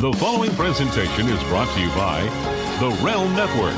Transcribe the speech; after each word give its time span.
The 0.00 0.12
following 0.12 0.52
presentation 0.52 1.26
is 1.26 1.42
brought 1.48 1.68
to 1.74 1.80
you 1.80 1.88
by 1.88 2.22
the 2.78 2.96
Realm 3.04 3.34
Network. 3.34 3.74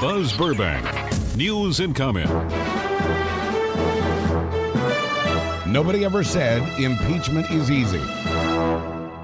Buzz 0.00 0.32
Burbank, 0.36 0.84
news 1.36 1.78
and 1.78 1.94
comment. 1.94 2.28
Nobody 5.64 6.04
ever 6.04 6.24
said 6.24 6.60
impeachment 6.80 7.48
is 7.52 7.70
easy. 7.70 8.02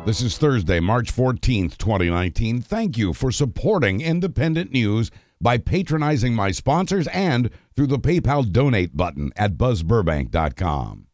This 0.07 0.21
is 0.23 0.39
Thursday, 0.39 0.79
March 0.79 1.13
14th, 1.13 1.77
2019. 1.79 2.63
Thank 2.63 2.97
you 2.97 3.13
for 3.13 3.33
supporting 3.33 4.01
independent 4.01 4.71
news 4.71 5.11
by 5.41 5.59
patronizing 5.59 6.33
my 6.33 6.53
sponsors 6.53 7.09
and 7.09 7.51
through 7.75 7.89
the 7.89 7.99
PayPal 7.99 8.49
donate 8.53 8.97
button 8.97 9.33
at 9.35 9.55
buzzburbank.com. 9.55 11.09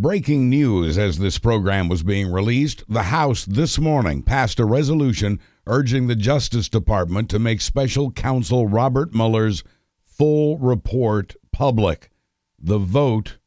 Breaking 0.00 0.48
news 0.48 0.96
as 0.96 1.18
this 1.18 1.38
program 1.40 1.88
was 1.88 2.04
being 2.04 2.30
released 2.30 2.84
the 2.88 3.02
House 3.02 3.44
this 3.44 3.80
morning 3.80 4.22
passed 4.22 4.60
a 4.60 4.64
resolution 4.64 5.40
urging 5.66 6.06
the 6.06 6.14
Justice 6.14 6.68
Department 6.68 7.28
to 7.30 7.40
make 7.40 7.60
special 7.60 8.12
counsel 8.12 8.68
Robert 8.68 9.12
Mueller's 9.12 9.64
full 10.00 10.56
report 10.58 11.34
public. 11.50 12.12
The 12.60 12.78
vote 12.78 13.38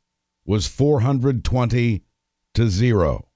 was 0.45 0.67
420 0.67 2.03
to 2.55 2.67
0. 2.67 3.29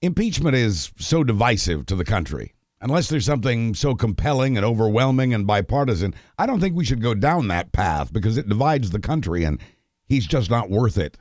Impeachment 0.00 0.56
is 0.56 0.92
so 0.96 1.22
divisive 1.22 1.84
to 1.84 1.96
the 1.96 2.06
country. 2.06 2.54
Unless 2.80 3.10
there's 3.10 3.26
something 3.26 3.74
so 3.74 3.94
compelling 3.94 4.56
and 4.56 4.64
overwhelming 4.64 5.34
and 5.34 5.46
bipartisan, 5.46 6.14
I 6.38 6.46
don't 6.46 6.60
think 6.60 6.74
we 6.74 6.86
should 6.86 7.02
go 7.02 7.12
down 7.12 7.48
that 7.48 7.72
path 7.72 8.10
because 8.10 8.38
it 8.38 8.48
divides 8.48 8.88
the 8.88 9.00
country 9.00 9.44
and 9.44 9.60
he's 10.06 10.26
just 10.26 10.48
not 10.48 10.70
worth 10.70 10.96
it. 10.96 11.18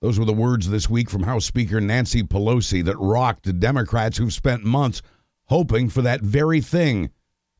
Those 0.00 0.18
were 0.18 0.24
the 0.24 0.32
words 0.32 0.70
this 0.70 0.88
week 0.88 1.10
from 1.10 1.24
House 1.24 1.44
Speaker 1.44 1.78
Nancy 1.78 2.22
Pelosi 2.22 2.82
that 2.86 2.96
rocked 2.98 3.60
Democrats 3.60 4.16
who've 4.16 4.32
spent 4.32 4.64
months 4.64 5.02
hoping 5.48 5.90
for 5.90 6.00
that 6.00 6.22
very 6.22 6.62
thing 6.62 7.10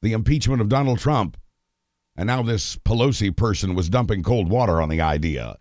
the 0.00 0.14
impeachment 0.14 0.62
of 0.62 0.70
Donald 0.70 0.98
Trump. 0.98 1.36
And 2.16 2.26
now 2.26 2.42
this 2.42 2.76
Pelosi 2.76 3.36
person 3.36 3.74
was 3.74 3.90
dumping 3.90 4.22
cold 4.22 4.48
water 4.48 4.80
on 4.80 4.88
the 4.88 5.02
idea. 5.02 5.58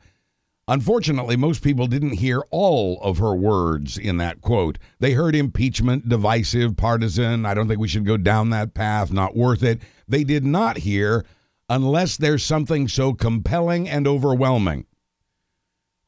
Unfortunately, 0.70 1.36
most 1.36 1.62
people 1.62 1.88
didn't 1.88 2.14
hear 2.14 2.44
all 2.50 3.02
of 3.02 3.18
her 3.18 3.36
words 3.36 3.98
in 3.98 4.16
that 4.18 4.40
quote. 4.40 4.78
They 5.00 5.12
heard 5.12 5.36
impeachment, 5.36 6.08
divisive, 6.08 6.78
partisan. 6.78 7.46
I 7.46 7.56
don't 7.56 7.68
think 7.68 7.82
we 7.82 7.88
should 7.90 8.06
go 8.06 8.16
down 8.16 8.52
that 8.52 8.74
path, 8.74 9.12
not 9.12 9.36
worth 9.36 9.64
it. 9.64 9.82
They 10.08 10.24
did 10.24 10.46
not 10.46 10.78
hear 10.78 11.26
unless 11.68 12.16
there's 12.16 12.46
something 12.46 12.88
so 12.88 13.14
compelling 13.14 13.90
and 13.90 14.08
overwhelming. 14.08 14.86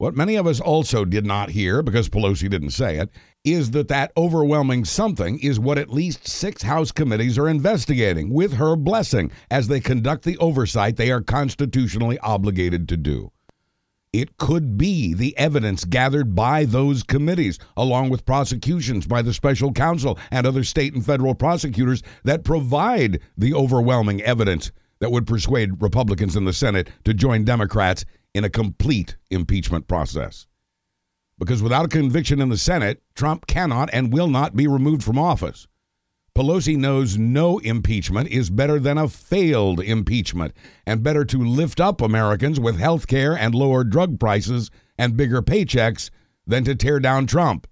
What 0.02 0.16
many 0.16 0.34
of 0.34 0.48
us 0.48 0.58
also 0.58 1.04
did 1.04 1.24
not 1.24 1.50
hear, 1.50 1.80
because 1.80 2.08
Pelosi 2.08 2.50
didn't 2.50 2.70
say 2.70 2.96
it, 2.96 3.08
is 3.44 3.70
that 3.70 3.86
that 3.86 4.10
overwhelming 4.16 4.84
something 4.84 5.38
is 5.38 5.60
what 5.60 5.78
at 5.78 5.92
least 5.92 6.26
six 6.26 6.62
House 6.62 6.90
committees 6.90 7.38
are 7.38 7.48
investigating, 7.48 8.30
with 8.30 8.54
her 8.54 8.74
blessing, 8.74 9.30
as 9.48 9.68
they 9.68 9.78
conduct 9.78 10.24
the 10.24 10.36
oversight 10.38 10.96
they 10.96 11.12
are 11.12 11.20
constitutionally 11.20 12.18
obligated 12.18 12.88
to 12.88 12.96
do. 12.96 13.30
It 14.12 14.38
could 14.38 14.76
be 14.76 15.14
the 15.14 15.38
evidence 15.38 15.84
gathered 15.84 16.34
by 16.34 16.64
those 16.64 17.04
committees, 17.04 17.60
along 17.76 18.10
with 18.10 18.26
prosecutions 18.26 19.06
by 19.06 19.22
the 19.22 19.32
special 19.32 19.70
counsel 19.70 20.18
and 20.32 20.48
other 20.48 20.64
state 20.64 20.94
and 20.94 21.06
federal 21.06 21.36
prosecutors, 21.36 22.02
that 22.24 22.42
provide 22.42 23.20
the 23.38 23.54
overwhelming 23.54 24.20
evidence 24.22 24.72
that 24.98 25.12
would 25.12 25.28
persuade 25.28 25.80
Republicans 25.80 26.34
in 26.34 26.44
the 26.44 26.52
Senate 26.52 26.90
to 27.04 27.14
join 27.14 27.44
Democrats 27.44 28.04
in 28.34 28.44
a 28.44 28.50
complete 28.50 29.16
impeachment 29.30 29.88
process. 29.88 30.46
Because 31.38 31.62
without 31.62 31.84
a 31.84 31.88
conviction 31.88 32.40
in 32.40 32.48
the 32.48 32.56
Senate, 32.56 33.02
Trump 33.14 33.46
cannot 33.46 33.90
and 33.92 34.12
will 34.12 34.28
not 34.28 34.54
be 34.54 34.66
removed 34.66 35.02
from 35.02 35.18
office. 35.18 35.66
Pelosi 36.34 36.76
knows 36.76 37.18
no 37.18 37.58
impeachment 37.58 38.28
is 38.28 38.48
better 38.48 38.78
than 38.78 38.96
a 38.96 39.08
failed 39.08 39.80
impeachment, 39.80 40.54
and 40.86 41.02
better 41.02 41.26
to 41.26 41.44
lift 41.44 41.78
up 41.78 42.00
Americans 42.00 42.58
with 42.58 42.78
health 42.78 43.06
care 43.06 43.36
and 43.36 43.54
lower 43.54 43.84
drug 43.84 44.18
prices 44.18 44.70
and 44.96 45.16
bigger 45.16 45.42
paychecks 45.42 46.08
than 46.46 46.64
to 46.64 46.74
tear 46.74 46.98
down 47.00 47.26
Trump. 47.26 47.66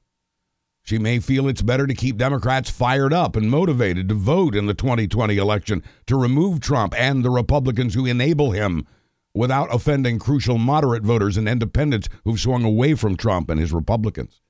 She 0.82 0.98
may 0.98 1.21
feel 1.21 1.48
it's 1.48 1.62
better 1.62 1.87
to 1.87 1.94
keep 1.94 2.16
Democrats 2.16 2.69
fired 2.69 3.12
up 3.12 3.37
and 3.37 3.50
motivated 3.50 4.09
to 4.09 4.15
vote 4.15 4.54
in 4.54 4.66
the 4.66 4.75
2020 4.75 5.37
election 5.37 5.82
to 6.06 6.16
remove 6.16 6.60
Trump 6.60 6.94
and 6.98 7.25
the 7.25 7.31
Republicans 7.31 7.94
who 7.94 8.06
enable 8.06 8.50
him 8.50 8.87
without 9.34 9.72
offending 9.74 10.18
crucial 10.18 10.58
moderate 10.58 11.02
voters 11.02 11.36
and 11.36 11.48
independents 11.48 12.08
who've 12.24 12.41
swung 12.41 12.64
away 12.64 12.94
from 12.94 13.16
Trump 13.16 13.50
and 13.50 13.60
his 13.60 13.72
Republicans. 13.72 14.41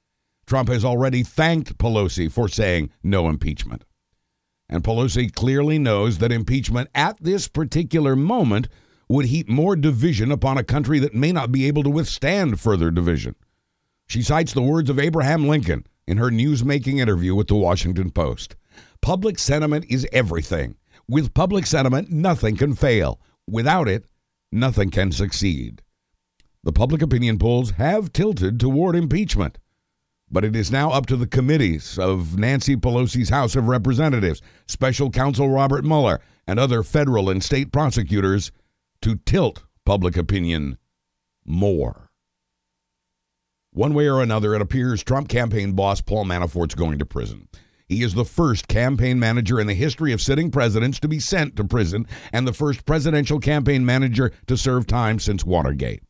Trump 0.47 0.69
has 0.69 0.85
already 0.85 1.23
thanked 1.23 1.79
Pelosi 1.79 2.31
for 2.31 2.49
saying 2.49 2.91
no 3.03 3.29
impeachment. 3.29 3.85
And 4.69 4.83
Pelosi 4.83 5.33
clearly 5.33 5.79
knows 5.79 6.19
that 6.19 6.33
impeachment 6.33 6.89
at 6.95 7.17
this 7.21 7.49
particular 7.49 8.17
moment 8.17 8.69
would 9.09 9.27
heap 9.27 9.49
more 9.49 9.75
division 9.75 10.31
upon 10.31 10.57
a 10.57 10.65
country 10.65 11.01
that 11.01 11.15
may 11.15 11.33
not 11.33 11.51
be 11.51 11.67
able 11.67 11.83
to 11.83 11.91
withstand 11.91 12.61
further 12.61 12.91
division. 12.91 13.35
She 14.09 14.23
cites 14.23 14.53
the 14.53 14.63
words 14.63 14.89
of 14.89 14.99
Abraham 14.99 15.47
Lincoln 15.49 15.87
in 16.07 16.19
her 16.19 16.31
newsmaking 16.31 16.99
interview 16.99 17.35
with 17.35 17.49
the 17.49 17.55
Washington 17.55 18.11
Post. 18.11 18.57
Public 19.03 19.39
sentiment 19.39 19.85
is 19.89 20.07
everything. 20.13 20.77
With 21.09 21.35
public 21.35 21.67
sentiment, 21.67 22.11
nothing 22.11 22.57
can 22.57 22.75
fail. 22.75 23.21
Without 23.49 23.89
it, 23.89 24.05
nothing 24.53 24.91
can 24.91 25.13
succeed. 25.13 25.83
The 26.63 26.73
public 26.73 27.01
opinion 27.01 27.39
polls 27.39 27.73
have 27.73 28.13
tilted 28.13 28.61
toward 28.61 28.95
impeachment, 28.95 29.59
but 30.31 30.45
it 30.45 30.55
is 30.55 30.71
now 30.71 30.91
up 30.91 31.07
to 31.07 31.17
the 31.17 31.27
committees 31.27 31.99
of 31.99 32.39
Nancy 32.39 32.77
Pelosi's 32.77 33.31
House 33.31 33.57
of 33.57 33.69
Representatives, 33.69 34.43
Special 34.67 35.11
Counsel 35.11 35.49
Robert 35.49 35.85
Mueller, 35.85 36.21
and 36.47 36.59
other 36.59 36.83
federal 36.83 37.31
and 37.31 37.43
state 37.43 37.73
prosecutors 37.73 38.53
to 39.03 39.17
tilt 39.25 39.65
public 39.85 40.17
opinion 40.17 40.77
more. 41.45 42.11
One 43.73 43.95
way 43.95 44.09
or 44.09 44.21
another, 44.21 44.55
it 44.55 44.61
appears 44.61 45.03
Trump 45.03 45.29
campaign 45.29 45.73
boss 45.73 46.01
Paul 46.01 46.25
Manafort's 46.25 46.75
going 46.75 46.99
to 46.99 47.07
prison. 47.07 47.49
He 47.91 48.05
is 48.05 48.15
the 48.15 48.25
first 48.25 48.69
campaign 48.69 49.19
manager 49.19 49.59
in 49.59 49.67
the 49.67 49.75
history 49.75 50.13
of 50.13 50.23
sitting 50.23 50.53
presidents 50.53 51.01
to 51.01 51.09
be 51.09 51.19
sent 51.19 51.57
to 51.57 51.65
prison 51.65 52.07
and 52.33 52.47
the 52.47 52.53
first 52.53 52.85
presidential 52.85 53.41
campaign 53.41 53.85
manager 53.85 54.31
to 54.47 54.57
serve 54.57 54.87
time 54.87 55.19
since 55.19 55.45
Watergate. 55.45 56.05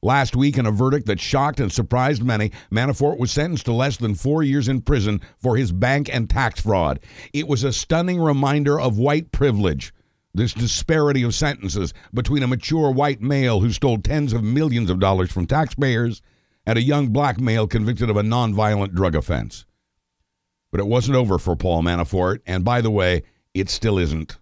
Last 0.00 0.34
week, 0.34 0.56
in 0.56 0.64
a 0.64 0.70
verdict 0.70 1.04
that 1.04 1.20
shocked 1.20 1.60
and 1.60 1.70
surprised 1.70 2.24
many, 2.24 2.50
Manafort 2.72 3.18
was 3.18 3.30
sentenced 3.30 3.66
to 3.66 3.74
less 3.74 3.98
than 3.98 4.14
four 4.14 4.42
years 4.42 4.68
in 4.68 4.80
prison 4.80 5.20
for 5.36 5.58
his 5.58 5.70
bank 5.70 6.08
and 6.10 6.30
tax 6.30 6.62
fraud. 6.62 6.98
It 7.34 7.46
was 7.46 7.62
a 7.62 7.74
stunning 7.74 8.18
reminder 8.18 8.80
of 8.80 8.96
white 8.96 9.30
privilege. 9.30 9.92
This 10.32 10.54
disparity 10.54 11.24
of 11.24 11.34
sentences 11.34 11.92
between 12.14 12.42
a 12.42 12.46
mature 12.46 12.90
white 12.90 13.20
male 13.20 13.60
who 13.60 13.70
stole 13.70 13.98
tens 13.98 14.32
of 14.32 14.42
millions 14.42 14.88
of 14.88 14.98
dollars 14.98 15.30
from 15.30 15.46
taxpayers 15.46 16.22
and 16.64 16.78
a 16.78 16.82
young 16.82 17.08
black 17.08 17.38
male 17.38 17.66
convicted 17.66 18.08
of 18.08 18.16
a 18.16 18.22
nonviolent 18.22 18.94
drug 18.94 19.14
offense. 19.14 19.66
But 20.70 20.80
it 20.80 20.86
wasn't 20.86 21.16
over 21.16 21.38
for 21.38 21.56
Paul 21.56 21.82
Manafort, 21.82 22.40
and 22.46 22.64
by 22.64 22.80
the 22.80 22.90
way, 22.90 23.22
it 23.54 23.70
still 23.70 23.98
isn't. 23.98 24.38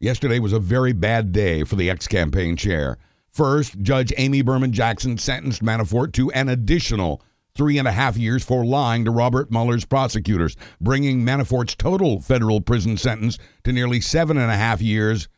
Yesterday 0.00 0.38
was 0.38 0.52
a 0.52 0.58
very 0.58 0.92
bad 0.92 1.32
day 1.32 1.62
for 1.64 1.76
the 1.76 1.90
ex 1.90 2.08
campaign 2.08 2.56
chair. 2.56 2.98
First, 3.30 3.80
Judge 3.80 4.12
Amy 4.16 4.42
Berman 4.42 4.72
Jackson 4.72 5.16
sentenced 5.16 5.62
Manafort 5.62 6.12
to 6.14 6.30
an 6.32 6.48
additional 6.48 7.22
three 7.54 7.78
and 7.78 7.86
a 7.86 7.92
half 7.92 8.16
years 8.16 8.42
for 8.44 8.64
lying 8.64 9.04
to 9.04 9.10
Robert 9.10 9.50
Mueller's 9.50 9.84
prosecutors, 9.84 10.56
bringing 10.80 11.22
Manafort's 11.22 11.74
total 11.74 12.20
federal 12.20 12.60
prison 12.60 12.96
sentence 12.96 13.38
to 13.64 13.72
nearly 13.72 14.00
seven 14.00 14.36
and 14.38 14.50
a 14.50 14.56
half 14.56 14.80
years 14.80 15.28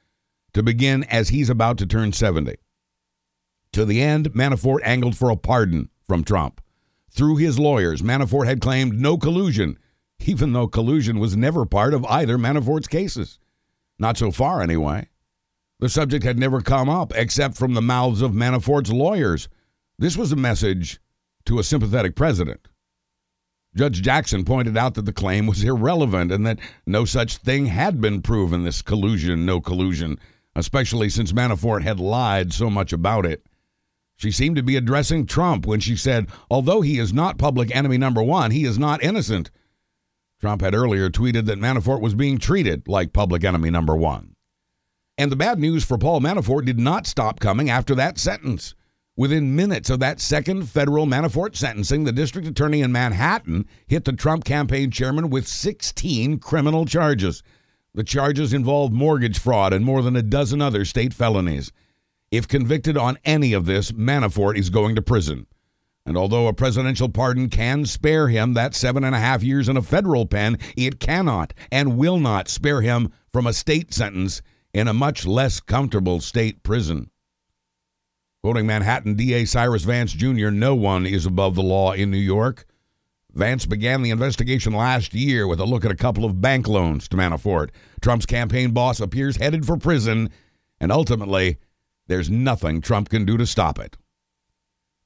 to 0.55 0.63
begin 0.63 1.05
as 1.05 1.29
he's 1.29 1.51
about 1.51 1.79
to 1.79 1.87
turn 1.87 2.13
70. 2.13 2.55
To 3.73 3.85
the 3.85 4.01
end, 4.01 4.33
Manafort 4.33 4.81
angled 4.85 5.17
for 5.17 5.31
a 5.31 5.37
pardon 5.37 5.91
from 6.07 6.23
Trump. 6.25 6.61
Through 7.11 7.37
his 7.37 7.59
lawyers, 7.59 8.03
Manafort 8.03 8.47
had 8.47 8.61
claimed 8.61 8.99
no 8.99 9.19
collusion 9.19 9.79
even 10.29 10.53
though 10.53 10.67
collusion 10.67 11.19
was 11.19 11.37
never 11.37 11.67
part 11.67 11.95
of 11.95 12.05
either 12.07 12.39
Manafort's 12.39 12.89
cases. 12.89 13.39
Not 13.99 14.17
so 14.17 14.31
far, 14.31 14.63
anyway. 14.63 15.09
The 15.81 15.89
subject 15.89 16.25
had 16.25 16.39
never 16.39 16.61
come 16.61 16.89
up 16.89 17.13
except 17.15 17.57
from 17.57 17.75
the 17.75 17.83
mouths 17.83 18.23
of 18.23 18.33
Manafort's 18.33 18.93
lawyers. 18.93 19.49
This 19.99 20.17
was 20.17 20.33
a 20.33 20.37
message 20.37 21.01
to 21.47 21.59
a 21.59 21.65
sympathetic 21.65 22.17
president. 22.17 22.69
Judge 23.77 24.03
Jackson 24.03 24.45
pointed 24.45 24.77
out 24.77 24.95
that 24.95 25.05
the 25.05 25.13
claim 25.13 25.47
was 25.47 25.65
irrelevant 25.65 26.31
and 26.31 26.47
that 26.47 26.61
no 26.87 27.05
such 27.05 27.39
thing 27.39 27.67
had 27.67 28.01
been 28.01 28.23
proven 28.23 28.63
this 28.63 28.83
collusion, 28.83 29.45
no 29.45 29.61
collusion, 29.61 30.19
especially 30.55 31.09
since 31.11 31.33
Manafort 31.33 31.83
had 31.83 31.99
lied 31.99 32.53
so 32.53 32.71
much 32.71 32.93
about 32.93 33.27
it. 33.27 33.45
She 34.17 34.31
seemed 34.31 34.55
to 34.57 34.63
be 34.63 34.77
addressing 34.77 35.27
Trump 35.27 35.67
when 35.67 35.81
she 35.81 35.97
said, 35.97 36.29
although 36.49 36.83
he 36.83 37.01
is 37.01 37.13
not 37.13 37.37
public 37.37 37.75
enemy 37.75 37.99
number 37.99 38.23
one, 38.23 38.53
he 38.53 38.65
is 38.65 38.79
not 38.79 39.03
innocent. 39.03 39.51
Trump 40.45 40.61
had 40.61 40.75
earlier 40.75 41.09
tweeted 41.09 41.47
that 41.47 41.59
Manafort 41.59 42.03
was 42.03 42.15
being 42.15 42.37
treated 42.37 42.87
like 42.87 43.15
public 43.15 43.45
enemy 43.45 43.71
number 43.71 43.97
one. 43.97 44.37
And 45.17 45.33
the 45.33 45.37
bad 45.37 45.59
news 45.59 45.85
for 45.85 45.97
Paul 45.97 46.21
Manafort 46.21 46.67
did 46.67 46.79
not 46.79 47.07
stop 47.07 47.41
coming 47.41 47.71
after 47.71 47.95
that 47.95 48.19
sentence. 48.19 48.75
Within 49.17 49.57
minutes 49.57 49.89
of 49.89 50.01
that 50.01 50.21
second 50.21 50.69
federal 50.69 51.07
Manafort 51.07 51.57
sentencing, 51.57 52.05
the 52.05 52.13
district 52.13 52.47
attorney 52.47 52.83
in 52.83 52.93
Manhattan 52.93 53.65
hit 53.87 54.05
the 54.05 54.13
Trump 54.13 54.45
campaign 54.45 54.91
chairman 54.91 55.31
with 55.31 55.49
16 55.49 56.41
criminal 56.41 56.85
charges. 56.85 57.43
The 57.95 58.05
charges 58.05 58.53
involved 58.53 58.93
mortgage 58.93 59.39
fraud 59.39 59.73
and 59.73 59.83
more 59.83 60.03
than 60.03 60.15
a 60.15 60.21
dozen 60.21 60.61
other 60.61 60.85
state 60.85 61.15
felonies. 61.15 61.73
If 62.31 62.49
convicted 62.49 62.99
on 62.99 63.17
any 63.25 63.55
of 63.55 63.65
this, 63.65 63.93
Manafort 63.93 64.59
is 64.59 64.69
going 64.69 64.95
to 64.97 65.01
prison. 65.01 65.47
And 66.07 66.19
although 66.19 66.49
a 66.49 66.53
presidential 66.53 67.09
pardon 67.09 67.49
can 67.49 67.87
spare 67.87 68.29
him 68.29 68.55
that 68.55 68.75
seven 68.75 69.05
and 69.05 69.15
a 69.15 69.19
half 69.19 69.43
years 69.43 69.69
in 69.69 69.77
a 69.77 69.83
federal 69.83 70.27
pen, 70.27 70.59
it 70.77 71.01
cannot 71.01 71.55
and 71.73 71.97
will 71.97 72.19
not 72.19 72.49
spare 72.49 72.83
him 72.83 73.11
from 73.33 73.47
a 73.47 73.55
state 73.55 73.95
sentence 73.95 74.43
in 74.75 74.87
a 74.87 74.93
much 74.93 75.27
less 75.27 75.61
comfortable 75.61 76.21
state 76.21 76.63
prison. 76.63 77.11
Quoting 78.43 78.67
Manhattan 78.67 79.15
DA 79.15 79.47
Cyrus 79.47 79.85
Vance 79.85 80.13
Jr., 80.13 80.51
no 80.51 80.75
one 80.75 81.07
is 81.07 81.25
above 81.25 81.55
the 81.55 81.63
law 81.63 81.93
in 81.93 82.11
New 82.11 82.19
York. 82.19 82.67
Vance 83.33 83.65
began 83.65 84.03
the 84.03 84.11
investigation 84.11 84.75
last 84.75 85.15
year 85.15 85.49
with 85.49 85.59
a 85.59 85.65
look 85.65 85.87
at 85.87 85.91
a 85.91 85.97
couple 85.97 86.27
of 86.27 86.43
bank 86.43 86.69
loans 86.69 87.09
to 87.09 87.17
Manafort. 87.17 87.71
Trump's 88.03 88.27
campaign 88.27 88.73
boss 88.73 89.01
appears 89.01 89.39
headed 89.39 89.65
for 89.65 89.79
prison, 89.79 90.29
and 90.79 90.93
ultimately, 90.93 91.57
there's 92.07 92.29
nothing 92.29 92.83
Trump 92.83 93.09
can 93.09 93.25
do 93.25 93.39
to 93.39 93.47
stop 93.47 93.79
it. 93.79 93.97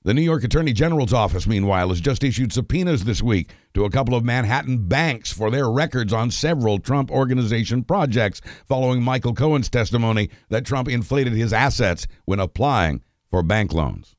The 0.09 0.15
New 0.15 0.23
York 0.23 0.43
Attorney 0.43 0.73
General's 0.73 1.13
office, 1.13 1.47
meanwhile, 1.47 1.91
has 1.91 2.01
just 2.01 2.25
issued 2.25 2.51
subpoenas 2.51 3.05
this 3.05 3.23
week 3.23 3.51
to 3.75 3.85
a 3.85 3.91
couple 3.91 4.15
of 4.15 4.25
Manhattan 4.25 4.89
banks 4.89 5.31
for 5.31 5.51
their 5.51 5.71
records 5.71 6.15
on 6.15 6.31
several 6.31 6.79
Trump 6.79 7.11
Organization 7.11 7.85
projects 7.85 8.41
following 8.65 9.03
Michael 9.03 9.35
Cohen's 9.35 9.69
testimony 9.69 10.31
that 10.49 10.65
Trump 10.65 10.89
inflated 10.89 11.35
his 11.35 11.53
assets 11.53 12.07
when 12.25 12.41
applying 12.41 13.03
for 13.31 13.43
bank 13.43 13.75
loans. 13.75 14.17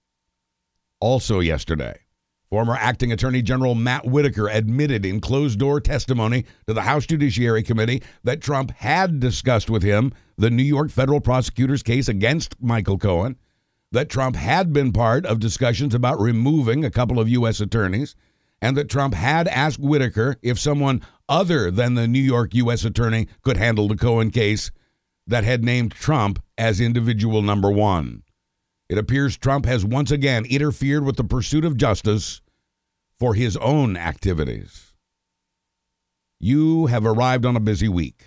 Also, 1.00 1.40
yesterday, 1.40 2.02
former 2.52 2.76
acting 2.76 3.12
Attorney 3.12 3.42
General 3.42 3.74
Matt 3.74 4.06
Whitaker 4.06 4.48
admitted 4.48 5.08
in 5.08 5.20
closed 5.20 5.58
door 5.58 5.82
testimony 5.82 6.46
to 6.68 6.76
the 6.76 6.84
House 6.84 7.08
Judiciary 7.08 7.64
Committee 7.64 8.04
that 8.24 8.44
Trump 8.44 8.70
had 8.70 9.20
discussed 9.20 9.72
with 9.72 9.82
him 9.82 10.14
the 10.38 10.52
New 10.52 10.62
York 10.62 10.92
federal 10.92 11.20
prosecutor's 11.20 11.82
case 11.82 12.08
against 12.08 12.54
Michael 12.62 13.00
Cohen, 13.00 13.38
that 13.92 14.10
Trump 14.10 14.36
had 14.36 14.72
been 14.72 14.92
part 14.92 15.26
of 15.26 15.40
discussions 15.40 15.96
about 15.96 16.20
removing 16.20 16.86
a 16.86 16.92
couple 16.92 17.20
of 17.20 17.30
U.S. 17.30 17.60
attorneys, 17.60 18.16
and 18.62 18.76
that 18.78 18.90
Trump 18.90 19.14
had 19.14 19.48
asked 19.48 19.80
Whitaker 19.80 20.36
if 20.42 20.60
someone 20.60 21.02
other 21.28 21.72
than 21.72 21.96
the 21.96 22.08
New 22.08 22.22
York 22.22 22.54
U.S. 22.56 22.84
attorney 22.84 23.28
could 23.42 23.58
handle 23.58 23.88
the 23.88 23.96
Cohen 23.96 24.32
case 24.32 24.72
that 25.28 25.44
had 25.44 25.64
named 25.64 25.92
Trump 25.92 26.42
as 26.58 26.82
individual 26.82 27.42
number 27.42 27.70
one. 27.70 28.24
It 28.90 28.98
appears 28.98 29.38
Trump 29.38 29.66
has 29.66 29.86
once 29.86 30.12
again 30.12 30.46
interfered 30.46 31.06
with 31.06 31.16
the 31.16 31.24
pursuit 31.24 31.64
of 31.64 31.78
justice 31.78 32.42
for 33.20 33.36
his 33.36 33.56
own 33.58 33.96
activities. 33.96 34.94
You 36.40 36.88
have 36.88 37.06
arrived 37.06 37.46
on 37.46 37.56
a 37.56 37.62
busy 37.62 37.88
week. 37.88 38.26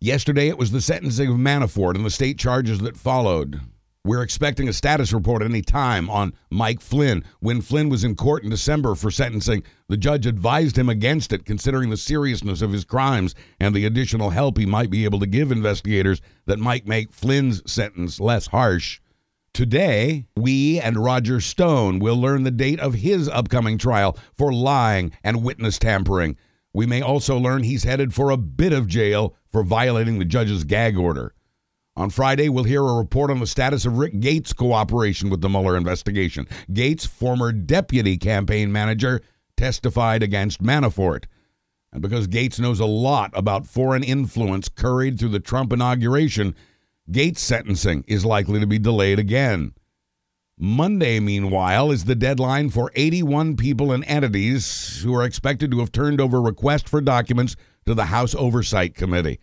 Yesterday, 0.00 0.48
it 0.48 0.58
was 0.58 0.72
the 0.72 0.80
sentencing 0.80 1.30
of 1.30 1.36
Manafort 1.36 1.94
and 1.94 2.04
the 2.04 2.10
state 2.10 2.38
charges 2.38 2.80
that 2.80 2.96
followed. 2.96 3.60
We're 4.06 4.22
expecting 4.22 4.68
a 4.68 4.74
status 4.74 5.14
report 5.14 5.40
any 5.40 5.62
time 5.62 6.10
on 6.10 6.34
Mike 6.50 6.82
Flynn. 6.82 7.24
When 7.40 7.62
Flynn 7.62 7.88
was 7.88 8.04
in 8.04 8.16
court 8.16 8.44
in 8.44 8.50
December 8.50 8.94
for 8.94 9.10
sentencing, 9.10 9.62
the 9.88 9.96
judge 9.96 10.26
advised 10.26 10.76
him 10.76 10.90
against 10.90 11.32
it, 11.32 11.46
considering 11.46 11.88
the 11.88 11.96
seriousness 11.96 12.60
of 12.60 12.70
his 12.70 12.84
crimes 12.84 13.34
and 13.58 13.74
the 13.74 13.86
additional 13.86 14.28
help 14.28 14.58
he 14.58 14.66
might 14.66 14.90
be 14.90 15.06
able 15.06 15.20
to 15.20 15.26
give 15.26 15.50
investigators 15.50 16.20
that 16.44 16.58
might 16.58 16.86
make 16.86 17.14
Flynn's 17.14 17.62
sentence 17.64 18.20
less 18.20 18.48
harsh. 18.48 19.00
Today, 19.54 20.26
we 20.36 20.78
and 20.78 20.98
Roger 20.98 21.40
Stone 21.40 21.98
will 21.98 22.20
learn 22.20 22.42
the 22.42 22.50
date 22.50 22.80
of 22.80 22.92
his 22.92 23.26
upcoming 23.30 23.78
trial 23.78 24.18
for 24.34 24.52
lying 24.52 25.12
and 25.24 25.42
witness 25.42 25.78
tampering. 25.78 26.36
We 26.74 26.84
may 26.84 27.00
also 27.00 27.38
learn 27.38 27.62
he's 27.62 27.84
headed 27.84 28.12
for 28.12 28.28
a 28.28 28.36
bit 28.36 28.74
of 28.74 28.86
jail 28.86 29.34
for 29.50 29.62
violating 29.62 30.18
the 30.18 30.26
judge's 30.26 30.64
gag 30.64 30.98
order. 30.98 31.32
On 31.96 32.10
Friday, 32.10 32.48
we'll 32.48 32.64
hear 32.64 32.82
a 32.82 32.94
report 32.94 33.30
on 33.30 33.38
the 33.38 33.46
status 33.46 33.86
of 33.86 33.98
Rick 33.98 34.18
Gates' 34.18 34.52
cooperation 34.52 35.30
with 35.30 35.40
the 35.40 35.48
Mueller 35.48 35.76
investigation. 35.76 36.48
Gates, 36.72 37.06
former 37.06 37.52
deputy 37.52 38.16
campaign 38.16 38.72
manager, 38.72 39.20
testified 39.56 40.20
against 40.20 40.60
Manafort. 40.60 41.26
And 41.92 42.02
because 42.02 42.26
Gates 42.26 42.58
knows 42.58 42.80
a 42.80 42.84
lot 42.84 43.30
about 43.34 43.68
foreign 43.68 44.02
influence 44.02 44.68
curried 44.68 45.20
through 45.20 45.28
the 45.28 45.38
Trump 45.38 45.72
inauguration, 45.72 46.56
Gates' 47.12 47.40
sentencing 47.40 48.04
is 48.08 48.24
likely 48.24 48.58
to 48.58 48.66
be 48.66 48.80
delayed 48.80 49.20
again. 49.20 49.72
Monday, 50.58 51.20
meanwhile, 51.20 51.92
is 51.92 52.06
the 52.06 52.16
deadline 52.16 52.70
for 52.70 52.90
81 52.96 53.56
people 53.56 53.92
and 53.92 54.04
entities 54.06 55.00
who 55.04 55.14
are 55.14 55.24
expected 55.24 55.70
to 55.70 55.78
have 55.78 55.92
turned 55.92 56.20
over 56.20 56.42
requests 56.42 56.90
for 56.90 57.00
documents 57.00 57.54
to 57.86 57.94
the 57.94 58.06
House 58.06 58.34
Oversight 58.34 58.96
Committee. 58.96 59.38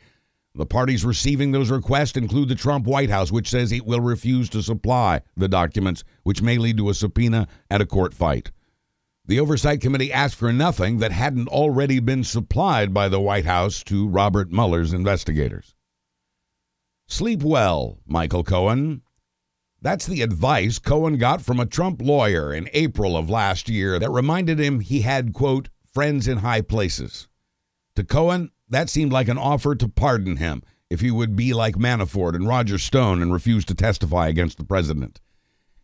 The 0.53 0.65
parties 0.65 1.05
receiving 1.05 1.51
those 1.51 1.71
requests 1.71 2.17
include 2.17 2.49
the 2.49 2.55
Trump 2.55 2.85
White 2.85 3.09
House, 3.09 3.31
which 3.31 3.49
says 3.49 3.71
it 3.71 3.85
will 3.85 4.01
refuse 4.01 4.49
to 4.49 4.61
supply 4.61 5.21
the 5.37 5.47
documents, 5.47 6.03
which 6.23 6.41
may 6.41 6.57
lead 6.57 6.77
to 6.77 6.89
a 6.89 6.93
subpoena 6.93 7.47
and 7.69 7.81
a 7.81 7.85
court 7.85 8.13
fight. 8.13 8.51
The 9.25 9.39
Oversight 9.39 9.79
Committee 9.79 10.11
asked 10.11 10.35
for 10.35 10.51
nothing 10.51 10.97
that 10.97 11.13
hadn't 11.13 11.47
already 11.47 11.99
been 11.99 12.25
supplied 12.25 12.93
by 12.93 13.07
the 13.07 13.21
White 13.21 13.45
House 13.45 13.81
to 13.83 14.07
Robert 14.09 14.51
Mueller's 14.51 14.91
investigators. 14.91 15.73
Sleep 17.07 17.43
well, 17.43 17.99
Michael 18.05 18.43
Cohen. 18.43 19.03
That's 19.81 20.05
the 20.05 20.21
advice 20.21 20.79
Cohen 20.79 21.17
got 21.17 21.41
from 21.41 21.59
a 21.59 21.65
Trump 21.65 22.01
lawyer 22.01 22.53
in 22.53 22.69
April 22.73 23.15
of 23.15 23.29
last 23.29 23.69
year 23.69 23.99
that 23.99 24.11
reminded 24.11 24.59
him 24.59 24.81
he 24.81 25.01
had, 25.01 25.33
quote, 25.33 25.69
friends 25.93 26.27
in 26.27 26.39
high 26.39 26.61
places. 26.61 27.27
To 27.95 28.03
Cohen, 28.03 28.51
that 28.71 28.89
seemed 28.89 29.13
like 29.13 29.27
an 29.27 29.37
offer 29.37 29.75
to 29.75 29.87
pardon 29.87 30.37
him 30.37 30.63
if 30.89 30.99
he 31.01 31.11
would 31.11 31.35
be 31.35 31.53
like 31.53 31.75
Manafort 31.75 32.35
and 32.35 32.47
Roger 32.47 32.77
Stone 32.77 33.21
and 33.21 33.31
refuse 33.31 33.63
to 33.65 33.75
testify 33.75 34.27
against 34.27 34.57
the 34.57 34.65
president. 34.65 35.21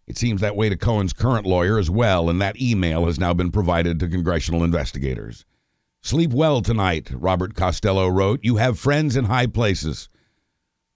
It 0.07 0.17
seems 0.17 0.41
that 0.41 0.55
way 0.55 0.69
to 0.69 0.77
Cohen's 0.77 1.13
current 1.13 1.45
lawyer 1.45 1.77
as 1.77 1.89
well, 1.89 2.29
and 2.29 2.41
that 2.41 2.61
email 2.61 3.05
has 3.05 3.19
now 3.19 3.33
been 3.33 3.51
provided 3.51 3.99
to 3.99 4.07
congressional 4.07 4.63
investigators. 4.63 5.45
Sleep 6.01 6.31
well 6.31 6.61
tonight, 6.61 7.11
Robert 7.13 7.55
Costello 7.55 8.07
wrote. 8.07 8.39
You 8.41 8.55
have 8.55 8.79
friends 8.79 9.17
in 9.17 9.25
high 9.25 9.47
places. 9.47 10.07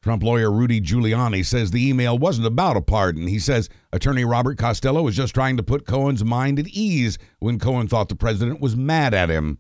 Trump 0.02 0.24
lawyer 0.24 0.52
Rudy 0.52 0.82
Giuliani 0.82 1.46
says 1.46 1.72
the 1.72 1.88
email 1.88 2.18
wasn't 2.18 2.48
about 2.48 2.78
a 2.78 2.82
pardon. 2.82 3.28
He 3.28 3.38
says 3.38 3.70
attorney 3.92 4.26
Robert 4.26 4.58
Costello 4.58 5.04
was 5.04 5.16
just 5.16 5.34
trying 5.34 5.58
to 5.58 5.64
put 5.64 5.86
Cohen's 5.86 6.24
mind 6.24 6.58
at 6.58 6.68
ease 6.68 7.18
when 7.40 7.60
Cohen 7.60 7.88
thought 7.88 8.10
the 8.10 8.16
president 8.16 8.62
was 8.62 8.76
mad 8.76 9.14
at 9.14 9.30
him. 9.30 9.60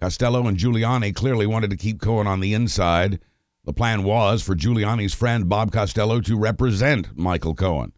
Costello 0.00 0.46
and 0.46 0.56
Giuliani 0.56 1.14
clearly 1.14 1.46
wanted 1.46 1.70
to 1.70 1.76
keep 1.76 2.00
Cohen 2.00 2.26
on 2.26 2.40
the 2.40 2.54
inside. 2.54 3.18
The 3.64 3.72
plan 3.72 4.04
was 4.04 4.42
for 4.42 4.54
Giuliani's 4.54 5.14
friend 5.14 5.48
Bob 5.48 5.72
Costello 5.72 6.20
to 6.20 6.38
represent 6.38 7.16
Michael 7.16 7.54
Cohen. 7.54 7.92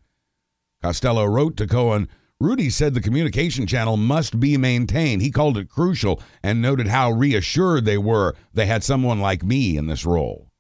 Costello 0.83 1.25
wrote 1.27 1.57
to 1.59 1.67
Cohen 1.67 2.09
Rudy 2.41 2.71
said 2.71 2.95
the 2.95 3.03
communication 3.03 3.67
channel 3.67 3.99
must 3.99 4.41
be 4.41 4.57
maintained. 4.57 5.21
He 5.21 5.31
called 5.31 5.59
it 5.59 5.69
crucial 5.69 6.23
and 6.43 6.63
noted 6.63 6.87
how 6.87 7.11
reassured 7.11 7.85
they 7.85 7.99
were 7.99 8.35
they 8.55 8.65
had 8.65 8.83
someone 8.83 9.21
like 9.21 9.43
me 9.43 9.77
in 9.77 9.89
this 9.89 10.07
role. 10.07 10.51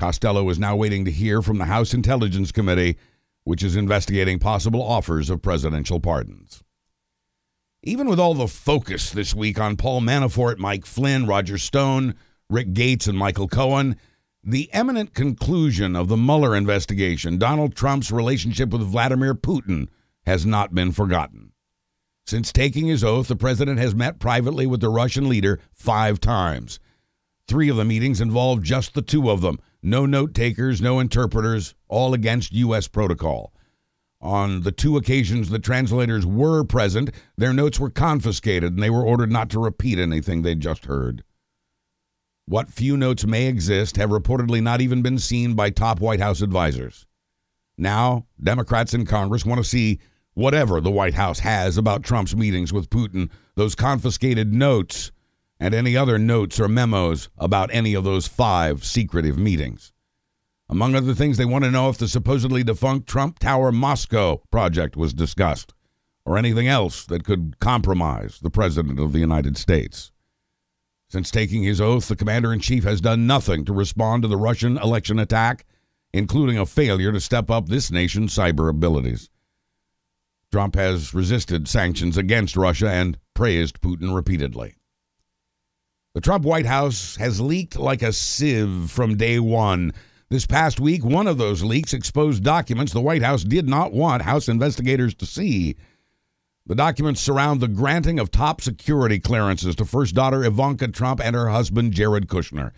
Costello 0.00 0.48
is 0.50 0.58
now 0.58 0.74
waiting 0.74 1.04
to 1.04 1.12
hear 1.12 1.42
from 1.42 1.58
the 1.58 1.66
House 1.66 1.94
Intelligence 1.94 2.50
Committee, 2.50 2.96
which 3.44 3.62
is 3.62 3.76
investigating 3.76 4.40
possible 4.40 4.82
offers 4.82 5.30
of 5.30 5.42
presidential 5.42 6.00
pardons. 6.00 6.64
Even 7.82 8.10
with 8.10 8.20
all 8.20 8.34
the 8.34 8.46
focus 8.46 9.08
this 9.08 9.34
week 9.34 9.58
on 9.58 9.78
Paul 9.78 10.02
Manafort, 10.02 10.58
Mike 10.58 10.84
Flynn, 10.84 11.26
Roger 11.26 11.56
Stone, 11.56 12.14
Rick 12.50 12.74
Gates, 12.74 13.06
and 13.06 13.16
Michael 13.16 13.48
Cohen, 13.48 13.96
the 14.44 14.68
eminent 14.74 15.14
conclusion 15.14 15.96
of 15.96 16.08
the 16.08 16.16
Mueller 16.16 16.54
investigation, 16.54 17.38
Donald 17.38 17.74
Trump's 17.74 18.12
relationship 18.12 18.68
with 18.68 18.82
Vladimir 18.82 19.34
Putin, 19.34 19.88
has 20.26 20.44
not 20.44 20.74
been 20.74 20.92
forgotten. 20.92 21.52
Since 22.26 22.52
taking 22.52 22.86
his 22.86 23.02
oath, 23.02 23.28
the 23.28 23.34
president 23.36 23.78
has 23.78 23.94
met 23.94 24.18
privately 24.18 24.66
with 24.66 24.82
the 24.82 24.90
Russian 24.90 25.26
leader 25.26 25.58
five 25.72 26.20
times. 26.20 26.80
Three 27.48 27.70
of 27.70 27.76
the 27.76 27.86
meetings 27.86 28.20
involved 28.20 28.62
just 28.62 28.92
the 28.92 29.00
two 29.00 29.30
of 29.30 29.40
them 29.40 29.58
no 29.82 30.04
note 30.04 30.34
takers, 30.34 30.82
no 30.82 31.00
interpreters, 31.00 31.74
all 31.88 32.12
against 32.12 32.52
U.S. 32.52 32.88
protocol. 32.88 33.54
On 34.20 34.60
the 34.60 34.72
two 34.72 34.96
occasions 34.96 35.48
the 35.48 35.58
translators 35.58 36.26
were 36.26 36.62
present, 36.62 37.10
their 37.36 37.52
notes 37.52 37.80
were 37.80 37.90
confiscated 37.90 38.74
and 38.74 38.82
they 38.82 38.90
were 38.90 39.04
ordered 39.04 39.32
not 39.32 39.48
to 39.50 39.58
repeat 39.58 39.98
anything 39.98 40.42
they'd 40.42 40.60
just 40.60 40.84
heard. 40.84 41.24
What 42.46 42.68
few 42.68 42.96
notes 42.96 43.24
may 43.24 43.46
exist 43.46 43.96
have 43.96 44.10
reportedly 44.10 44.62
not 44.62 44.80
even 44.80 45.02
been 45.02 45.18
seen 45.18 45.54
by 45.54 45.70
top 45.70 46.00
White 46.00 46.20
House 46.20 46.42
advisors. 46.42 47.06
Now, 47.78 48.26
Democrats 48.42 48.92
in 48.92 49.06
Congress 49.06 49.46
want 49.46 49.58
to 49.62 49.68
see 49.68 50.00
whatever 50.34 50.80
the 50.80 50.90
White 50.90 51.14
House 51.14 51.38
has 51.38 51.78
about 51.78 52.02
Trump's 52.02 52.36
meetings 52.36 52.72
with 52.72 52.90
Putin, 52.90 53.30
those 53.54 53.74
confiscated 53.74 54.52
notes 54.52 55.12
and 55.58 55.74
any 55.74 55.96
other 55.96 56.18
notes 56.18 56.58
or 56.58 56.68
memos 56.68 57.28
about 57.38 57.70
any 57.72 57.94
of 57.94 58.04
those 58.04 58.26
five 58.26 58.84
secretive 58.84 59.38
meetings. 59.38 59.92
Among 60.70 60.94
other 60.94 61.14
things, 61.14 61.36
they 61.36 61.44
want 61.44 61.64
to 61.64 61.70
know 61.70 61.88
if 61.88 61.98
the 61.98 62.06
supposedly 62.06 62.62
defunct 62.62 63.08
Trump 63.08 63.40
Tower 63.40 63.72
Moscow 63.72 64.40
project 64.52 64.96
was 64.96 65.12
discussed 65.12 65.74
or 66.24 66.38
anything 66.38 66.68
else 66.68 67.04
that 67.06 67.24
could 67.24 67.58
compromise 67.58 68.38
the 68.38 68.50
President 68.50 69.00
of 69.00 69.12
the 69.12 69.18
United 69.18 69.56
States. 69.56 70.12
Since 71.08 71.32
taking 71.32 71.64
his 71.64 71.80
oath, 71.80 72.06
the 72.06 72.14
commander 72.14 72.52
in 72.52 72.60
chief 72.60 72.84
has 72.84 73.00
done 73.00 73.26
nothing 73.26 73.64
to 73.64 73.72
respond 73.72 74.22
to 74.22 74.28
the 74.28 74.36
Russian 74.36 74.78
election 74.78 75.18
attack, 75.18 75.66
including 76.12 76.56
a 76.56 76.64
failure 76.64 77.10
to 77.10 77.20
step 77.20 77.50
up 77.50 77.68
this 77.68 77.90
nation's 77.90 78.32
cyber 78.32 78.70
abilities. 78.70 79.28
Trump 80.52 80.76
has 80.76 81.12
resisted 81.12 81.66
sanctions 81.66 82.16
against 82.16 82.56
Russia 82.56 82.88
and 82.88 83.18
praised 83.34 83.80
Putin 83.80 84.14
repeatedly. 84.14 84.76
The 86.14 86.20
Trump 86.20 86.44
White 86.44 86.66
House 86.66 87.16
has 87.16 87.40
leaked 87.40 87.76
like 87.76 88.02
a 88.02 88.12
sieve 88.12 88.88
from 88.88 89.16
day 89.16 89.40
one. 89.40 89.92
This 90.30 90.46
past 90.46 90.78
week, 90.78 91.04
one 91.04 91.26
of 91.26 91.38
those 91.38 91.64
leaks 91.64 91.92
exposed 91.92 92.44
documents 92.44 92.92
the 92.92 93.00
White 93.00 93.24
House 93.24 93.42
did 93.42 93.68
not 93.68 93.92
want 93.92 94.22
House 94.22 94.48
investigators 94.48 95.12
to 95.16 95.26
see. 95.26 95.74
The 96.66 96.76
documents 96.76 97.20
surround 97.20 97.60
the 97.60 97.66
granting 97.66 98.20
of 98.20 98.30
top 98.30 98.60
security 98.60 99.18
clearances 99.18 99.74
to 99.74 99.84
first 99.84 100.14
daughter 100.14 100.44
Ivanka 100.44 100.86
Trump 100.86 101.20
and 101.20 101.34
her 101.34 101.48
husband 101.48 101.94
Jared 101.94 102.28
Kushner. 102.28 102.70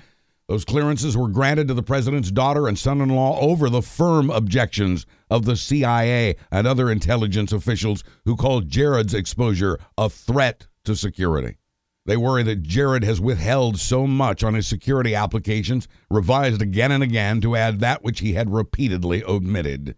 Those 0.48 0.64
clearances 0.64 1.14
were 1.14 1.28
granted 1.28 1.68
to 1.68 1.74
the 1.74 1.82
president's 1.82 2.30
daughter 2.30 2.68
and 2.68 2.78
son 2.78 3.02
in 3.02 3.10
law 3.10 3.38
over 3.38 3.68
the 3.68 3.82
firm 3.82 4.30
objections 4.30 5.04
of 5.28 5.44
the 5.44 5.56
CIA 5.56 6.36
and 6.50 6.66
other 6.66 6.90
intelligence 6.90 7.52
officials 7.52 8.02
who 8.24 8.34
called 8.34 8.70
Jared's 8.70 9.12
exposure 9.12 9.78
a 9.98 10.08
threat 10.08 10.68
to 10.86 10.96
security. 10.96 11.58
They 12.04 12.16
worry 12.16 12.42
that 12.42 12.62
Jared 12.62 13.04
has 13.04 13.20
withheld 13.20 13.78
so 13.78 14.08
much 14.08 14.42
on 14.42 14.54
his 14.54 14.66
security 14.66 15.14
applications, 15.14 15.86
revised 16.10 16.60
again 16.60 16.90
and 16.90 17.02
again 17.02 17.40
to 17.42 17.54
add 17.54 17.78
that 17.78 18.02
which 18.02 18.20
he 18.20 18.32
had 18.32 18.52
repeatedly 18.52 19.22
omitted. 19.22 19.94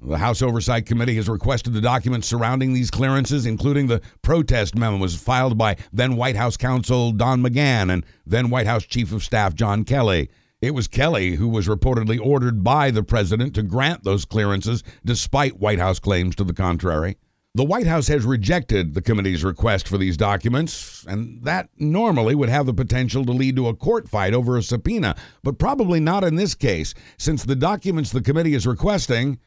The 0.00 0.18
House 0.18 0.40
Oversight 0.40 0.86
Committee 0.86 1.16
has 1.16 1.28
requested 1.28 1.74
the 1.74 1.80
documents 1.80 2.26
surrounding 2.26 2.72
these 2.72 2.90
clearances, 2.90 3.44
including 3.44 3.86
the 3.86 4.00
protest 4.22 4.74
memos 4.74 5.14
filed 5.14 5.58
by 5.58 5.76
then 5.92 6.16
White 6.16 6.36
House 6.36 6.56
counsel 6.56 7.12
Don 7.12 7.42
McGahn 7.42 7.92
and 7.92 8.04
then 8.26 8.50
White 8.50 8.66
House 8.66 8.84
Chief 8.84 9.12
of 9.12 9.22
Staff 9.22 9.54
John 9.54 9.84
Kelly. 9.84 10.30
It 10.62 10.74
was 10.74 10.88
Kelly 10.88 11.36
who 11.36 11.48
was 11.48 11.68
reportedly 11.68 12.18
ordered 12.18 12.64
by 12.64 12.90
the 12.90 13.02
president 13.02 13.54
to 13.56 13.62
grant 13.62 14.04
those 14.04 14.24
clearances, 14.24 14.82
despite 15.04 15.60
White 15.60 15.78
House 15.78 15.98
claims 15.98 16.34
to 16.36 16.44
the 16.44 16.54
contrary. 16.54 17.18
The 17.54 17.64
White 17.64 17.86
House 17.86 18.08
has 18.08 18.24
rejected 18.24 18.94
the 18.94 19.02
committee's 19.02 19.44
request 19.44 19.86
for 19.86 19.98
these 19.98 20.16
documents, 20.16 21.04
and 21.06 21.42
that 21.42 21.68
normally 21.76 22.34
would 22.34 22.48
have 22.48 22.64
the 22.64 22.72
potential 22.72 23.26
to 23.26 23.32
lead 23.32 23.56
to 23.56 23.68
a 23.68 23.74
court 23.74 24.08
fight 24.08 24.32
over 24.32 24.56
a 24.56 24.62
subpoena, 24.62 25.14
but 25.42 25.58
probably 25.58 26.00
not 26.00 26.24
in 26.24 26.36
this 26.36 26.54
case, 26.54 26.94
since 27.18 27.44
the 27.44 27.54
documents 27.54 28.10
the 28.10 28.22
committee 28.22 28.54
is 28.54 28.66
requesting 28.66 29.38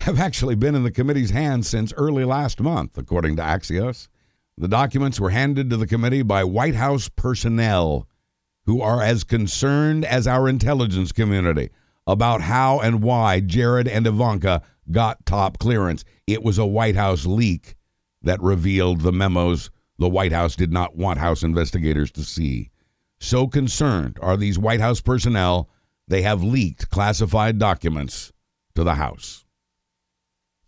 have 0.00 0.20
actually 0.20 0.54
been 0.54 0.74
in 0.74 0.82
the 0.82 0.90
committee's 0.90 1.30
hands 1.30 1.66
since 1.66 1.90
early 1.94 2.22
last 2.24 2.60
month, 2.60 2.98
according 2.98 3.36
to 3.36 3.42
Axios. 3.42 4.08
The 4.58 4.68
documents 4.68 5.18
were 5.18 5.30
handed 5.30 5.70
to 5.70 5.78
the 5.78 5.86
committee 5.86 6.22
by 6.22 6.44
White 6.44 6.74
House 6.74 7.08
personnel 7.08 8.06
who 8.66 8.82
are 8.82 9.00
as 9.00 9.24
concerned 9.24 10.04
as 10.04 10.26
our 10.26 10.50
intelligence 10.50 11.12
community 11.12 11.70
about 12.06 12.42
how 12.42 12.80
and 12.80 13.02
why 13.02 13.40
Jared 13.40 13.88
and 13.88 14.06
Ivanka 14.06 14.60
got 14.90 15.24
top 15.26 15.58
clearance. 15.58 16.04
It 16.26 16.42
was 16.42 16.58
a 16.58 16.66
White 16.66 16.96
House 16.96 17.26
leak 17.26 17.74
that 18.22 18.42
revealed 18.42 19.00
the 19.00 19.12
memos 19.12 19.70
the 19.98 20.08
White 20.08 20.32
House 20.32 20.56
did 20.56 20.72
not 20.72 20.96
want 20.96 21.18
House 21.18 21.42
investigators 21.42 22.10
to 22.12 22.24
see. 22.24 22.70
So 23.20 23.46
concerned 23.46 24.18
are 24.20 24.36
these 24.36 24.58
White 24.58 24.80
House 24.80 25.00
personnel, 25.00 25.70
they 26.08 26.22
have 26.22 26.42
leaked 26.42 26.90
classified 26.90 27.58
documents 27.58 28.32
to 28.74 28.82
the 28.82 28.94
House. 28.94 29.44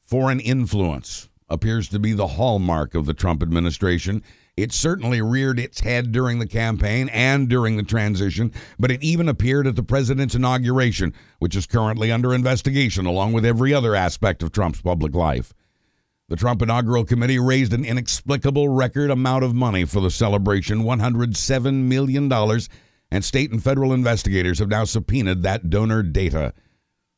Foreign 0.07 0.41
influence 0.41 1.29
appears 1.49 1.89
to 1.89 1.99
be 1.99 2.13
the 2.13 2.29
hallmark 2.29 2.95
of 2.95 3.07
the 3.07 3.15
Trump 3.15 3.43
administration. 3.43 4.23
It 4.57 4.73
certainly 4.73 5.21
reared 5.21 5.61
its 5.61 5.81
head 5.81 6.13
during 6.13 6.39
the 6.39 6.47
campaign 6.47 7.11
and 7.11 7.47
during 7.47 7.77
the 7.77 7.83
transition, 7.83 8.53
but 8.79 8.91
it 8.91 9.03
even 9.03 9.29
appeared 9.29 9.67
at 9.67 9.77
the 9.77 9.83
president's 9.83 10.35
inauguration, 10.35 11.13
which 11.41 11.55
is 11.55 11.67
currently 11.67 12.11
under 12.11 12.33
investigation, 12.33 13.05
along 13.05 13.35
with 13.35 13.45
every 13.45 13.75
other 13.75 13.95
aspect 13.95 14.43
of 14.43 14.53
Trump's 14.53 14.81
public 14.81 15.15
life. 15.15 15.53
The 16.31 16.37
Trump 16.37 16.63
Inaugural 16.63 17.05
Committee 17.05 17.39
raised 17.39 17.75
an 17.75 17.85
inexplicable 17.85 18.71
record 18.71 19.11
amount 19.11 19.45
of 19.45 19.55
money 19.55 19.85
for 19.85 20.01
the 20.01 20.11
celebration 20.11 20.85
$107 20.85 21.75
million, 21.83 22.33
and 23.11 23.25
state 23.25 23.53
and 23.53 23.63
federal 23.63 23.93
investigators 23.93 24.59
have 24.59 24.69
now 24.69 24.85
subpoenaed 24.85 25.43
that 25.43 25.69
donor 25.69 26.03
data. 26.03 26.55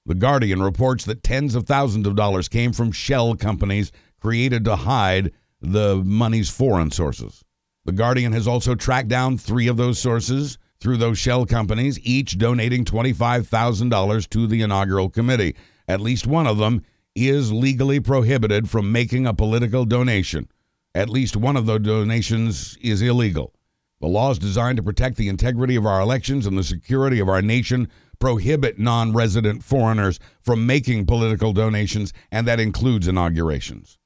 The 0.05 0.17
Guardian 0.17 0.61
reports 0.61 1.05
that 1.05 1.23
tens 1.23 1.55
of 1.55 1.67
thousands 1.67 2.09
of 2.09 2.17
dollars 2.17 2.49
came 2.49 2.73
from 2.73 2.91
shell 2.91 3.37
companies 3.37 3.93
created 4.21 4.65
to 4.65 4.75
hide 4.75 5.31
the 5.61 5.97
money's 6.05 6.51
foreign 6.51 6.91
sources. 6.91 7.45
The 7.85 7.93
Guardian 7.93 8.33
has 8.33 8.47
also 8.47 8.75
tracked 8.75 9.09
down 9.09 9.39
three 9.39 9.67
of 9.67 9.77
those 9.77 9.99
sources 9.99 10.59
through 10.81 10.99
those 10.99 11.19
shell 11.19 11.47
companies, 11.47 11.99
each 12.01 12.39
donating 12.39 12.85
$25,000 12.85 14.29
to 14.31 14.47
the 14.47 14.63
inaugural 14.63 15.09
committee. 15.09 15.57
At 15.89 16.01
least 16.01 16.27
one 16.27 16.47
of 16.47 16.59
them 16.59 16.83
is 17.15 17.53
legally 17.53 17.99
prohibited 17.99 18.71
from 18.71 18.93
making 18.93 19.27
a 19.27 19.35
political 19.35 19.85
donation. 19.85 20.49
At 20.95 21.09
least 21.09 21.37
one 21.37 21.57
of 21.57 21.67
the 21.67 21.79
donations 21.79 22.77
is 22.81 23.03
illegal. 23.03 23.55
The 24.01 24.07
laws 24.07 24.39
designed 24.39 24.77
to 24.77 24.83
protect 24.83 25.17
the 25.17 25.29
integrity 25.29 25.75
of 25.75 25.85
our 25.85 26.01
elections 26.01 26.47
and 26.47 26.57
the 26.57 26.63
security 26.63 27.19
of 27.19 27.29
our 27.29 27.43
nation 27.43 27.89
prohibit 28.21 28.79
non 28.79 29.13
resident 29.13 29.65
foreigners 29.65 30.21
from 30.41 30.67
making 30.67 31.07
political 31.07 31.53
donations, 31.53 32.13
and 32.31 32.47
that 32.47 32.61
includes 32.61 33.09
inaugurations. 33.09 33.99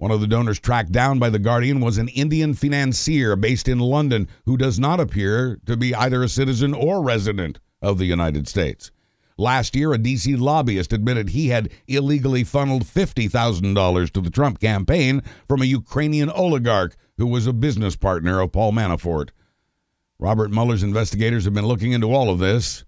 One 0.00 0.10
of 0.10 0.22
the 0.22 0.26
donors 0.26 0.58
tracked 0.58 0.92
down 0.92 1.18
by 1.18 1.28
The 1.28 1.38
Guardian 1.38 1.80
was 1.80 1.98
an 1.98 2.08
Indian 2.08 2.54
financier 2.54 3.36
based 3.36 3.68
in 3.68 3.78
London 3.78 4.28
who 4.46 4.56
does 4.56 4.78
not 4.78 4.98
appear 4.98 5.60
to 5.66 5.76
be 5.76 5.94
either 5.94 6.22
a 6.22 6.28
citizen 6.30 6.72
or 6.72 7.02
resident 7.02 7.60
of 7.82 7.98
the 7.98 8.06
United 8.06 8.48
States. 8.48 8.90
Last 9.36 9.76
year, 9.76 9.92
a 9.92 9.98
D.C. 9.98 10.36
lobbyist 10.36 10.94
admitted 10.94 11.28
he 11.28 11.48
had 11.48 11.70
illegally 11.86 12.44
funneled 12.44 12.86
$50,000 12.86 14.10
to 14.12 14.20
the 14.22 14.30
Trump 14.30 14.58
campaign 14.58 15.22
from 15.46 15.60
a 15.60 15.66
Ukrainian 15.66 16.30
oligarch 16.30 16.96
who 17.18 17.26
was 17.26 17.46
a 17.46 17.52
business 17.52 17.94
partner 17.94 18.40
of 18.40 18.52
Paul 18.52 18.72
Manafort. 18.72 19.28
Robert 20.18 20.50
Mueller's 20.50 20.82
investigators 20.82 21.44
have 21.44 21.52
been 21.52 21.66
looking 21.66 21.92
into 21.92 22.10
all 22.10 22.30
of 22.30 22.38
this 22.38 22.84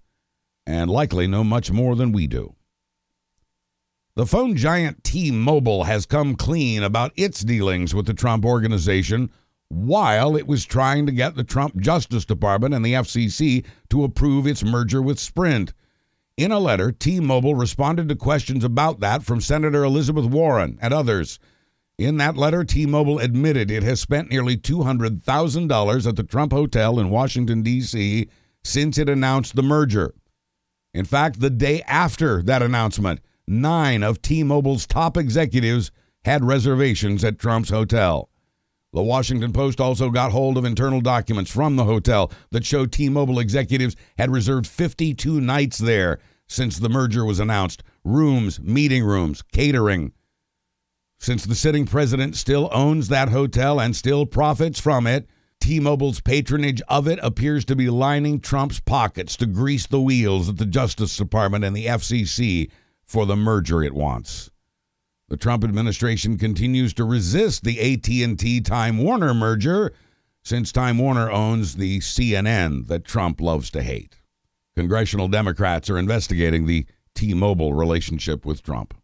and 0.65 0.89
likely 0.89 1.27
know 1.27 1.43
much 1.43 1.69
more 1.69 1.95
than 1.95 2.11
we 2.11 2.25
do. 2.25 2.55
The 4.15 4.27
phone 4.27 4.55
giant 4.55 5.03
T 5.03 5.31
Mobile 5.31 5.85
has 5.85 6.05
come 6.05 6.35
clean 6.35 6.83
about 6.83 7.13
its 7.15 7.41
dealings 7.41 7.95
with 7.95 8.05
the 8.05 8.13
Trump 8.13 8.45
organization 8.45 9.31
while 9.69 10.35
it 10.35 10.45
was 10.45 10.65
trying 10.65 11.07
to 11.07 11.11
get 11.11 11.33
the 11.33 11.43
Trump 11.43 11.79
Justice 11.79 12.23
Department 12.23 12.75
and 12.75 12.85
the 12.85 12.93
FCC 12.93 13.65
to 13.89 14.03
approve 14.03 14.45
its 14.45 14.63
merger 14.63 15.01
with 15.01 15.19
Sprint. 15.19 15.73
In 16.37 16.51
a 16.51 16.59
letter, 16.59 16.91
T 16.91 17.19
Mobile 17.19 17.55
responded 17.55 18.07
to 18.09 18.15
questions 18.15 18.63
about 18.63 18.99
that 18.99 19.23
from 19.23 19.41
Senator 19.41 19.83
Elizabeth 19.83 20.25
Warren 20.25 20.77
and 20.79 20.93
others. 20.93 21.39
In 21.97 22.17
that 22.17 22.37
letter, 22.37 22.63
T 22.63 22.85
Mobile 22.85 23.17
admitted 23.17 23.71
it 23.71 23.81
has 23.81 23.99
spent 23.99 24.29
nearly 24.29 24.55
$200,000 24.55 26.07
at 26.07 26.15
the 26.15 26.23
Trump 26.23 26.51
Hotel 26.51 26.99
in 26.99 27.09
Washington, 27.09 27.63
D.C. 27.63 28.29
since 28.63 28.99
it 28.99 29.09
announced 29.09 29.55
the 29.55 29.63
merger. 29.63 30.13
In 30.93 31.05
fact, 31.05 31.39
the 31.39 31.49
day 31.49 31.81
after 31.87 32.43
that 32.43 32.61
announcement, 32.61 33.19
nine 33.47 34.03
of 34.03 34.21
T 34.21 34.43
Mobile's 34.43 34.87
top 34.87 35.17
executives 35.17 35.91
had 36.25 36.43
reservations 36.43 37.23
at 37.23 37.39
Trump's 37.39 37.69
hotel. 37.69 38.29
The 38.93 39.01
Washington 39.01 39.51
Post 39.51 39.81
also 39.81 40.09
got 40.11 40.31
hold 40.31 40.57
of 40.57 40.65
internal 40.65 41.01
documents 41.01 41.49
from 41.49 41.75
the 41.75 41.85
hotel 41.85 42.31
that 42.51 42.65
show 42.65 42.85
T 42.85 43.09
Mobile 43.09 43.39
executives 43.39 43.95
had 44.17 44.29
reserved 44.29 44.67
52 44.67 45.41
nights 45.41 45.79
there 45.79 46.19
since 46.47 46.77
the 46.77 46.89
merger 46.89 47.25
was 47.25 47.39
announced 47.39 47.83
rooms, 48.03 48.59
meeting 48.59 49.03
rooms, 49.03 49.41
catering. 49.51 50.13
Since 51.19 51.45
the 51.45 51.55
sitting 51.55 51.85
president 51.85 52.35
still 52.35 52.69
owns 52.71 53.07
that 53.07 53.29
hotel 53.29 53.79
and 53.79 53.95
still 53.95 54.25
profits 54.25 54.79
from 54.79 55.07
it, 55.07 55.27
T 55.59 55.79
Mobile's 55.79 56.19
patronage 56.19 56.81
of 56.89 57.07
it 57.07 57.17
appears 57.23 57.63
to 57.65 57.75
be 57.75 57.89
lining 57.89 58.41
Trump's 58.41 58.81
pockets 58.81 59.37
to 59.37 59.45
grease 59.45 59.87
the 59.87 60.01
wheels 60.01 60.49
at 60.49 60.57
the 60.57 60.65
Justice 60.65 61.15
Department 61.15 61.63
and 61.63 61.75
the 61.75 61.85
FCC 61.85 62.69
for 63.13 63.27
the 63.27 63.35
merger 63.35 63.83
it 63.83 63.93
wants. 63.93 64.49
The 65.29 65.37
Trump 65.37 65.63
administration 65.63 66.35
continues 66.39 66.95
to 66.95 67.03
resist 67.03 67.63
the 67.63 67.93
AT&T 67.93 68.61
Time 68.61 68.97
Warner 68.97 69.35
merger 69.35 69.93
since 70.41 70.71
Time 70.71 70.97
Warner 70.97 71.29
owns 71.29 71.75
the 71.75 71.99
CNN 71.99 72.87
that 72.87 73.05
Trump 73.05 73.39
loves 73.39 73.69
to 73.69 73.83
hate. 73.83 74.19
Congressional 74.75 75.27
Democrats 75.27 75.91
are 75.91 75.99
investigating 75.99 76.65
the 76.65 76.87
T-Mobile 77.13 77.75
relationship 77.75 78.47
with 78.47 78.63
Trump. 78.63 78.95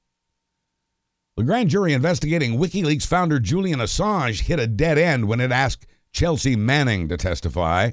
The 1.37 1.43
grand 1.43 1.69
jury 1.69 1.93
investigating 1.93 2.57
WikiLeaks 2.57 3.05
founder 3.05 3.39
Julian 3.39 3.79
Assange 3.79 4.41
hit 4.41 4.59
a 4.59 4.65
dead 4.65 4.97
end 4.97 5.27
when 5.27 5.39
it 5.39 5.51
asked 5.51 5.85
Chelsea 6.11 6.55
Manning 6.55 7.07
to 7.09 7.15
testify. 7.15 7.91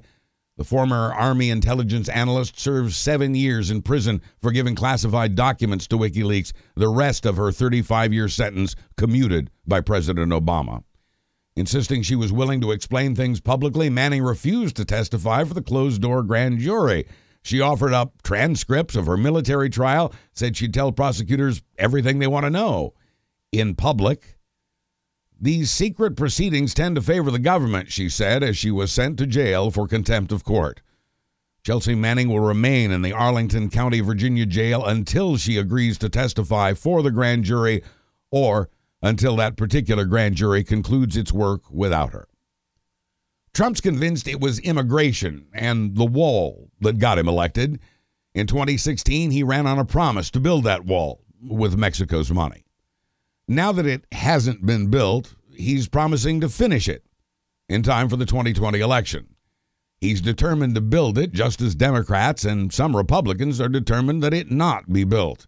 The 0.56 0.64
former 0.64 1.12
Army 1.12 1.50
intelligence 1.50 2.08
analyst 2.08 2.58
served 2.58 2.94
seven 2.94 3.34
years 3.34 3.70
in 3.70 3.82
prison 3.82 4.22
for 4.40 4.50
giving 4.50 4.74
classified 4.74 5.34
documents 5.34 5.86
to 5.88 5.98
WikiLeaks, 5.98 6.52
the 6.74 6.88
rest 6.88 7.26
of 7.26 7.36
her 7.36 7.52
35 7.52 8.14
year 8.14 8.28
sentence 8.28 8.74
commuted 8.96 9.50
by 9.66 9.82
President 9.82 10.32
Obama. 10.32 10.82
Insisting 11.56 12.02
she 12.02 12.16
was 12.16 12.32
willing 12.32 12.62
to 12.62 12.70
explain 12.70 13.14
things 13.14 13.38
publicly, 13.38 13.90
Manning 13.90 14.22
refused 14.22 14.76
to 14.76 14.86
testify 14.86 15.44
for 15.44 15.52
the 15.52 15.62
closed 15.62 16.00
door 16.00 16.22
grand 16.22 16.58
jury. 16.58 17.06
She 17.42 17.60
offered 17.60 17.92
up 17.92 18.22
transcripts 18.22 18.96
of 18.96 19.06
her 19.06 19.16
military 19.18 19.68
trial, 19.68 20.12
said 20.32 20.56
she'd 20.56 20.72
tell 20.72 20.90
prosecutors 20.90 21.62
everything 21.76 22.18
they 22.18 22.26
want 22.26 22.44
to 22.44 22.50
know. 22.50 22.94
In 23.52 23.74
public, 23.74 24.35
these 25.38 25.70
secret 25.70 26.16
proceedings 26.16 26.72
tend 26.72 26.96
to 26.96 27.02
favor 27.02 27.30
the 27.30 27.38
government, 27.38 27.92
she 27.92 28.08
said 28.08 28.42
as 28.42 28.56
she 28.56 28.70
was 28.70 28.90
sent 28.90 29.18
to 29.18 29.26
jail 29.26 29.70
for 29.70 29.86
contempt 29.86 30.32
of 30.32 30.44
court. 30.44 30.80
Chelsea 31.62 31.94
Manning 31.94 32.28
will 32.28 32.40
remain 32.40 32.90
in 32.90 33.02
the 33.02 33.12
Arlington 33.12 33.68
County, 33.68 34.00
Virginia 34.00 34.46
jail 34.46 34.84
until 34.84 35.36
she 35.36 35.56
agrees 35.56 35.98
to 35.98 36.08
testify 36.08 36.72
for 36.74 37.02
the 37.02 37.10
grand 37.10 37.44
jury 37.44 37.82
or 38.30 38.70
until 39.02 39.36
that 39.36 39.56
particular 39.56 40.04
grand 40.04 40.36
jury 40.36 40.64
concludes 40.64 41.16
its 41.16 41.32
work 41.32 41.62
without 41.70 42.12
her. 42.12 42.28
Trump's 43.52 43.80
convinced 43.80 44.28
it 44.28 44.40
was 44.40 44.58
immigration 44.60 45.48
and 45.52 45.96
the 45.96 46.04
wall 46.04 46.70
that 46.80 46.98
got 46.98 47.18
him 47.18 47.28
elected. 47.28 47.80
In 48.34 48.46
2016, 48.46 49.30
he 49.30 49.42
ran 49.42 49.66
on 49.66 49.78
a 49.78 49.84
promise 49.84 50.30
to 50.32 50.40
build 50.40 50.64
that 50.64 50.84
wall 50.84 51.22
with 51.42 51.76
Mexico's 51.76 52.30
money. 52.30 52.65
Now 53.48 53.70
that 53.72 53.86
it 53.86 54.04
hasn't 54.12 54.66
been 54.66 54.88
built, 54.88 55.34
he's 55.54 55.88
promising 55.88 56.40
to 56.40 56.48
finish 56.48 56.88
it 56.88 57.04
in 57.68 57.82
time 57.82 58.08
for 58.08 58.16
the 58.16 58.26
2020 58.26 58.80
election. 58.80 59.36
He's 60.00 60.20
determined 60.20 60.74
to 60.74 60.80
build 60.80 61.16
it 61.16 61.32
just 61.32 61.60
as 61.60 61.74
Democrats 61.74 62.44
and 62.44 62.72
some 62.72 62.96
Republicans 62.96 63.60
are 63.60 63.68
determined 63.68 64.22
that 64.22 64.34
it 64.34 64.50
not 64.50 64.92
be 64.92 65.04
built. 65.04 65.46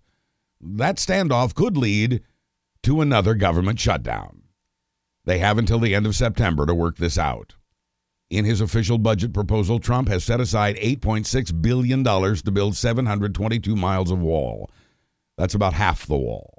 That 0.61 0.97
standoff 0.97 1.55
could 1.55 1.77
lead 1.77 2.23
to 2.85 3.01
another 3.01 3.35
government 3.35 3.79
shutdown. 3.79 4.43
They 5.25 5.39
have 5.39 5.59
until 5.59 5.79
the 5.79 5.95
end 5.95 6.07
of 6.07 6.17
September 6.17 6.67
to 6.67 6.75
work 6.75 6.97
this 6.97 7.19
out. 7.19 7.55
In 8.31 8.45
his 8.45 8.61
official 8.61 8.99
budget 8.99 9.33
proposal, 9.33 9.79
Trump 9.79 10.09
has 10.09 10.25
set 10.25 10.41
aside 10.41 10.77
$8.6 10.77 11.63
billion 11.63 12.05
to 12.05 12.51
build 12.51 12.77
722 12.77 13.75
miles 13.77 14.11
of 14.11 14.21
wall. 14.21 14.71
That's 15.37 15.55
about 15.55 15.75
half 15.75 16.07
the 16.07 16.17
wall. 16.17 16.58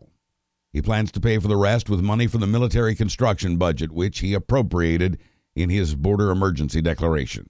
He 0.79 0.81
plans 0.81 1.11
to 1.11 1.19
pay 1.19 1.37
for 1.39 1.49
the 1.49 1.57
rest 1.57 1.89
with 1.89 1.99
money 1.99 2.25
from 2.25 2.39
the 2.39 2.47
military 2.47 2.95
construction 2.95 3.57
budget, 3.57 3.91
which 3.91 4.19
he 4.19 4.33
appropriated 4.33 5.19
in 5.53 5.69
his 5.69 5.93
border 5.93 6.31
emergency 6.31 6.79
declaration. 6.79 7.49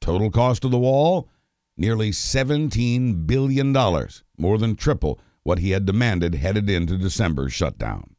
Total 0.00 0.30
cost 0.30 0.64
of 0.64 0.70
the 0.70 0.78
wall? 0.78 1.28
Nearly 1.76 2.10
$17 2.10 3.26
billion, 3.26 3.70
more 4.38 4.56
than 4.56 4.76
triple 4.76 5.20
what 5.42 5.58
he 5.58 5.72
had 5.72 5.84
demanded 5.84 6.36
headed 6.36 6.70
into 6.70 6.96
December's 6.96 7.52
shutdown. 7.52 8.16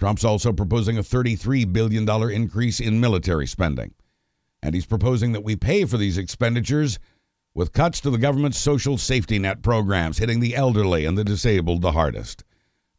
Trump's 0.00 0.24
also 0.24 0.52
proposing 0.52 0.98
a 0.98 1.04
$33 1.04 1.72
billion 1.72 2.10
increase 2.32 2.80
in 2.80 3.00
military 3.00 3.46
spending. 3.46 3.94
And 4.64 4.74
he's 4.74 4.84
proposing 4.84 5.30
that 5.30 5.44
we 5.44 5.54
pay 5.54 5.84
for 5.84 5.96
these 5.96 6.18
expenditures 6.18 6.98
with 7.54 7.72
cuts 7.72 8.00
to 8.00 8.10
the 8.10 8.18
government's 8.18 8.58
social 8.58 8.98
safety 8.98 9.38
net 9.38 9.62
programs, 9.62 10.18
hitting 10.18 10.40
the 10.40 10.56
elderly 10.56 11.04
and 11.04 11.16
the 11.16 11.22
disabled 11.22 11.82
the 11.82 11.92
hardest. 11.92 12.42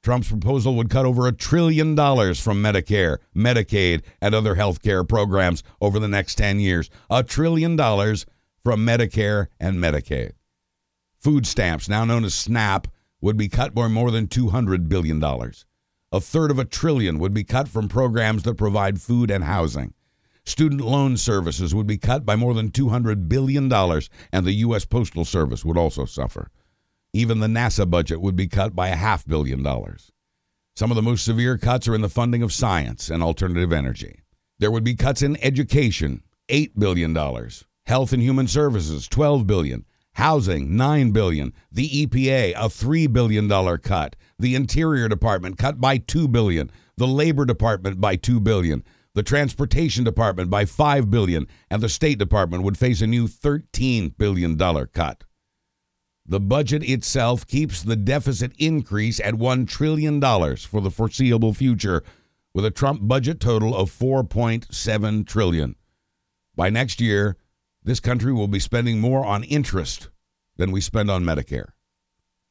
Trump's 0.03 0.29
proposal 0.29 0.75
would 0.75 0.89
cut 0.89 1.05
over 1.05 1.27
a 1.27 1.31
trillion 1.31 1.93
dollars 1.93 2.39
from 2.39 2.61
Medicare, 2.61 3.17
Medicaid, 3.35 4.01
and 4.19 4.33
other 4.33 4.55
health 4.55 4.81
care 4.81 5.03
programs 5.03 5.63
over 5.79 5.99
the 5.99 6.07
next 6.07 6.35
10 6.35 6.59
years. 6.59 6.89
A 7.09 7.23
trillion 7.23 7.75
dollars 7.75 8.25
from 8.63 8.85
Medicare 8.85 9.47
and 9.59 9.77
Medicaid. 9.77 10.31
Food 11.19 11.45
stamps, 11.45 11.87
now 11.87 12.03
known 12.03 12.25
as 12.25 12.33
SNAP, 12.33 12.87
would 13.21 13.37
be 13.37 13.47
cut 13.47 13.75
by 13.75 13.87
more 13.87 14.09
than 14.09 14.27
$200 14.27 14.89
billion. 14.89 15.23
A 15.23 16.19
third 16.19 16.49
of 16.49 16.57
a 16.57 16.65
trillion 16.65 17.19
would 17.19 17.33
be 17.33 17.43
cut 17.43 17.67
from 17.67 17.87
programs 17.87 18.41
that 18.43 18.55
provide 18.55 18.99
food 18.99 19.29
and 19.29 19.43
housing. 19.43 19.93
Student 20.43 20.81
loan 20.81 21.15
services 21.15 21.75
would 21.75 21.85
be 21.85 21.99
cut 21.99 22.25
by 22.25 22.35
more 22.35 22.55
than 22.55 22.71
$200 22.71 23.29
billion, 23.29 23.71
and 23.71 24.45
the 24.45 24.53
U.S. 24.53 24.85
Postal 24.85 25.23
Service 25.23 25.63
would 25.63 25.77
also 25.77 26.05
suffer. 26.05 26.49
Even 27.13 27.39
the 27.39 27.47
NASA 27.47 27.89
budget 27.89 28.21
would 28.21 28.37
be 28.37 28.47
cut 28.47 28.73
by 28.73 28.87
a 28.87 28.95
half 28.95 29.25
billion 29.25 29.61
dollars. 29.61 30.11
Some 30.77 30.91
of 30.91 30.95
the 30.95 31.01
most 31.01 31.25
severe 31.25 31.57
cuts 31.57 31.87
are 31.89 31.95
in 31.95 32.01
the 32.01 32.07
funding 32.07 32.41
of 32.41 32.53
science 32.53 33.09
and 33.09 33.21
alternative 33.21 33.73
energy. 33.73 34.21
There 34.59 34.71
would 34.71 34.85
be 34.85 34.95
cuts 34.95 35.21
in 35.21 35.35
education, 35.43 36.23
$8 36.47 36.71
billion, 36.77 37.13
health 37.85 38.13
and 38.13 38.21
human 38.21 38.47
services, 38.47 39.09
12 39.09 39.45
billion, 39.45 39.85
housing, 40.13 40.77
9 40.77 41.11
billion, 41.11 41.53
the 41.69 41.89
EPA, 41.89 42.51
a 42.51 42.69
$3 42.69 43.11
billion 43.11 43.77
cut, 43.79 44.15
the 44.39 44.55
Interior 44.55 45.09
Department 45.09 45.57
cut 45.57 45.81
by 45.81 45.97
2 45.97 46.29
billion, 46.29 46.71
the 46.95 47.07
Labor 47.07 47.43
Department 47.43 47.99
by 47.99 48.15
2 48.15 48.39
billion, 48.39 48.85
the 49.15 49.23
Transportation 49.23 50.05
Department 50.05 50.49
by 50.49 50.63
5 50.63 51.11
billion, 51.11 51.45
and 51.69 51.81
the 51.81 51.89
State 51.89 52.19
Department 52.19 52.63
would 52.63 52.77
face 52.77 53.01
a 53.01 53.07
new 53.07 53.27
$13 53.27 54.17
billion 54.17 54.57
cut. 54.57 55.25
The 56.25 56.39
budget 56.39 56.83
itself 56.83 57.47
keeps 57.47 57.81
the 57.81 57.95
deficit 57.95 58.53
increase 58.57 59.19
at 59.19 59.33
$1 59.33 59.67
trillion 59.67 60.21
for 60.21 60.81
the 60.81 60.91
foreseeable 60.91 61.53
future, 61.53 62.03
with 62.53 62.65
a 62.65 62.71
Trump 62.71 62.99
budget 63.03 63.39
total 63.39 63.75
of 63.75 63.89
4.7 63.91 65.27
trillion. 65.27 65.75
By 66.55 66.69
next 66.69 67.01
year, 67.01 67.37
this 67.83 67.99
country 67.99 68.31
will 68.33 68.47
be 68.47 68.59
spending 68.59 68.99
more 68.99 69.25
on 69.25 69.43
interest 69.43 70.09
than 70.57 70.71
we 70.71 70.81
spend 70.81 71.09
on 71.09 71.23
Medicare. 71.23 71.69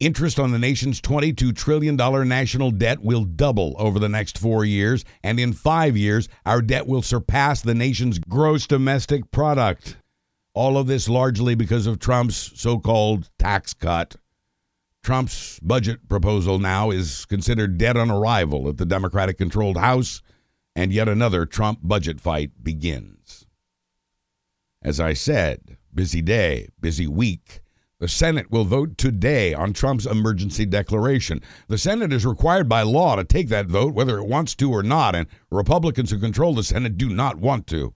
Interest 0.00 0.40
on 0.40 0.50
the 0.50 0.58
nation's 0.58 1.00
$22 1.00 1.54
trillion 1.54 1.94
national 1.94 2.70
debt 2.70 3.02
will 3.02 3.24
double 3.24 3.76
over 3.78 3.98
the 3.98 4.08
next 4.08 4.38
four 4.38 4.64
years, 4.64 5.04
and 5.22 5.38
in 5.38 5.52
five 5.52 5.94
years, 5.96 6.26
our 6.46 6.62
debt 6.62 6.86
will 6.86 7.02
surpass 7.02 7.60
the 7.60 7.74
nation's 7.74 8.18
gross 8.18 8.66
domestic 8.66 9.30
product. 9.30 9.98
All 10.52 10.76
of 10.76 10.86
this 10.86 11.08
largely 11.08 11.54
because 11.54 11.86
of 11.86 11.98
Trump's 11.98 12.52
so 12.60 12.78
called 12.78 13.30
tax 13.38 13.72
cut. 13.72 14.16
Trump's 15.02 15.58
budget 15.60 16.08
proposal 16.08 16.58
now 16.58 16.90
is 16.90 17.24
considered 17.24 17.78
dead 17.78 17.96
on 17.96 18.10
arrival 18.10 18.68
at 18.68 18.76
the 18.76 18.84
Democratic 18.84 19.38
controlled 19.38 19.78
House, 19.78 20.22
and 20.74 20.92
yet 20.92 21.08
another 21.08 21.46
Trump 21.46 21.80
budget 21.82 22.20
fight 22.20 22.62
begins. 22.62 23.46
As 24.82 24.98
I 24.98 25.12
said, 25.12 25.76
busy 25.94 26.22
day, 26.22 26.68
busy 26.80 27.06
week. 27.06 27.60
The 27.98 28.08
Senate 28.08 28.50
will 28.50 28.64
vote 28.64 28.96
today 28.96 29.52
on 29.52 29.74
Trump's 29.74 30.06
emergency 30.06 30.64
declaration. 30.64 31.42
The 31.68 31.76
Senate 31.76 32.12
is 32.14 32.24
required 32.24 32.66
by 32.68 32.82
law 32.82 33.14
to 33.16 33.24
take 33.24 33.48
that 33.50 33.66
vote 33.66 33.94
whether 33.94 34.18
it 34.18 34.26
wants 34.26 34.54
to 34.56 34.70
or 34.70 34.82
not, 34.82 35.14
and 35.14 35.26
Republicans 35.50 36.10
who 36.10 36.18
control 36.18 36.54
the 36.54 36.64
Senate 36.64 36.96
do 36.96 37.10
not 37.10 37.36
want 37.36 37.66
to. 37.68 37.94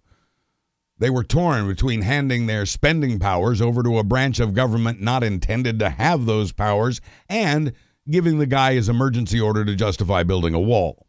They 0.98 1.10
were 1.10 1.24
torn 1.24 1.66
between 1.66 2.02
handing 2.02 2.46
their 2.46 2.66
spending 2.66 3.18
powers 3.18 3.60
over 3.60 3.82
to 3.82 3.98
a 3.98 4.04
branch 4.04 4.38
of 4.38 4.54
government 4.54 5.00
not 5.00 5.24
intended 5.24 5.78
to 5.80 5.90
have 5.90 6.24
those 6.24 6.52
powers 6.52 7.00
and 7.28 7.72
giving 8.08 8.38
the 8.38 8.46
guy 8.46 8.74
his 8.74 8.88
emergency 8.88 9.40
order 9.40 9.64
to 9.64 9.74
justify 9.74 10.22
building 10.22 10.54
a 10.54 10.60
wall. 10.60 11.06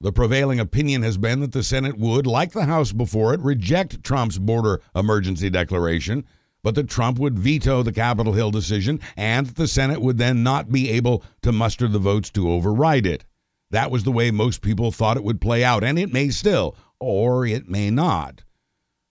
The 0.00 0.12
prevailing 0.12 0.58
opinion 0.60 1.02
has 1.02 1.18
been 1.18 1.40
that 1.40 1.52
the 1.52 1.62
Senate 1.62 1.98
would, 1.98 2.26
like 2.26 2.52
the 2.52 2.64
House 2.64 2.90
before 2.90 3.34
it, 3.34 3.40
reject 3.40 4.02
Trump's 4.02 4.38
border 4.38 4.80
emergency 4.96 5.50
declaration, 5.50 6.24
but 6.62 6.74
that 6.76 6.88
Trump 6.88 7.18
would 7.18 7.38
veto 7.38 7.82
the 7.82 7.92
Capitol 7.92 8.32
Hill 8.32 8.50
decision 8.50 8.98
and 9.14 9.46
that 9.46 9.56
the 9.56 9.68
Senate 9.68 10.00
would 10.00 10.16
then 10.16 10.42
not 10.42 10.72
be 10.72 10.88
able 10.88 11.22
to 11.42 11.52
muster 11.52 11.86
the 11.86 11.98
votes 11.98 12.30
to 12.30 12.50
override 12.50 13.04
it. 13.04 13.26
That 13.70 13.90
was 13.90 14.04
the 14.04 14.12
way 14.12 14.30
most 14.30 14.62
people 14.62 14.90
thought 14.90 15.18
it 15.18 15.24
would 15.24 15.40
play 15.40 15.62
out, 15.62 15.84
and 15.84 15.98
it 15.98 16.12
may 16.12 16.30
still, 16.30 16.76
or 16.98 17.46
it 17.46 17.68
may 17.68 17.90
not. 17.90 18.42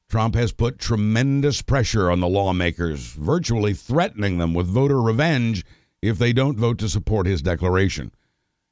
Trump 0.09 0.33
has 0.33 0.51
put 0.51 0.79
tremendous 0.79 1.61
pressure 1.61 2.09
on 2.09 2.19
the 2.19 2.27
lawmakers, 2.27 3.13
virtually 3.13 3.75
threatening 3.75 4.39
them 4.39 4.55
with 4.55 4.65
voter 4.65 4.99
revenge 4.99 5.63
if 6.01 6.17
they 6.17 6.33
don't 6.33 6.57
vote 6.57 6.79
to 6.79 6.89
support 6.89 7.27
his 7.27 7.43
declaration. 7.43 8.11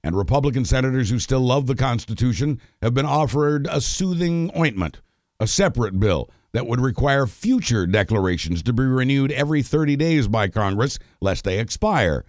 And 0.03 0.17
Republican 0.17 0.65
senators 0.65 1.11
who 1.11 1.19
still 1.19 1.41
love 1.41 1.67
the 1.67 1.75
Constitution 1.75 2.59
have 2.81 2.95
been 2.95 3.05
offered 3.05 3.67
a 3.69 3.81
soothing 3.81 4.51
ointment, 4.57 5.01
a 5.39 5.45
separate 5.45 5.99
bill 5.99 6.29
that 6.53 6.65
would 6.65 6.79
require 6.79 7.27
future 7.27 7.85
declarations 7.85 8.63
to 8.63 8.73
be 8.73 8.83
renewed 8.83 9.31
every 9.31 9.61
30 9.61 9.95
days 9.95 10.27
by 10.27 10.47
Congress 10.47 10.97
lest 11.21 11.43
they 11.43 11.59
expire. 11.59 12.25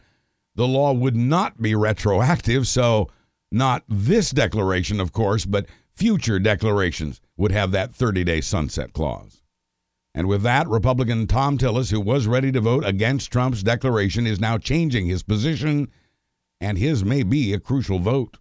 The 0.55 0.67
law 0.67 0.93
would 0.93 1.17
not 1.17 1.63
be 1.63 1.75
retroactive, 1.75 2.67
so 2.67 3.09
not 3.51 3.85
this 3.89 4.33
declaration, 4.33 5.01
of 5.01 5.13
course, 5.13 5.47
but 5.47 5.67
future 5.99 6.39
declarations 6.39 7.21
would 7.37 7.51
have 7.51 7.73
that 7.73 7.93
30 7.93 8.23
day 8.23 8.41
sunset 8.41 8.93
clause. 8.93 9.43
And 10.15 10.29
with 10.29 10.43
that, 10.43 10.69
Republican 10.69 11.27
Thom 11.27 11.59
Tillis, 11.59 11.91
who 11.91 12.01
was 12.01 12.29
ready 12.29 12.53
to 12.53 12.61
vote 12.61 12.85
against 12.85 13.33
Trump's 13.33 13.65
declaration, 13.65 14.25
is 14.25 14.41
now 14.41 14.59
changing 14.59 15.07
his 15.07 15.25
position, 15.25 15.89
and 16.61 16.79
his 16.79 17.05
may 17.05 17.25
be 17.25 17.53
a 17.53 17.61
crucial 17.61 17.99
vote. 17.99 18.39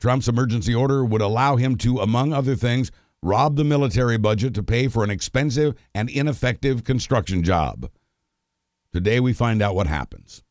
Trump's 0.00 0.28
emergency 0.28 0.74
order 0.74 1.04
would 1.04 1.20
allow 1.20 1.56
him 1.56 1.76
to, 1.76 1.98
among 1.98 2.32
other 2.32 2.56
things, 2.56 2.90
rob 3.22 3.56
the 3.56 3.64
military 3.64 4.16
budget 4.16 4.54
to 4.54 4.62
pay 4.62 4.88
for 4.88 5.04
an 5.04 5.10
expensive 5.10 5.74
and 5.94 6.08
ineffective 6.08 6.84
construction 6.84 7.42
job. 7.42 7.90
Today 8.94 9.20
we 9.20 9.34
find 9.34 9.60
out 9.60 9.74
what 9.74 9.86
happens. 9.86 10.42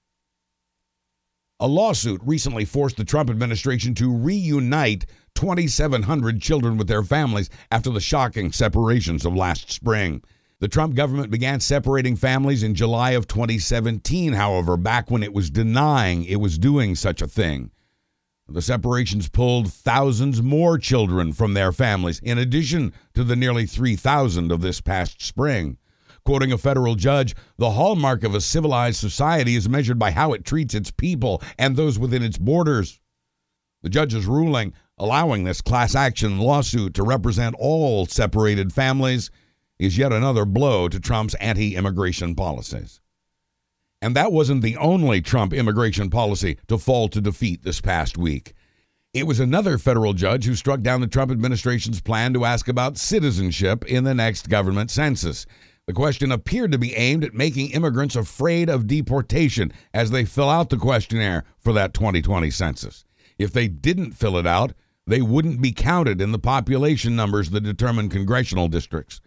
A 1.60 1.67
lawsuit 1.67 2.21
recently 2.23 2.65
forced 2.65 2.97
the 2.97 3.05
Trump 3.05 3.29
administration 3.29 3.93
to 3.95 4.12
reunite 4.12 5.05
2,700 5.41 6.39
children 6.39 6.77
with 6.77 6.88
their 6.88 7.01
families 7.01 7.49
after 7.71 7.89
the 7.89 7.99
shocking 7.99 8.51
separations 8.51 9.25
of 9.25 9.36
last 9.36 9.71
spring. 9.71 10.21
The 10.60 10.67
Trump 10.67 10.93
government 10.93 11.32
began 11.32 11.60
separating 11.60 12.15
families 12.15 12.62
in 12.62 12.75
July 12.75 13.12
of 13.12 13.27
2017, 13.27 14.34
however, 14.34 14.77
back 14.77 15.10
when 15.10 15.23
it 15.23 15.34
was 15.34 15.49
denying 15.49 16.25
it 16.25 16.39
was 16.39 16.60
doing 16.60 16.93
such 16.93 17.23
a 17.23 17.27
thing. 17.27 17.71
The 18.47 18.62
separations 18.62 19.30
pulled 19.30 19.73
thousands 19.73 20.43
more 20.43 20.77
children 20.77 21.34
from 21.34 21.56
their 21.56 21.71
families, 21.71 22.19
in 22.19 22.38
addition 22.38 22.93
to 23.15 23.23
the 23.23 23.36
nearly 23.36 23.65
3,000 23.65 24.51
of 24.51 24.62
this 24.62 24.80
past 24.80 25.23
spring. 25.23 25.77
Quoting 26.23 26.51
a 26.51 26.58
federal 26.60 26.93
judge, 26.93 27.34
the 27.58 27.71
hallmark 27.71 28.23
of 28.23 28.36
a 28.36 28.41
civilized 28.41 28.99
society 28.99 29.56
is 29.56 29.67
measured 29.67 29.97
by 29.97 30.12
how 30.12 30.34
it 30.34 30.45
treats 30.45 30.75
its 30.75 30.91
people 30.91 31.41
and 31.58 31.75
those 31.75 31.97
within 31.97 32.21
its 32.21 32.38
borders. 32.38 32.99
The 33.82 33.89
judge's 33.89 34.27
ruling 34.27 34.73
allowing 34.97 35.43
this 35.43 35.62
class 35.62 35.95
action 35.95 36.39
lawsuit 36.39 36.93
to 36.93 37.04
represent 37.04 37.56
all 37.58 38.06
separated 38.06 38.71
families 38.73 39.32
is 39.80 39.97
yet 39.97 40.13
another 40.13 40.45
blow 40.45 40.88
to 40.88 40.99
Trump's 40.99 41.34
anti 41.36 41.75
immigration 41.75 42.36
policies. 42.36 43.01
And 44.01 44.15
that 44.15 44.32
wasn't 44.32 44.62
the 44.62 44.77
only 44.77 45.21
Trump 45.21 45.54
immigration 45.54 46.10
policy 46.10 46.58
to 46.67 46.77
fall 46.77 47.08
to 47.10 47.21
defeat 47.21 47.63
this 47.63 47.82
past 47.82 48.17
week. 48.17 48.54
It 49.13 49.27
was 49.27 49.39
another 49.39 49.77
federal 49.77 50.13
judge 50.13 50.45
who 50.45 50.56
struck 50.56 50.82
down 50.82 51.01
the 51.01 51.08
Trump 51.08 51.32
administration's 51.32 51.99
plan 51.99 52.34
to 52.34 52.45
ask 52.45 52.67
about 52.67 52.97
citizenship 52.97 53.84
in 53.86 54.04
the 54.06 54.13
next 54.13 54.49
government 54.49 54.89
census. 54.89 55.45
The 55.86 55.93
question 55.93 56.32
appeared 56.32 56.71
to 56.71 56.77
be 56.77 56.95
aimed 56.95 57.23
at 57.23 57.34
making 57.34 57.71
immigrants 57.71 58.15
afraid 58.15 58.69
of 58.69 58.88
deportation 58.88 59.73
as 59.93 60.12
they 60.12 60.25
fill 60.25 60.49
out 60.49 60.69
the 60.69 60.77
questionnaire 60.77 61.43
for 61.58 61.73
that 61.73 61.93
2020 61.93 62.49
census. 62.51 63.04
If 63.38 63.51
they 63.51 63.67
didn't 63.67 64.13
fill 64.13 64.38
it 64.38 64.47
out, 64.47 64.73
they 65.07 65.21
wouldn't 65.21 65.61
be 65.61 65.71
counted 65.71 66.21
in 66.21 66.31
the 66.31 66.39
population 66.39 67.15
numbers 67.15 67.49
that 67.49 67.61
determine 67.61 68.09
congressional 68.09 68.67
districts. 68.67 69.21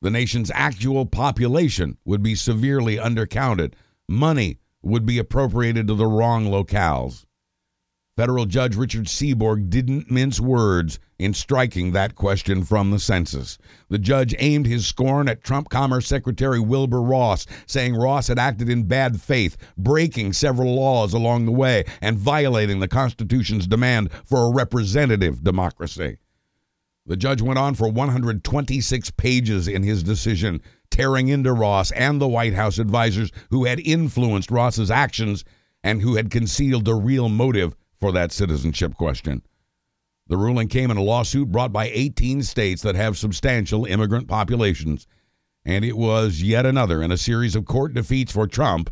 The 0.00 0.10
nation's 0.10 0.50
actual 0.54 1.06
population 1.06 1.96
would 2.04 2.22
be 2.22 2.34
severely 2.34 2.96
undercounted. 2.96 3.74
Money 4.08 4.58
would 4.82 5.04
be 5.04 5.18
appropriated 5.18 5.88
to 5.88 5.94
the 5.94 6.06
wrong 6.06 6.46
locales. 6.46 7.24
Federal 8.16 8.46
Judge 8.46 8.76
Richard 8.76 9.08
Seeborg 9.08 9.68
didn't 9.68 10.10
mince 10.10 10.40
words 10.40 10.98
in 11.18 11.34
striking 11.34 11.92
that 11.92 12.14
question 12.14 12.64
from 12.64 12.90
the 12.90 12.98
census. 12.98 13.58
The 13.90 13.98
judge 13.98 14.34
aimed 14.38 14.64
his 14.64 14.86
scorn 14.86 15.28
at 15.28 15.44
Trump 15.44 15.68
Commerce 15.68 16.06
Secretary 16.06 16.58
Wilbur 16.58 17.02
Ross, 17.02 17.46
saying 17.66 17.94
Ross 17.94 18.28
had 18.28 18.38
acted 18.38 18.70
in 18.70 18.84
bad 18.84 19.20
faith, 19.20 19.58
breaking 19.76 20.32
several 20.32 20.74
laws 20.74 21.12
along 21.12 21.44
the 21.44 21.52
way 21.52 21.84
and 22.00 22.16
violating 22.16 22.80
the 22.80 22.88
Constitution's 22.88 23.66
demand 23.66 24.10
for 24.24 24.46
a 24.46 24.54
representative 24.54 25.44
democracy. 25.44 26.16
The 27.04 27.18
judge 27.18 27.42
went 27.42 27.58
on 27.58 27.74
for 27.74 27.86
126 27.86 29.10
pages 29.10 29.68
in 29.68 29.82
his 29.82 30.02
decision, 30.02 30.62
tearing 30.90 31.28
into 31.28 31.52
Ross 31.52 31.90
and 31.90 32.18
the 32.18 32.28
White 32.28 32.54
House 32.54 32.78
advisors 32.78 33.30
who 33.50 33.66
had 33.66 33.78
influenced 33.80 34.50
Ross's 34.50 34.90
actions 34.90 35.44
and 35.84 36.00
who 36.00 36.16
had 36.16 36.30
concealed 36.30 36.86
the 36.86 36.94
real 36.94 37.28
motive 37.28 37.76
for 37.98 38.12
that 38.12 38.32
citizenship 38.32 38.94
question. 38.94 39.42
The 40.28 40.36
ruling 40.36 40.68
came 40.68 40.90
in 40.90 40.96
a 40.96 41.02
lawsuit 41.02 41.52
brought 41.52 41.72
by 41.72 41.88
18 41.92 42.42
states 42.42 42.82
that 42.82 42.96
have 42.96 43.16
substantial 43.16 43.84
immigrant 43.84 44.26
populations, 44.26 45.06
and 45.64 45.84
it 45.84 45.96
was 45.96 46.42
yet 46.42 46.66
another 46.66 47.00
in 47.02 47.12
a 47.12 47.16
series 47.16 47.54
of 47.54 47.64
court 47.64 47.94
defeats 47.94 48.32
for 48.32 48.46
Trump 48.46 48.90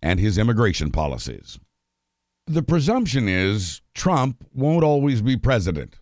and 0.00 0.18
his 0.18 0.38
immigration 0.38 0.90
policies. 0.90 1.58
The 2.46 2.62
presumption 2.62 3.28
is 3.28 3.82
Trump 3.94 4.44
won't 4.54 4.82
always 4.82 5.20
be 5.20 5.36
president, 5.36 5.98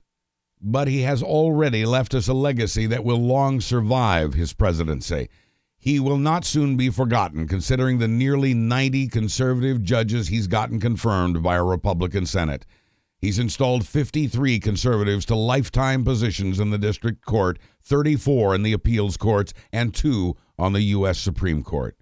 but 0.61 0.88
he 0.88 1.02
has 1.02 1.22
already 1.22 1.84
left 1.84 2.14
us 2.14 2.28
a 2.28 2.34
legacy 2.34 2.87
that 2.87 3.04
will 3.04 3.18
long 3.18 3.61
survive 3.61 4.34
his 4.34 4.52
presidency. 4.52 5.28
He 5.78 6.00
will 6.00 6.18
not 6.18 6.44
soon 6.44 6.76
be 6.76 6.90
forgotten, 6.90 7.46
considering 7.46 7.98
the 7.98 8.08
nearly 8.08 8.52
90 8.52 9.08
conservative 9.08 9.82
judges 9.82 10.28
he's 10.28 10.48
gotten 10.48 10.80
confirmed 10.80 11.42
by 11.42 11.56
a 11.56 11.64
Republican 11.64 12.26
Senate. 12.26 12.66
He's 13.20 13.38
installed 13.38 13.86
53 13.86 14.60
conservatives 14.60 15.24
to 15.26 15.34
lifetime 15.34 16.04
positions 16.04 16.60
in 16.60 16.70
the 16.70 16.78
district 16.78 17.24
court, 17.24 17.58
34 17.82 18.56
in 18.56 18.62
the 18.62 18.72
appeals 18.72 19.16
courts, 19.16 19.54
and 19.72 19.94
two 19.94 20.36
on 20.58 20.72
the 20.72 20.82
U.S. 20.82 21.18
Supreme 21.18 21.62
Court. 21.62 21.96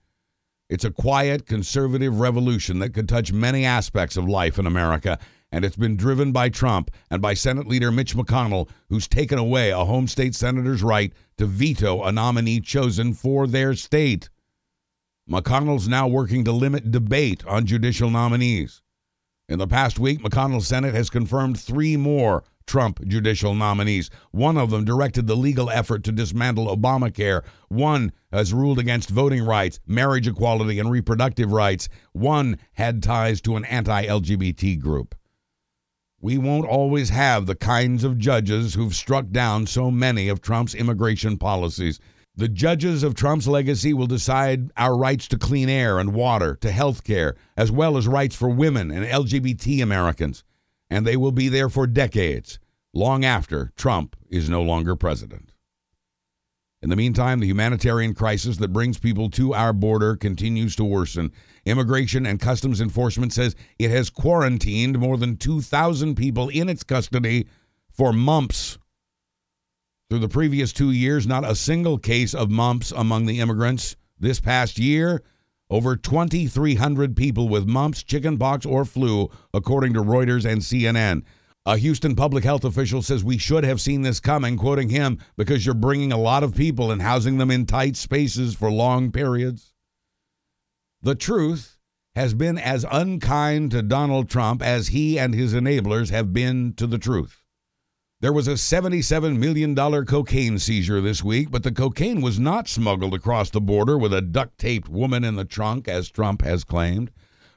It's 0.68 0.84
a 0.84 0.90
quiet 0.90 1.46
conservative 1.46 2.18
revolution 2.18 2.80
that 2.80 2.92
could 2.92 3.08
touch 3.08 3.32
many 3.32 3.64
aspects 3.64 4.16
of 4.16 4.28
life 4.28 4.58
in 4.58 4.66
America 4.66 5.18
and 5.52 5.64
it's 5.64 5.76
been 5.76 5.96
driven 5.96 6.32
by 6.32 6.48
Trump 6.48 6.90
and 7.10 7.22
by 7.22 7.34
Senate 7.34 7.66
Leader 7.66 7.90
Mitch 7.90 8.14
McConnell, 8.16 8.68
who's 8.88 9.08
taken 9.08 9.38
away 9.38 9.70
a 9.70 9.84
home 9.84 10.08
state 10.08 10.34
senator's 10.34 10.82
right 10.82 11.12
to 11.38 11.46
veto 11.46 12.02
a 12.02 12.12
nominee 12.12 12.60
chosen 12.60 13.14
for 13.14 13.46
their 13.46 13.74
state. 13.74 14.28
McConnell's 15.30 15.88
now 15.88 16.06
working 16.06 16.44
to 16.44 16.52
limit 16.52 16.90
debate 16.90 17.44
on 17.46 17.66
judicial 17.66 18.10
nominees. 18.10 18.82
In 19.48 19.58
the 19.58 19.66
past 19.66 19.98
week, 19.98 20.20
McConnell's 20.20 20.66
Senate 20.66 20.94
has 20.94 21.10
confirmed 21.10 21.58
three 21.58 21.96
more 21.96 22.42
Trump 22.66 23.00
judicial 23.06 23.54
nominees. 23.54 24.10
One 24.32 24.56
of 24.56 24.70
them 24.70 24.84
directed 24.84 25.26
the 25.26 25.36
legal 25.36 25.70
effort 25.70 26.02
to 26.04 26.12
dismantle 26.12 26.66
Obamacare. 26.76 27.44
One 27.68 28.12
has 28.32 28.52
ruled 28.52 28.80
against 28.80 29.08
voting 29.08 29.44
rights, 29.44 29.78
marriage 29.86 30.26
equality, 30.26 30.80
and 30.80 30.90
reproductive 30.90 31.52
rights. 31.52 31.88
One 32.12 32.58
had 32.72 33.02
ties 33.02 33.40
to 33.42 33.56
an 33.56 33.64
anti 33.66 34.06
LGBT 34.06 34.80
group. 34.80 35.14
We 36.26 36.38
won't 36.38 36.66
always 36.66 37.10
have 37.10 37.46
the 37.46 37.54
kinds 37.54 38.02
of 38.02 38.18
judges 38.18 38.74
who've 38.74 38.96
struck 38.96 39.30
down 39.30 39.68
so 39.68 39.92
many 39.92 40.28
of 40.28 40.40
Trump's 40.40 40.74
immigration 40.74 41.38
policies. 41.38 42.00
The 42.34 42.48
judges 42.48 43.04
of 43.04 43.14
Trump's 43.14 43.46
legacy 43.46 43.94
will 43.94 44.08
decide 44.08 44.72
our 44.76 44.98
rights 44.98 45.28
to 45.28 45.38
clean 45.38 45.68
air 45.68 46.00
and 46.00 46.12
water, 46.12 46.56
to 46.62 46.72
health 46.72 47.04
care, 47.04 47.36
as 47.56 47.70
well 47.70 47.96
as 47.96 48.08
rights 48.08 48.34
for 48.34 48.48
women 48.48 48.90
and 48.90 49.06
LGBT 49.06 49.80
Americans. 49.80 50.42
And 50.90 51.06
they 51.06 51.16
will 51.16 51.30
be 51.30 51.48
there 51.48 51.68
for 51.68 51.86
decades, 51.86 52.58
long 52.92 53.24
after 53.24 53.70
Trump 53.76 54.16
is 54.28 54.50
no 54.50 54.62
longer 54.62 54.96
president. 54.96 55.52
In 56.82 56.90
the 56.90 56.96
meantime, 56.96 57.40
the 57.40 57.46
humanitarian 57.46 58.14
crisis 58.14 58.58
that 58.58 58.72
brings 58.72 58.98
people 58.98 59.30
to 59.30 59.54
our 59.54 59.72
border 59.72 60.14
continues 60.14 60.76
to 60.76 60.84
worsen. 60.84 61.32
Immigration 61.64 62.26
and 62.26 62.38
Customs 62.38 62.80
Enforcement 62.80 63.32
says 63.32 63.56
it 63.78 63.90
has 63.90 64.10
quarantined 64.10 64.98
more 64.98 65.16
than 65.16 65.36
2,000 65.36 66.14
people 66.16 66.48
in 66.50 66.68
its 66.68 66.84
custody 66.84 67.48
for 67.90 68.12
mumps. 68.12 68.78
Through 70.10 70.20
the 70.20 70.28
previous 70.28 70.72
two 70.72 70.90
years, 70.90 71.26
not 71.26 71.44
a 71.44 71.56
single 71.56 71.98
case 71.98 72.34
of 72.34 72.50
mumps 72.50 72.92
among 72.92 73.26
the 73.26 73.40
immigrants. 73.40 73.96
This 74.20 74.38
past 74.38 74.78
year, 74.78 75.22
over 75.70 75.96
2,300 75.96 77.16
people 77.16 77.48
with 77.48 77.66
mumps, 77.66 78.02
chickenpox, 78.02 78.64
or 78.64 78.84
flu, 78.84 79.30
according 79.52 79.94
to 79.94 80.02
Reuters 80.02 80.44
and 80.44 80.60
CNN. 80.60 81.22
A 81.68 81.78
Houston 81.78 82.14
public 82.14 82.44
health 82.44 82.64
official 82.64 83.02
says 83.02 83.24
we 83.24 83.38
should 83.38 83.64
have 83.64 83.80
seen 83.80 84.02
this 84.02 84.20
coming, 84.20 84.56
quoting 84.56 84.88
him, 84.88 85.18
because 85.36 85.66
you're 85.66 85.74
bringing 85.74 86.12
a 86.12 86.16
lot 86.16 86.44
of 86.44 86.54
people 86.54 86.92
and 86.92 87.02
housing 87.02 87.38
them 87.38 87.50
in 87.50 87.66
tight 87.66 87.96
spaces 87.96 88.54
for 88.54 88.70
long 88.70 89.10
periods. 89.10 89.72
The 91.02 91.16
truth 91.16 91.76
has 92.14 92.34
been 92.34 92.56
as 92.56 92.86
unkind 92.88 93.72
to 93.72 93.82
Donald 93.82 94.30
Trump 94.30 94.62
as 94.62 94.88
he 94.88 95.18
and 95.18 95.34
his 95.34 95.54
enablers 95.54 96.10
have 96.10 96.32
been 96.32 96.72
to 96.74 96.86
the 96.86 96.98
truth. 96.98 97.42
There 98.20 98.32
was 98.32 98.46
a 98.46 98.52
$77 98.52 99.36
million 99.36 99.74
cocaine 100.06 100.60
seizure 100.60 101.00
this 101.00 101.24
week, 101.24 101.50
but 101.50 101.64
the 101.64 101.72
cocaine 101.72 102.20
was 102.20 102.38
not 102.38 102.68
smuggled 102.68 103.12
across 103.12 103.50
the 103.50 103.60
border 103.60 103.98
with 103.98 104.14
a 104.14 104.22
duct 104.22 104.56
taped 104.58 104.88
woman 104.88 105.24
in 105.24 105.34
the 105.34 105.44
trunk, 105.44 105.88
as 105.88 106.10
Trump 106.10 106.42
has 106.42 106.62
claimed. 106.62 107.10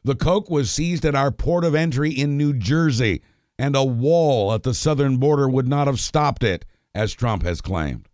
The 0.03 0.15
coke 0.15 0.49
was 0.49 0.71
seized 0.71 1.05
at 1.05 1.13
our 1.13 1.29
port 1.29 1.63
of 1.63 1.75
entry 1.75 2.09
in 2.09 2.37
New 2.37 2.53
Jersey 2.53 3.21
and 3.59 3.75
a 3.75 3.83
wall 3.83 4.53
at 4.53 4.63
the 4.63 4.73
southern 4.73 5.17
border 5.17 5.49
would 5.49 5.67
not 5.67 5.85
have 5.85 5.99
stopped 5.99 6.43
it, 6.43 6.63
as 6.95 7.13
Trump 7.13 7.43
has 7.43 7.59
claimed. 7.59 8.07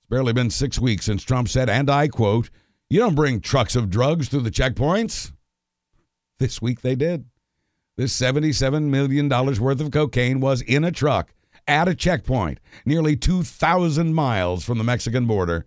It's 0.00 0.08
barely 0.10 0.32
been 0.32 0.50
six 0.50 0.80
weeks 0.80 1.06
since 1.06 1.22
Trump 1.22 1.48
said, 1.48 1.70
and 1.70 1.88
I 1.88 2.08
quote, 2.08 2.50
You 2.90 2.98
don't 2.98 3.14
bring 3.14 3.40
trucks 3.40 3.76
of 3.76 3.88
drugs 3.88 4.28
through 4.28 4.40
the 4.40 4.50
checkpoints. 4.50 5.32
This 6.40 6.60
week 6.60 6.80
they 6.80 6.96
did. 6.96 7.24
This 7.96 8.18
$77 8.20 8.84
million 8.84 9.28
worth 9.28 9.80
of 9.80 9.90
cocaine 9.92 10.40
was 10.40 10.60
in 10.62 10.82
a 10.82 10.90
truck 10.90 11.32
at 11.68 11.86
a 11.86 11.94
checkpoint 11.94 12.58
nearly 12.84 13.14
2,000 13.14 14.12
miles 14.12 14.64
from 14.64 14.76
the 14.76 14.84
Mexican 14.84 15.26
border. 15.26 15.66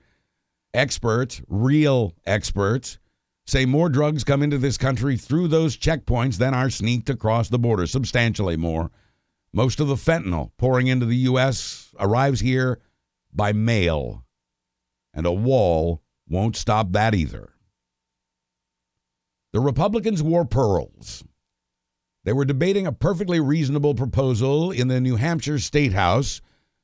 Experts, 0.74 1.42
real 1.48 2.14
experts, 2.26 3.00
say 3.46 3.66
more 3.66 3.90
drugs 3.90 4.24
come 4.24 4.42
into 4.42 4.58
this 4.58 4.78
country 4.78 5.18
through 5.18 5.48
those 5.48 5.78
checkpoints 5.78 6.38
than 6.38 6.54
are 6.54 6.70
sneaked 6.70 7.10
across 7.10 7.50
the 7.50 7.60
border, 7.60 7.88
substantially 7.88 8.58
more. 8.58 8.92
Most 9.54 9.80
of 9.80 9.88
the 9.88 9.96
fentanyl 9.96 10.52
pouring 10.58 10.88
into 10.88 11.06
the 11.06 11.16
U.S. 11.18 11.94
arrives 12.00 12.42
here 12.42 12.80
by 13.34 13.54
mail. 13.54 14.26
And 15.14 15.26
a 15.26 15.32
wall 15.32 16.02
won't 16.28 16.56
stop 16.56 16.92
that 16.92 17.16
either. 17.16 17.54
The 19.54 19.62
Republicans 19.62 20.22
wore 20.22 20.44
pearls. 20.44 21.24
They 22.26 22.34
were 22.34 22.44
debating 22.44 22.88
a 22.88 22.92
perfectly 22.92 23.40
reasonable 23.40 23.94
proposal 23.94 24.72
in 24.72 24.88
the 24.88 25.00
New 25.00 25.16
Hampshire 25.16 25.60
State 25.60 25.94
House 25.94 26.42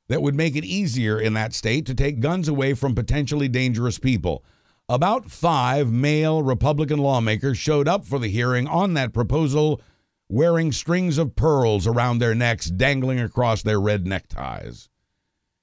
that 0.08 0.22
would 0.22 0.34
make 0.34 0.56
it 0.56 0.64
easier 0.64 1.20
in 1.20 1.34
that 1.34 1.52
state 1.52 1.84
to 1.86 1.94
take 1.94 2.20
guns 2.20 2.48
away 2.48 2.74
from 2.74 2.94
potentially 2.94 3.48
dangerous 3.48 3.98
people. 3.98 4.44
About 4.92 5.30
five 5.30 5.90
male 5.90 6.42
Republican 6.42 6.98
lawmakers 6.98 7.56
showed 7.56 7.88
up 7.88 8.04
for 8.04 8.18
the 8.18 8.28
hearing 8.28 8.66
on 8.66 8.92
that 8.92 9.14
proposal 9.14 9.80
wearing 10.28 10.70
strings 10.70 11.16
of 11.16 11.34
pearls 11.34 11.86
around 11.86 12.18
their 12.18 12.34
necks 12.34 12.66
dangling 12.66 13.18
across 13.18 13.62
their 13.62 13.80
red 13.80 14.06
neckties. 14.06 14.90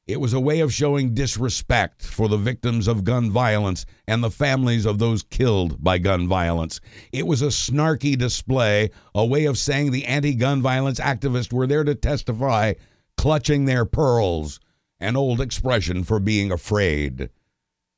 It 0.08 0.20
was 0.20 0.34
a 0.34 0.40
way 0.40 0.62
of 0.62 0.74
showing 0.74 1.14
disrespect 1.14 2.04
for 2.04 2.28
the 2.28 2.38
victims 2.38 2.88
of 2.88 3.04
gun 3.04 3.30
violence 3.30 3.86
and 4.08 4.24
the 4.24 4.32
families 4.32 4.88
of 4.88 4.98
those 4.98 5.22
killed 5.22 5.84
by 5.84 6.00
gun 6.00 6.28
violence. 6.28 6.82
It 7.12 7.28
was 7.28 7.44
a 7.44 7.50
snarky 7.50 8.18
display, 8.18 8.90
a 9.14 9.24
way 9.24 9.46
of 9.46 9.60
saying 9.60 9.92
the 9.92 10.08
anti 10.08 10.34
gun 10.34 10.64
violence 10.64 11.00
activists 11.00 11.54
were 11.54 11.68
there 11.68 11.84
to 11.84 11.94
testify, 11.94 12.74
clutching 13.16 13.66
their 13.66 13.86
pearls, 13.86 14.60
an 15.00 15.16
old 15.16 15.40
expression 15.40 16.04
for 16.04 16.20
being 16.20 16.52
afraid. 16.52 17.30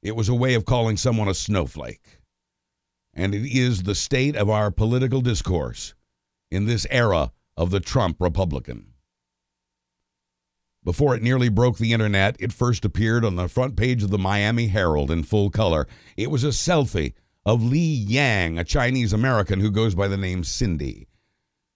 It 0.02 0.16
was 0.16 0.30
a 0.30 0.36
way 0.36 0.56
of 0.56 0.66
calling 0.66 0.98
someone 0.98 1.28
a 1.28 1.34
snowflake. 1.34 2.20
And 3.14 3.36
it 3.36 3.46
is 3.46 3.84
the 3.84 3.96
state 3.96 4.36
of 4.36 4.50
our 4.50 4.72
political 4.72 5.22
discourse 5.22 5.94
in 6.50 6.66
this 6.66 6.88
era 6.90 7.32
of 7.56 7.70
the 7.70 7.80
Trump 7.80 8.18
Republican. 8.20 8.88
Before 10.84 11.16
it 11.16 11.22
nearly 11.22 11.50
broke 11.50 11.78
the 11.78 11.94
internet, 11.94 12.36
it 12.40 12.52
first 12.52 12.84
appeared 12.84 13.24
on 13.24 13.36
the 13.36 13.48
front 13.48 13.76
page 13.76 14.02
of 14.02 14.10
the 14.10 14.18
Miami 14.18 14.68
Herald 14.68 15.12
in 15.12 15.22
full 15.22 15.52
color. 15.52 15.88
It 16.18 16.32
was 16.32 16.44
a 16.44 16.48
selfie 16.48 17.14
of 17.46 17.64
Li 17.64 17.80
Yang, 17.80 18.58
a 18.58 18.64
Chinese 18.64 19.14
American 19.14 19.60
who 19.60 19.70
goes 19.70 19.94
by 19.94 20.08
the 20.08 20.18
name 20.18 20.44
Cindy. 20.44 21.08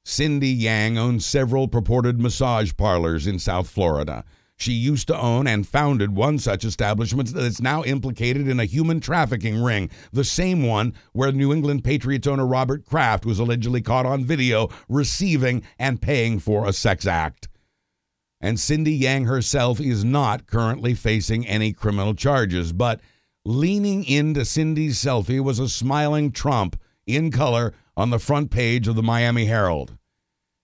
Cindy 0.04 0.50
Yang 0.50 0.98
owns 0.98 1.26
several 1.26 1.68
purported 1.68 2.20
massage 2.20 2.74
parlors 2.76 3.28
in 3.28 3.38
South 3.38 3.70
Florida. 3.70 4.24
She 4.58 4.74
used 4.74 5.08
to 5.10 5.20
own 5.20 5.48
and 5.48 5.68
founded 5.68 6.16
one 6.16 6.40
such 6.40 6.64
establishment 6.64 7.34
that 7.34 7.44
is 7.44 7.62
now 7.62 7.84
implicated 7.84 8.48
in 8.48 8.60
a 8.60 8.66
human 8.66 9.00
trafficking 9.00 9.62
ring, 9.62 9.90
the 10.14 10.24
same 10.24 10.64
one 10.64 10.94
where 11.14 11.32
New 11.32 11.54
England 11.54 11.84
Patriots 11.84 12.28
owner 12.28 12.46
Robert 12.46 12.86
Kraft 12.86 13.26
was 13.26 13.40
allegedly 13.40 13.82
caught 13.82 14.06
on 14.06 14.24
video 14.24 14.70
receiving 14.88 15.64
and 15.78 16.02
paying 16.02 16.40
for 16.40 16.68
a 16.68 16.74
sex 16.74 17.06
act 17.06 17.50
and 18.46 18.60
Cindy 18.60 18.94
Yang 18.94 19.26
herself 19.26 19.80
is 19.80 20.04
not 20.04 20.46
currently 20.46 20.94
facing 20.94 21.48
any 21.48 21.74
criminal 21.74 22.14
charges. 22.14 22.74
But 22.74 23.02
leaning 23.44 24.04
into 24.06 24.46
Cindy's 24.46 25.00
selfie 25.00 25.40
was 25.40 25.58
a 25.58 25.68
smiling 25.68 26.32
Trump 26.32 26.80
in 27.08 27.32
color 27.32 27.74
on 27.98 28.12
the 28.12 28.20
front 28.20 28.52
page 28.52 28.88
of 28.88 28.96
the 28.96 29.02
Miami 29.02 29.46
Herald. 29.46 29.98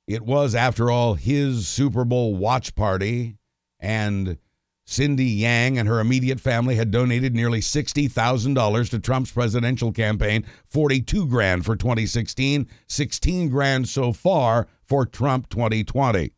It 0.08 0.24
was, 0.24 0.54
after 0.54 0.92
all, 0.92 1.16
his 1.16 1.68
Super 1.68 2.04
Bowl 2.04 2.36
watch 2.36 2.76
party, 2.76 3.38
and 3.82 4.38
Cindy 4.86 5.26
Yang 5.26 5.80
and 5.80 5.88
her 5.88 6.00
immediate 6.00 6.40
family 6.40 6.76
had 6.76 6.92
donated 6.92 7.34
nearly 7.34 7.60
$60,000 7.60 8.90
to 8.90 9.00
Trump's 9.00 9.32
presidential 9.32 9.92
campaign, 9.92 10.46
42 10.68 11.28
grand 11.28 11.66
for 11.66 11.76
2016, 11.76 12.68
16 12.88 13.50
grand 13.50 13.88
so 13.88 14.12
far 14.12 14.68
for 14.84 15.06
Trump 15.06 15.50
2020. 15.50 16.34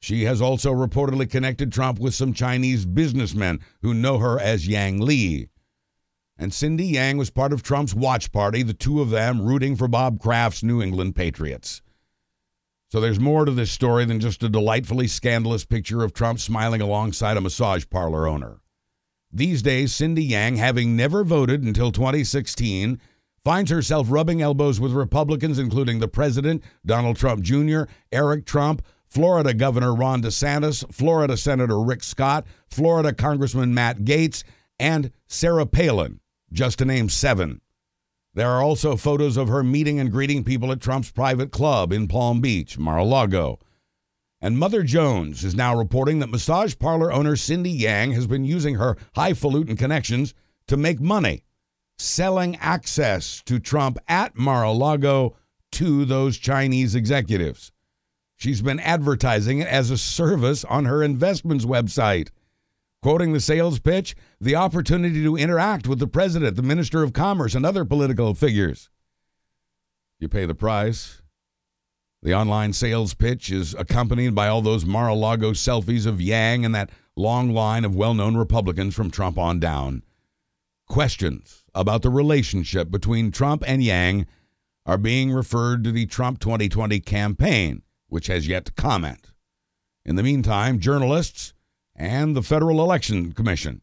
She 0.00 0.24
has 0.24 0.40
also 0.40 0.72
reportedly 0.72 1.28
connected 1.28 1.72
Trump 1.72 1.98
with 1.98 2.14
some 2.14 2.32
Chinese 2.32 2.84
businessmen 2.84 3.60
who 3.82 3.94
know 3.94 4.18
her 4.18 4.38
as 4.38 4.68
Yang 4.68 5.00
Li. 5.00 5.48
And 6.38 6.52
Cindy 6.52 6.86
Yang 6.86 7.16
was 7.16 7.30
part 7.30 7.52
of 7.52 7.62
Trump's 7.62 7.94
watch 7.94 8.30
party, 8.30 8.62
the 8.62 8.74
two 8.74 9.00
of 9.00 9.10
them 9.10 9.40
rooting 9.40 9.74
for 9.74 9.88
Bob 9.88 10.20
Kraft's 10.20 10.62
New 10.62 10.82
England 10.82 11.16
Patriots. 11.16 11.82
So 12.88 13.00
there's 13.00 13.18
more 13.18 13.44
to 13.44 13.50
this 13.50 13.72
story 13.72 14.04
than 14.04 14.20
just 14.20 14.42
a 14.42 14.48
delightfully 14.48 15.08
scandalous 15.08 15.64
picture 15.64 16.04
of 16.04 16.12
Trump 16.12 16.38
smiling 16.38 16.80
alongside 16.80 17.36
a 17.36 17.40
massage 17.40 17.84
parlor 17.90 18.28
owner. 18.28 18.60
These 19.32 19.62
days, 19.62 19.92
Cindy 19.92 20.24
Yang, 20.24 20.56
having 20.56 20.96
never 20.96 21.24
voted 21.24 21.62
until 21.62 21.90
2016, 21.90 23.00
finds 23.44 23.70
herself 23.70 24.06
rubbing 24.10 24.40
elbows 24.40 24.80
with 24.80 24.92
Republicans, 24.92 25.58
including 25.58 25.98
the 25.98 26.08
president, 26.08 26.62
Donald 26.84 27.16
Trump 27.16 27.42
Jr., 27.42 27.82
Eric 28.12 28.46
Trump, 28.46 28.82
Florida 29.08 29.52
Governor 29.52 29.94
Ron 29.94 30.22
DeSantis, 30.22 30.90
Florida 30.92 31.36
Senator 31.36 31.80
Rick 31.80 32.02
Scott, 32.04 32.46
Florida 32.68 33.12
Congressman 33.12 33.74
Matt 33.74 33.98
Gaetz, 33.98 34.44
and 34.78 35.10
Sarah 35.26 35.66
Palin, 35.66 36.20
just 36.52 36.78
to 36.78 36.84
name 36.84 37.08
seven. 37.08 37.60
There 38.36 38.50
are 38.50 38.62
also 38.62 38.96
photos 38.96 39.38
of 39.38 39.48
her 39.48 39.62
meeting 39.64 39.98
and 39.98 40.12
greeting 40.12 40.44
people 40.44 40.70
at 40.70 40.78
Trump's 40.78 41.10
private 41.10 41.50
club 41.50 41.90
in 41.90 42.06
Palm 42.06 42.42
Beach, 42.42 42.76
Mar 42.76 42.98
a 42.98 43.02
Lago. 43.02 43.58
And 44.42 44.58
Mother 44.58 44.82
Jones 44.82 45.42
is 45.42 45.54
now 45.54 45.74
reporting 45.74 46.18
that 46.18 46.28
massage 46.28 46.74
parlor 46.78 47.10
owner 47.10 47.34
Cindy 47.36 47.70
Yang 47.70 48.12
has 48.12 48.26
been 48.26 48.44
using 48.44 48.74
her 48.74 48.98
highfalutin 49.14 49.78
connections 49.78 50.34
to 50.68 50.76
make 50.76 51.00
money, 51.00 51.44
selling 51.96 52.56
access 52.56 53.42
to 53.46 53.58
Trump 53.58 53.96
at 54.06 54.36
Mar 54.36 54.64
a 54.64 54.72
Lago 54.72 55.34
to 55.72 56.04
those 56.04 56.36
Chinese 56.36 56.94
executives. 56.94 57.72
She's 58.36 58.60
been 58.60 58.80
advertising 58.80 59.60
it 59.60 59.68
as 59.68 59.90
a 59.90 59.96
service 59.96 60.62
on 60.62 60.84
her 60.84 61.02
investments 61.02 61.64
website. 61.64 62.28
Quoting 63.02 63.32
the 63.32 63.40
sales 63.40 63.78
pitch, 63.78 64.16
the 64.40 64.56
opportunity 64.56 65.22
to 65.22 65.36
interact 65.36 65.86
with 65.86 65.98
the 65.98 66.06
president, 66.06 66.56
the 66.56 66.62
minister 66.62 67.02
of 67.02 67.12
commerce, 67.12 67.54
and 67.54 67.64
other 67.64 67.84
political 67.84 68.34
figures. 68.34 68.90
You 70.18 70.28
pay 70.28 70.46
the 70.46 70.54
price. 70.54 71.22
The 72.22 72.34
online 72.34 72.72
sales 72.72 73.14
pitch 73.14 73.50
is 73.52 73.74
accompanied 73.74 74.34
by 74.34 74.48
all 74.48 74.62
those 74.62 74.84
Mar 74.84 75.08
a 75.08 75.14
Lago 75.14 75.52
selfies 75.52 76.06
of 76.06 76.20
Yang 76.20 76.64
and 76.64 76.74
that 76.74 76.90
long 77.14 77.52
line 77.52 77.84
of 77.84 77.94
well 77.94 78.14
known 78.14 78.36
Republicans 78.36 78.94
from 78.94 79.10
Trump 79.10 79.38
on 79.38 79.60
down. 79.60 80.02
Questions 80.88 81.64
about 81.74 82.02
the 82.02 82.10
relationship 82.10 82.90
between 82.90 83.30
Trump 83.30 83.62
and 83.66 83.82
Yang 83.82 84.26
are 84.86 84.98
being 84.98 85.30
referred 85.30 85.84
to 85.84 85.92
the 85.92 86.06
Trump 86.06 86.40
2020 86.40 87.00
campaign 87.00 87.82
which 88.08 88.28
has 88.28 88.48
yet 88.48 88.66
to 88.66 88.72
comment. 88.72 89.32
In 90.04 90.16
the 90.16 90.22
meantime, 90.22 90.78
journalists 90.78 91.52
and 91.96 92.36
the 92.36 92.42
Federal 92.42 92.80
Election 92.80 93.32
Commission 93.32 93.80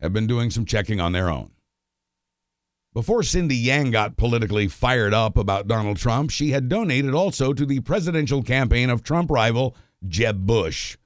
have 0.00 0.12
been 0.12 0.26
doing 0.26 0.50
some 0.50 0.66
checking 0.66 1.00
on 1.00 1.12
their 1.12 1.30
own. 1.30 1.50
Before 2.92 3.24
Cindy 3.24 3.56
Yang 3.56 3.90
got 3.90 4.16
politically 4.16 4.68
fired 4.68 5.12
up 5.12 5.36
about 5.36 5.66
Donald 5.66 5.96
Trump, 5.96 6.30
she 6.30 6.50
had 6.50 6.68
donated 6.68 7.12
also 7.12 7.52
to 7.52 7.66
the 7.66 7.80
presidential 7.80 8.42
campaign 8.42 8.88
of 8.88 9.02
Trump 9.02 9.30
rival 9.30 9.74
Jeb 10.06 10.46
Bush. 10.46 10.96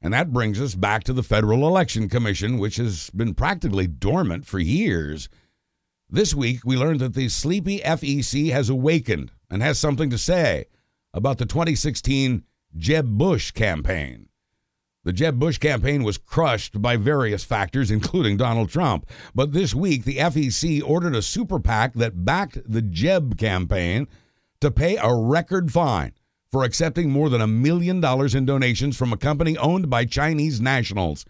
And 0.00 0.14
that 0.14 0.32
brings 0.32 0.58
us 0.58 0.74
back 0.74 1.04
to 1.04 1.12
the 1.12 1.22
Federal 1.22 1.68
Election 1.68 2.08
Commission, 2.08 2.56
which 2.56 2.76
has 2.76 3.10
been 3.10 3.34
practically 3.34 3.86
dormant 3.86 4.46
for 4.46 4.58
years. 4.58 5.28
This 6.08 6.34
week, 6.34 6.60
we 6.64 6.78
learned 6.78 7.00
that 7.00 7.12
the 7.12 7.28
sleepy 7.28 7.80
FEC 7.80 8.50
has 8.50 8.70
awakened 8.70 9.30
and 9.50 9.62
has 9.62 9.78
something 9.78 10.08
to 10.08 10.16
say 10.16 10.64
about 11.12 11.36
the 11.36 11.44
2016 11.44 12.44
Jeb 12.78 13.18
Bush 13.18 13.50
campaign. 13.50 14.29
The 15.10 15.16
Jeb 15.16 15.40
Bush 15.40 15.58
campaign 15.58 16.04
was 16.04 16.18
crushed 16.18 16.80
by 16.80 16.96
various 16.96 17.42
factors, 17.42 17.90
including 17.90 18.36
Donald 18.36 18.70
Trump. 18.70 19.10
But 19.34 19.50
this 19.50 19.74
week, 19.74 20.04
the 20.04 20.18
FEC 20.18 20.80
ordered 20.86 21.16
a 21.16 21.20
super 21.20 21.58
PAC 21.58 21.94
that 21.94 22.24
backed 22.24 22.60
the 22.64 22.80
Jeb 22.80 23.36
campaign 23.36 24.06
to 24.60 24.70
pay 24.70 24.98
a 24.98 25.12
record 25.12 25.72
fine 25.72 26.12
for 26.52 26.62
accepting 26.62 27.10
more 27.10 27.28
than 27.28 27.40
a 27.40 27.48
million 27.48 28.00
dollars 28.00 28.36
in 28.36 28.46
donations 28.46 28.96
from 28.96 29.12
a 29.12 29.16
company 29.16 29.58
owned 29.58 29.90
by 29.90 30.04
Chinese 30.04 30.60
nationals 30.60 31.24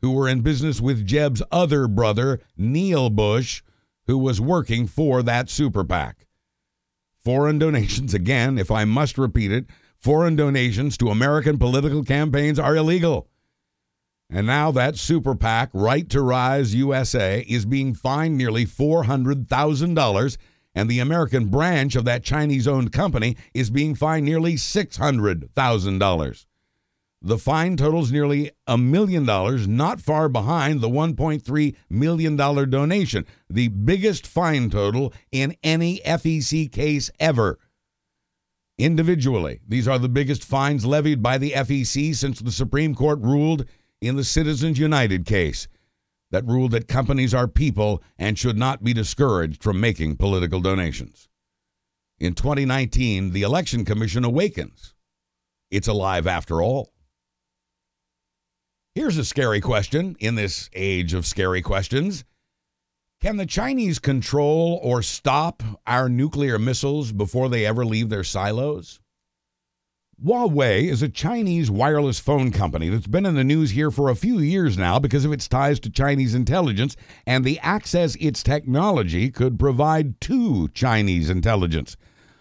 who 0.00 0.12
were 0.12 0.30
in 0.30 0.40
business 0.40 0.80
with 0.80 1.06
Jeb's 1.06 1.42
other 1.52 1.86
brother, 1.86 2.40
Neil 2.56 3.10
Bush, 3.10 3.62
who 4.06 4.16
was 4.16 4.40
working 4.40 4.86
for 4.86 5.22
that 5.22 5.50
super 5.50 5.84
PAC. 5.84 6.26
Foreign 7.22 7.58
donations, 7.58 8.14
again, 8.14 8.56
if 8.56 8.70
I 8.70 8.86
must 8.86 9.18
repeat 9.18 9.52
it, 9.52 9.66
foreign 9.98 10.36
donations 10.36 10.96
to 10.98 11.10
American 11.10 11.58
political 11.58 12.04
campaigns 12.04 12.58
are 12.58 12.76
illegal. 12.76 13.28
And 14.28 14.46
now 14.46 14.70
that 14.72 14.96
super 14.96 15.34
PAC, 15.34 15.70
Right 15.72 16.08
to 16.10 16.20
Rise 16.20 16.74
USA, 16.74 17.44
is 17.48 17.64
being 17.64 17.94
fined 17.94 18.36
nearly 18.36 18.66
$400,000, 18.66 20.36
and 20.74 20.90
the 20.90 20.98
American 20.98 21.46
branch 21.46 21.94
of 21.94 22.04
that 22.04 22.24
Chinese 22.24 22.66
owned 22.66 22.92
company 22.92 23.36
is 23.54 23.70
being 23.70 23.94
fined 23.94 24.26
nearly 24.26 24.54
$600,000. 24.54 26.46
The 27.22 27.38
fine 27.38 27.76
totals 27.76 28.12
nearly 28.12 28.50
a 28.66 28.76
million 28.76 29.24
dollars, 29.24 29.66
not 29.66 30.00
far 30.00 30.28
behind 30.28 30.80
the 30.80 30.88
$1.3 30.88 31.74
million 31.88 32.36
donation, 32.36 33.26
the 33.48 33.68
biggest 33.68 34.26
fine 34.26 34.70
total 34.70 35.14
in 35.32 35.56
any 35.62 36.00
FEC 36.04 36.70
case 36.70 37.10
ever. 37.18 37.58
Individually, 38.78 39.60
these 39.66 39.88
are 39.88 39.98
the 39.98 40.08
biggest 40.08 40.44
fines 40.44 40.84
levied 40.84 41.22
by 41.22 41.38
the 41.38 41.52
FEC 41.52 42.14
since 42.14 42.40
the 42.40 42.52
Supreme 42.52 42.94
Court 42.94 43.18
ruled 43.20 43.64
in 44.02 44.16
the 44.16 44.24
Citizens 44.24 44.78
United 44.78 45.24
case 45.24 45.66
that 46.30 46.44
ruled 46.46 46.72
that 46.72 46.88
companies 46.88 47.32
are 47.32 47.48
people 47.48 48.02
and 48.18 48.38
should 48.38 48.58
not 48.58 48.84
be 48.84 48.92
discouraged 48.92 49.62
from 49.62 49.80
making 49.80 50.16
political 50.16 50.60
donations. 50.60 51.28
In 52.18 52.34
2019, 52.34 53.32
the 53.32 53.42
Election 53.42 53.84
Commission 53.84 54.24
awakens. 54.24 54.94
It's 55.70 55.88
alive 55.88 56.26
after 56.26 56.60
all. 56.60 56.92
Here's 58.94 59.18
a 59.18 59.24
scary 59.24 59.60
question 59.60 60.16
in 60.20 60.34
this 60.34 60.68
age 60.74 61.14
of 61.14 61.26
scary 61.26 61.62
questions. 61.62 62.24
Can 63.22 63.38
the 63.38 63.46
Chinese 63.46 63.98
control 63.98 64.78
or 64.82 65.02
stop 65.02 65.62
our 65.86 66.08
nuclear 66.08 66.58
missiles 66.58 67.12
before 67.12 67.48
they 67.48 67.64
ever 67.64 67.84
leave 67.84 68.10
their 68.10 68.22
silos? 68.22 69.00
Huawei 70.22 70.84
is 70.84 71.02
a 71.02 71.08
Chinese 71.08 71.70
wireless 71.70 72.18
phone 72.18 72.50
company 72.50 72.90
that's 72.90 73.06
been 73.06 73.24
in 73.24 73.34
the 73.34 73.42
news 73.42 73.70
here 73.70 73.90
for 73.90 74.10
a 74.10 74.16
few 74.16 74.38
years 74.38 74.76
now 74.76 74.98
because 74.98 75.24
of 75.24 75.32
its 75.32 75.48
ties 75.48 75.80
to 75.80 75.90
Chinese 75.90 76.34
intelligence 76.34 76.94
and 77.26 77.42
the 77.42 77.58
access 77.60 78.16
its 78.16 78.42
technology 78.42 79.30
could 79.30 79.58
provide 79.58 80.20
to 80.20 80.68
Chinese 80.68 81.30
intelligence. 81.30 81.96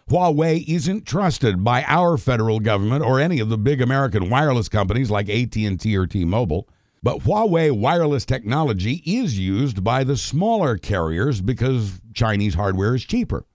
Huawei 0.09 0.67
isn't 0.67 1.05
trusted 1.05 1.63
by 1.63 1.83
our 1.85 2.17
federal 2.17 2.59
government 2.59 3.03
or 3.03 3.19
any 3.19 3.39
of 3.39 3.47
the 3.47 3.57
big 3.57 3.81
American 3.81 4.29
wireless 4.29 4.69
companies 4.69 5.09
like 5.09 5.29
AT&T 5.29 5.95
or 5.97 6.05
T-Mobile. 6.05 6.67
But 7.05 7.19
Huawei 7.19 7.69
wireless 7.69 8.25
technology 8.25 9.03
is 9.05 9.37
used 9.37 9.83
by 9.83 10.03
the 10.03 10.17
smaller 10.17 10.75
carriers 10.75 11.39
because 11.39 12.01
Chinese 12.15 12.55
hardware 12.55 12.95
is 12.95 13.05
cheaper. 13.05 13.45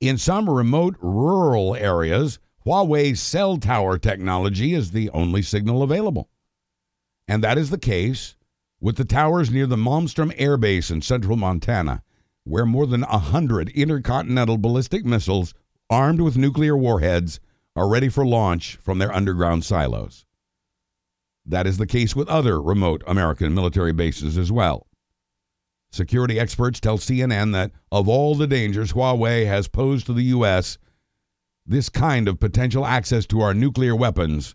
In 0.00 0.16
some 0.16 0.48
remote 0.48 0.96
rural 1.02 1.76
areas, 1.76 2.38
Huawei's 2.64 3.20
cell 3.20 3.58
tower 3.58 3.98
technology 3.98 4.72
is 4.72 4.92
the 4.92 5.10
only 5.10 5.42
signal 5.42 5.82
available. 5.82 6.30
And 7.28 7.44
that 7.44 7.58
is 7.58 7.68
the 7.68 7.76
case 7.76 8.36
with 8.80 8.96
the 8.96 9.04
towers 9.04 9.50
near 9.50 9.66
the 9.66 9.76
Malmstrom 9.76 10.32
Air 10.38 10.56
Base 10.56 10.90
in 10.90 11.02
central 11.02 11.36
Montana, 11.36 12.02
where 12.44 12.64
more 12.64 12.86
than 12.86 13.02
100 13.02 13.68
intercontinental 13.68 14.56
ballistic 14.56 15.04
missiles 15.04 15.52
armed 15.90 16.22
with 16.22 16.38
nuclear 16.38 16.74
warheads 16.74 17.38
are 17.76 17.86
ready 17.86 18.08
for 18.08 18.24
launch 18.24 18.76
from 18.76 18.96
their 18.96 19.12
underground 19.12 19.62
silos. 19.62 20.24
That 21.48 21.66
is 21.66 21.78
the 21.78 21.86
case 21.86 22.14
with 22.14 22.28
other 22.28 22.60
remote 22.60 23.02
American 23.06 23.54
military 23.54 23.92
bases 23.92 24.36
as 24.36 24.52
well. 24.52 24.86
Security 25.90 26.38
experts 26.38 26.78
tell 26.78 26.98
CNN 26.98 27.52
that 27.54 27.72
of 27.90 28.06
all 28.06 28.34
the 28.34 28.46
dangers 28.46 28.92
Huawei 28.92 29.46
has 29.46 29.66
posed 29.66 30.04
to 30.06 30.12
the 30.12 30.24
U.S., 30.24 30.76
this 31.64 31.88
kind 31.88 32.28
of 32.28 32.38
potential 32.38 32.84
access 32.84 33.24
to 33.26 33.40
our 33.40 33.54
nuclear 33.54 33.96
weapons 33.96 34.54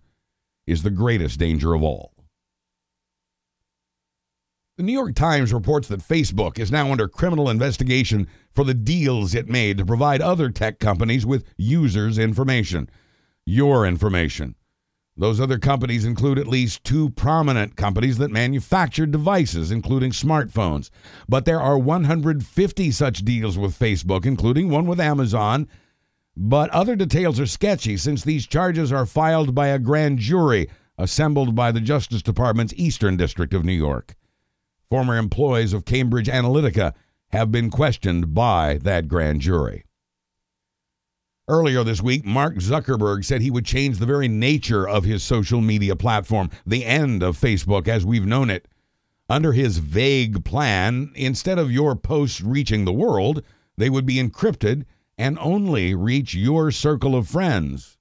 is 0.67 0.83
the 0.83 0.91
greatest 0.91 1.39
danger 1.39 1.73
of 1.73 1.81
all. 1.81 2.13
The 4.77 4.83
New 4.83 4.93
York 4.93 5.15
Times 5.15 5.53
reports 5.53 5.87
that 5.87 5.99
Facebook 5.99 6.57
is 6.57 6.71
now 6.71 6.91
under 6.91 7.07
criminal 7.07 7.49
investigation 7.49 8.27
for 8.51 8.63
the 8.63 8.73
deals 8.73 9.35
it 9.35 9.47
made 9.47 9.77
to 9.77 9.85
provide 9.85 10.21
other 10.21 10.49
tech 10.49 10.79
companies 10.79 11.25
with 11.25 11.45
users' 11.57 12.17
information, 12.17 12.89
your 13.45 13.85
information. 13.85 14.55
Those 15.15 15.39
other 15.39 15.59
companies 15.59 16.05
include 16.05 16.39
at 16.39 16.47
least 16.47 16.83
two 16.83 17.09
prominent 17.11 17.75
companies 17.75 18.17
that 18.17 18.31
manufacture 18.31 19.05
devices, 19.05 19.71
including 19.71 20.11
smartphones. 20.11 20.89
But 21.29 21.45
there 21.45 21.61
are 21.61 21.77
150 21.77 22.91
such 22.91 23.23
deals 23.23 23.57
with 23.57 23.77
Facebook, 23.77 24.25
including 24.25 24.69
one 24.69 24.87
with 24.87 24.99
Amazon 24.99 25.67
but 26.35 26.69
other 26.71 26.95
details 26.95 27.39
are 27.39 27.45
sketchy 27.45 27.95
since 27.97 28.23
these 28.23 28.47
charges 28.47 28.91
are 28.91 29.05
filed 29.05 29.53
by 29.53 29.67
a 29.67 29.79
grand 29.79 30.19
jury 30.19 30.67
assembled 30.97 31.55
by 31.55 31.71
the 31.71 31.81
Justice 31.81 32.21
Department's 32.21 32.73
Eastern 32.75 33.17
District 33.17 33.53
of 33.53 33.63
New 33.63 33.73
York. 33.73 34.15
Former 34.89 35.17
employees 35.17 35.73
of 35.73 35.85
Cambridge 35.85 36.27
Analytica 36.27 36.93
have 37.29 37.51
been 37.51 37.69
questioned 37.69 38.33
by 38.33 38.79
that 38.83 39.07
grand 39.07 39.41
jury. 39.41 39.85
Earlier 41.49 41.83
this 41.83 42.01
week, 42.01 42.23
Mark 42.23 42.55
Zuckerberg 42.55 43.25
said 43.25 43.41
he 43.41 43.51
would 43.51 43.65
change 43.65 43.97
the 43.97 44.05
very 44.05 44.29
nature 44.29 44.87
of 44.87 45.03
his 45.03 45.23
social 45.23 45.59
media 45.59 45.93
platform, 45.93 46.49
the 46.65 46.85
end 46.85 47.21
of 47.21 47.37
Facebook 47.37 47.89
as 47.89 48.05
we've 48.05 48.25
known 48.25 48.49
it. 48.49 48.65
Under 49.29 49.51
his 49.51 49.79
vague 49.79 50.45
plan, 50.45 51.11
instead 51.15 51.59
of 51.59 51.69
your 51.69 51.97
posts 51.97 52.39
reaching 52.39 52.85
the 52.85 52.93
world, 52.93 53.43
they 53.75 53.89
would 53.89 54.05
be 54.05 54.23
encrypted 54.23 54.85
and 55.17 55.37
only 55.39 55.93
reach 55.93 56.33
your 56.33 56.71
circle 56.71 57.13
of 57.13 57.27
friends. 57.27 57.97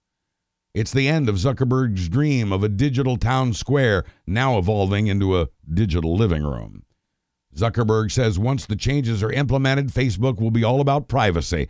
It's 0.73 0.93
the 0.93 1.09
end 1.09 1.29
of 1.29 1.35
Zuckerberg's 1.35 2.09
dream 2.09 2.53
of 2.53 2.63
a 2.63 2.69
digital 2.69 3.17
town 3.17 3.55
square, 3.55 4.05
now 4.25 4.57
evolving 4.57 5.09
into 5.09 5.37
a 5.37 5.49
digital 5.69 6.17
living 6.17 6.45
room. 6.45 6.85
Zuckerberg 7.57 8.13
says 8.13 8.39
once 8.39 8.67
the 8.67 8.77
changes 8.77 9.21
are 9.23 9.33
implemented, 9.33 9.89
Facebook 9.89 10.41
will 10.41 10.53
be 10.53 10.65
all 10.65 10.81
about 10.81 11.09
privacy. 11.09 11.69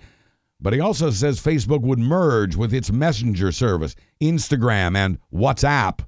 But 0.63 0.73
he 0.73 0.81
also 0.81 1.11
says 1.11 1.41
Facebook 1.41 1.81
would 1.81 1.99
merge 1.99 2.55
with 2.55 2.73
its 2.73 2.93
messenger 2.93 3.51
service, 3.51 3.97
Instagram, 4.21 4.97
and 4.97 5.19
WhatsApp. 5.35 6.07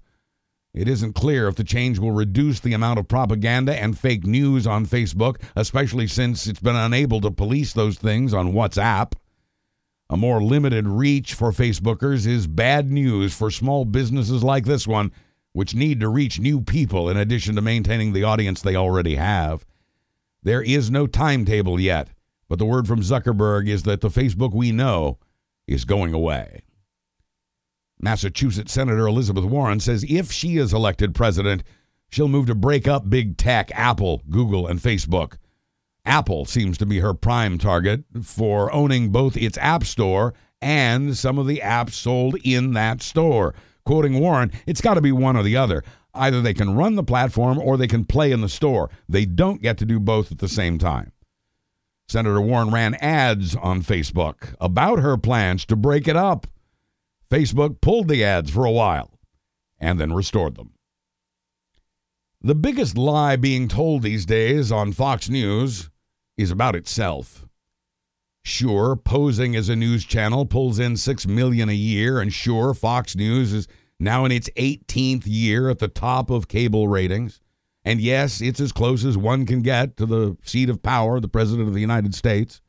It 0.72 0.88
isn't 0.88 1.14
clear 1.14 1.48
if 1.48 1.56
the 1.56 1.64
change 1.64 1.98
will 1.98 2.12
reduce 2.12 2.60
the 2.60 2.72
amount 2.72 3.00
of 3.00 3.08
propaganda 3.08 3.80
and 3.80 3.98
fake 3.98 4.24
news 4.24 4.66
on 4.66 4.86
Facebook, 4.86 5.42
especially 5.56 6.06
since 6.06 6.46
it's 6.46 6.60
been 6.60 6.76
unable 6.76 7.20
to 7.22 7.32
police 7.32 7.72
those 7.72 7.98
things 7.98 8.32
on 8.32 8.52
WhatsApp. 8.52 9.14
A 10.08 10.16
more 10.16 10.42
limited 10.42 10.86
reach 10.86 11.34
for 11.34 11.50
Facebookers 11.50 12.24
is 12.24 12.46
bad 12.46 12.92
news 12.92 13.34
for 13.34 13.50
small 13.50 13.84
businesses 13.84 14.44
like 14.44 14.66
this 14.66 14.86
one, 14.86 15.10
which 15.52 15.74
need 15.74 15.98
to 16.00 16.08
reach 16.08 16.38
new 16.38 16.60
people 16.60 17.08
in 17.08 17.16
addition 17.16 17.56
to 17.56 17.62
maintaining 17.62 18.12
the 18.12 18.24
audience 18.24 18.62
they 18.62 18.76
already 18.76 19.16
have. 19.16 19.64
There 20.42 20.62
is 20.62 20.90
no 20.90 21.06
timetable 21.08 21.80
yet, 21.80 22.08
but 22.48 22.58
the 22.58 22.64
word 22.64 22.86
from 22.86 23.00
Zuckerberg 23.00 23.68
is 23.68 23.84
that 23.84 24.00
the 24.00 24.08
Facebook 24.08 24.54
we 24.54 24.72
know 24.72 25.18
is 25.66 25.84
going 25.84 26.12
away. 26.14 26.62
Massachusetts 28.00 28.72
Senator 28.72 29.06
Elizabeth 29.06 29.44
Warren 29.44 29.80
says 29.80 30.04
if 30.08 30.30
she 30.30 30.58
is 30.58 30.74
elected 30.74 31.14
president, 31.14 31.62
she'll 32.10 32.28
move 32.28 32.46
to 32.46 32.54
break 32.54 32.86
up 32.86 33.08
big 33.08 33.36
tech, 33.36 33.70
Apple, 33.74 34.22
Google, 34.28 34.66
and 34.66 34.80
Facebook. 34.80 35.36
Apple 36.04 36.44
seems 36.44 36.76
to 36.78 36.86
be 36.86 36.98
her 36.98 37.14
prime 37.14 37.56
target 37.56 38.04
for 38.22 38.72
owning 38.72 39.08
both 39.10 39.36
its 39.36 39.56
App 39.58 39.84
Store 39.84 40.34
and 40.60 41.16
some 41.16 41.38
of 41.38 41.46
the 41.46 41.60
apps 41.62 41.92
sold 41.92 42.36
in 42.42 42.72
that 42.72 43.02
store. 43.02 43.54
Quoting 43.84 44.18
Warren, 44.18 44.50
it's 44.66 44.80
got 44.80 44.94
to 44.94 45.02
be 45.02 45.12
one 45.12 45.36
or 45.36 45.42
the 45.42 45.56
other. 45.56 45.84
Either 46.14 46.40
they 46.40 46.54
can 46.54 46.74
run 46.74 46.94
the 46.94 47.02
platform 47.02 47.58
or 47.58 47.76
they 47.76 47.86
can 47.86 48.04
play 48.04 48.32
in 48.32 48.40
the 48.40 48.48
store. 48.48 48.88
They 49.08 49.26
don't 49.26 49.60
get 49.60 49.76
to 49.78 49.84
do 49.84 50.00
both 50.00 50.32
at 50.32 50.38
the 50.38 50.48
same 50.48 50.78
time. 50.78 51.12
Senator 52.08 52.40
Warren 52.40 52.70
ran 52.70 52.94
ads 52.96 53.56
on 53.56 53.82
Facebook 53.82 54.54
about 54.60 55.00
her 55.00 55.16
plans 55.16 55.64
to 55.66 55.76
break 55.76 56.06
it 56.06 56.16
up. 56.16 56.46
Facebook 57.30 57.80
pulled 57.80 58.08
the 58.08 58.22
ads 58.22 58.50
for 58.50 58.64
a 58.64 58.70
while 58.70 59.18
and 59.78 59.98
then 59.98 60.12
restored 60.12 60.56
them. 60.56 60.72
The 62.40 62.54
biggest 62.54 62.98
lie 62.98 63.36
being 63.36 63.68
told 63.68 64.02
these 64.02 64.26
days 64.26 64.70
on 64.70 64.92
Fox 64.92 65.30
News 65.30 65.88
is 66.36 66.50
about 66.50 66.76
itself. 66.76 67.46
Sure, 68.44 68.94
posing 68.94 69.56
as 69.56 69.70
a 69.70 69.76
news 69.76 70.04
channel 70.04 70.44
pulls 70.44 70.78
in 70.78 70.98
6 70.98 71.26
million 71.26 71.70
a 71.70 71.74
year 71.74 72.20
and 72.20 72.32
sure 72.32 72.74
Fox 72.74 73.16
News 73.16 73.54
is 73.54 73.66
now 73.98 74.26
in 74.26 74.32
its 74.32 74.50
18th 74.58 75.22
year 75.24 75.70
at 75.70 75.78
the 75.78 75.88
top 75.88 76.28
of 76.28 76.46
cable 76.48 76.86
ratings. 76.86 77.40
And 77.84 78.00
yes, 78.00 78.40
it's 78.40 78.60
as 78.60 78.72
close 78.72 79.04
as 79.04 79.18
one 79.18 79.44
can 79.44 79.60
get 79.62 79.96
to 79.98 80.06
the 80.06 80.36
seat 80.42 80.70
of 80.70 80.82
power, 80.82 81.20
the 81.20 81.28
president 81.28 81.68
of 81.68 81.74
the 81.74 81.80
United 81.80 82.14
States. 82.14 82.62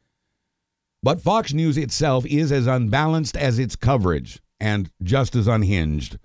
But 1.02 1.22
Fox 1.22 1.54
News 1.54 1.78
itself 1.78 2.26
is 2.26 2.52
as 2.52 2.68
unbalanced 2.68 3.38
as 3.38 3.60
its 3.60 3.76
coverage 3.76 4.42
and 4.60 4.90
just 5.04 5.36
as 5.36 5.48
unhinged. 5.48 6.18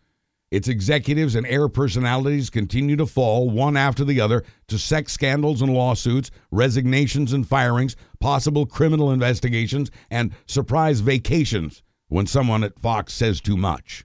Its 0.50 0.66
executives 0.66 1.36
and 1.36 1.46
air 1.46 1.68
personalities 1.68 2.50
continue 2.50 2.96
to 2.96 3.06
fall 3.06 3.48
one 3.48 3.76
after 3.76 4.04
the 4.04 4.20
other 4.20 4.42
to 4.66 4.78
sex 4.78 5.12
scandals 5.12 5.62
and 5.62 5.72
lawsuits, 5.72 6.32
resignations 6.50 7.32
and 7.32 7.46
firings, 7.46 7.94
possible 8.18 8.66
criminal 8.66 9.12
investigations, 9.12 9.92
and 10.10 10.32
surprise 10.46 11.00
vacations 11.00 11.84
when 12.08 12.26
someone 12.26 12.64
at 12.64 12.80
Fox 12.80 13.12
says 13.12 13.40
too 13.40 13.56
much. 13.56 14.04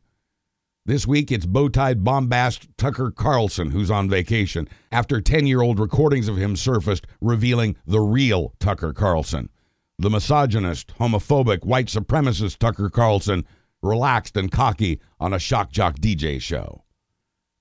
This 0.88 1.08
week, 1.08 1.32
it's 1.32 1.48
bow-tied 1.48 2.04
bombast 2.04 2.68
Tucker 2.78 3.10
Carlson 3.10 3.72
who's 3.72 3.90
on 3.90 4.08
vacation 4.08 4.68
after 4.92 5.20
10-year-old 5.20 5.80
recordings 5.80 6.28
of 6.28 6.38
him 6.38 6.56
surfaced 6.56 7.08
revealing 7.20 7.76
the 7.88 8.02
real 8.02 8.54
Tucker 8.60 8.94
Carlson. 8.94 9.50
The 9.98 10.12
misogynist, 10.12 10.94
homophobic, 11.00 11.66
white 11.66 11.88
supremacist 11.88 12.60
Tucker 12.60 12.92
Carlson 12.92 13.48
relaxed 13.82 14.38
and 14.38 14.52
cocky 14.52 15.02
on 15.20 15.34
a 15.34 15.40
shock 15.40 15.72
jock 15.72 15.96
DJ 15.96 16.40
show. 16.40 16.84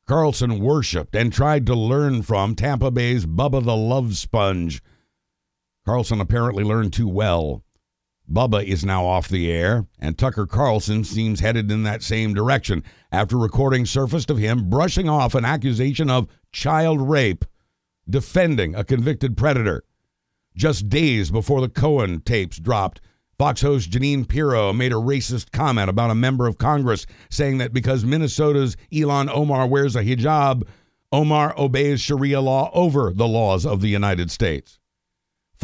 Carlson 0.07 0.61
worshiped 0.61 1.17
and 1.17 1.33
tried 1.33 1.65
to 1.65 1.75
learn 1.75 2.21
from 2.21 2.55
Tampa 2.55 2.91
Bay's 2.91 3.25
Bubba 3.25 3.65
the 3.65 3.75
Love 3.75 4.19
Sponge. 4.19 4.83
Carlson 5.87 6.21
apparently 6.21 6.63
learned 6.63 6.93
too 6.93 7.09
well. 7.09 7.63
Bubba 8.31 8.65
is 8.65 8.85
now 8.85 9.05
off 9.05 9.29
the 9.29 9.51
air, 9.51 9.87
and 9.99 10.17
Tucker 10.17 10.47
Carlson 10.47 11.05
seems 11.05 11.41
headed 11.41 11.71
in 11.71 11.83
that 11.83 12.03
same 12.03 12.33
direction 12.33 12.83
after 13.13 13.37
recording 13.37 13.85
surfaced 13.85 14.31
of 14.31 14.39
him 14.39 14.71
brushing 14.71 15.09
off 15.09 15.35
an 15.35 15.45
accusation 15.45 16.09
of 16.09 16.29
child 16.51 17.09
rape, 17.09 17.45
defending 18.09 18.75
a 18.75 18.85
convicted 18.85 19.37
predator. 19.37 19.85
Just 20.57 20.89
days 20.89 21.31
before 21.31 21.61
the 21.61 21.69
Cohen 21.69 22.21
tapes 22.21 22.59
dropped, 22.59 23.01
Fox 23.39 23.61
host 23.61 23.91
Jeanine 23.91 24.27
Pirro 24.27 24.73
made 24.73 24.93
a 24.93 24.97
racist 24.97 25.51
comment 25.51 25.91
about 25.91 26.11
a 26.11 26.15
member 26.15 26.47
of 26.47 26.57
Congress, 26.57 27.05
saying 27.29 27.59
that 27.59 27.73
because 27.73 28.05
Minnesota's 28.05 28.77
Ilhan 28.93 29.29
Omar 29.29 29.67
wears 29.67 29.97
a 29.97 30.05
hijab, 30.05 30.67
Omar 31.13 31.55
obeys 31.59 32.01
Sharia 32.01 32.41
law 32.41 32.71
over 32.73 33.13
the 33.13 33.29
laws 33.29 33.67
of 33.67 33.81
the 33.81 33.89
United 33.89 34.31
States. 34.31 34.79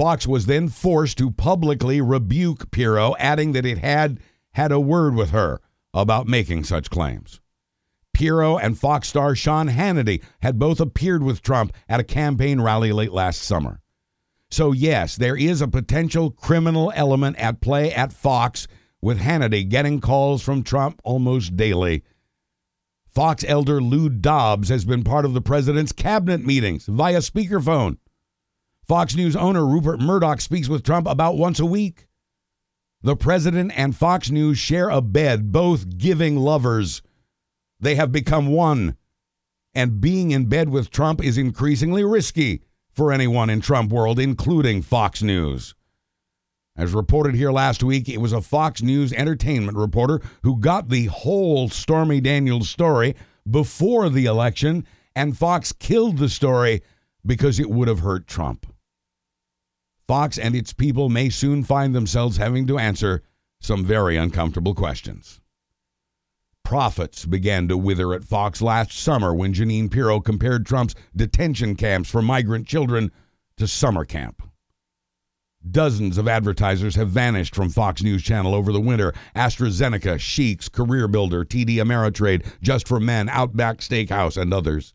Fox 0.00 0.26
was 0.26 0.46
then 0.46 0.70
forced 0.70 1.18
to 1.18 1.30
publicly 1.30 2.00
rebuke 2.00 2.70
Pirro, 2.70 3.14
adding 3.18 3.52
that 3.52 3.66
it 3.66 3.76
had 3.76 4.18
had 4.52 4.72
a 4.72 4.80
word 4.80 5.14
with 5.14 5.28
her 5.28 5.60
about 5.92 6.26
making 6.26 6.64
such 6.64 6.88
claims. 6.88 7.38
Pirro 8.14 8.56
and 8.56 8.78
Fox 8.78 9.08
star 9.08 9.34
Sean 9.34 9.68
Hannity 9.68 10.22
had 10.40 10.58
both 10.58 10.80
appeared 10.80 11.22
with 11.22 11.42
Trump 11.42 11.74
at 11.86 12.00
a 12.00 12.02
campaign 12.02 12.62
rally 12.62 12.92
late 12.92 13.12
last 13.12 13.42
summer. 13.42 13.82
So, 14.50 14.72
yes, 14.72 15.16
there 15.16 15.36
is 15.36 15.60
a 15.60 15.68
potential 15.68 16.30
criminal 16.30 16.90
element 16.94 17.36
at 17.36 17.60
play 17.60 17.92
at 17.92 18.10
Fox, 18.10 18.66
with 19.02 19.20
Hannity 19.20 19.68
getting 19.68 20.00
calls 20.00 20.40
from 20.40 20.62
Trump 20.62 21.02
almost 21.04 21.58
daily. 21.58 22.04
Fox 23.06 23.44
elder 23.46 23.82
Lou 23.82 24.08
Dobbs 24.08 24.70
has 24.70 24.86
been 24.86 25.04
part 25.04 25.26
of 25.26 25.34
the 25.34 25.42
president's 25.42 25.92
cabinet 25.92 26.42
meetings 26.42 26.86
via 26.86 27.18
speakerphone. 27.18 27.98
Fox 28.90 29.14
News 29.14 29.36
owner 29.36 29.64
Rupert 29.64 30.00
Murdoch 30.00 30.40
speaks 30.40 30.68
with 30.68 30.82
Trump 30.82 31.06
about 31.06 31.36
once 31.36 31.60
a 31.60 31.64
week. 31.64 32.08
The 33.02 33.14
president 33.14 33.70
and 33.76 33.94
Fox 33.94 34.32
News 34.32 34.58
share 34.58 34.90
a 34.90 35.00
bed, 35.00 35.52
both 35.52 35.96
giving 35.96 36.36
lovers. 36.36 37.00
They 37.78 37.94
have 37.94 38.10
become 38.10 38.48
one. 38.48 38.96
And 39.76 40.00
being 40.00 40.32
in 40.32 40.46
bed 40.46 40.70
with 40.70 40.90
Trump 40.90 41.22
is 41.22 41.38
increasingly 41.38 42.02
risky 42.02 42.62
for 42.90 43.12
anyone 43.12 43.48
in 43.48 43.60
Trump 43.60 43.92
world, 43.92 44.18
including 44.18 44.82
Fox 44.82 45.22
News. 45.22 45.76
As 46.76 46.92
reported 46.92 47.36
here 47.36 47.52
last 47.52 47.84
week, 47.84 48.08
it 48.08 48.20
was 48.20 48.32
a 48.32 48.42
Fox 48.42 48.82
News 48.82 49.12
entertainment 49.12 49.78
reporter 49.78 50.20
who 50.42 50.58
got 50.58 50.88
the 50.88 51.06
whole 51.06 51.68
Stormy 51.68 52.20
Daniels 52.20 52.68
story 52.68 53.14
before 53.48 54.08
the 54.08 54.26
election, 54.26 54.84
and 55.14 55.38
Fox 55.38 55.70
killed 55.70 56.18
the 56.18 56.28
story 56.28 56.82
because 57.24 57.60
it 57.60 57.70
would 57.70 57.86
have 57.86 58.00
hurt 58.00 58.26
Trump. 58.26 58.66
Fox 60.10 60.38
and 60.38 60.56
its 60.56 60.72
people 60.72 61.08
may 61.08 61.28
soon 61.30 61.62
find 61.62 61.94
themselves 61.94 62.36
having 62.36 62.66
to 62.66 62.80
answer 62.80 63.22
some 63.60 63.84
very 63.84 64.16
uncomfortable 64.16 64.74
questions. 64.74 65.40
Profits 66.64 67.24
began 67.24 67.68
to 67.68 67.78
wither 67.78 68.12
at 68.12 68.24
Fox 68.24 68.60
last 68.60 68.90
summer 68.90 69.32
when 69.32 69.54
Jeanine 69.54 69.88
Pirro 69.88 70.18
compared 70.18 70.66
Trump's 70.66 70.96
detention 71.14 71.76
camps 71.76 72.10
for 72.10 72.22
migrant 72.22 72.66
children 72.66 73.12
to 73.56 73.68
summer 73.68 74.04
camp. 74.04 74.42
Dozens 75.70 76.18
of 76.18 76.26
advertisers 76.26 76.96
have 76.96 77.10
vanished 77.10 77.54
from 77.54 77.70
Fox 77.70 78.02
News 78.02 78.24
Channel 78.24 78.52
over 78.52 78.72
the 78.72 78.80
winter. 78.80 79.14
AstraZeneca, 79.36 80.18
Sheik's, 80.18 80.68
Career 80.68 81.06
Builder, 81.06 81.44
TD 81.44 81.76
Ameritrade, 81.76 82.44
Just 82.60 82.88
for 82.88 82.98
Men, 82.98 83.28
Outback 83.28 83.76
Steakhouse, 83.76 84.36
and 84.36 84.52
others. 84.52 84.92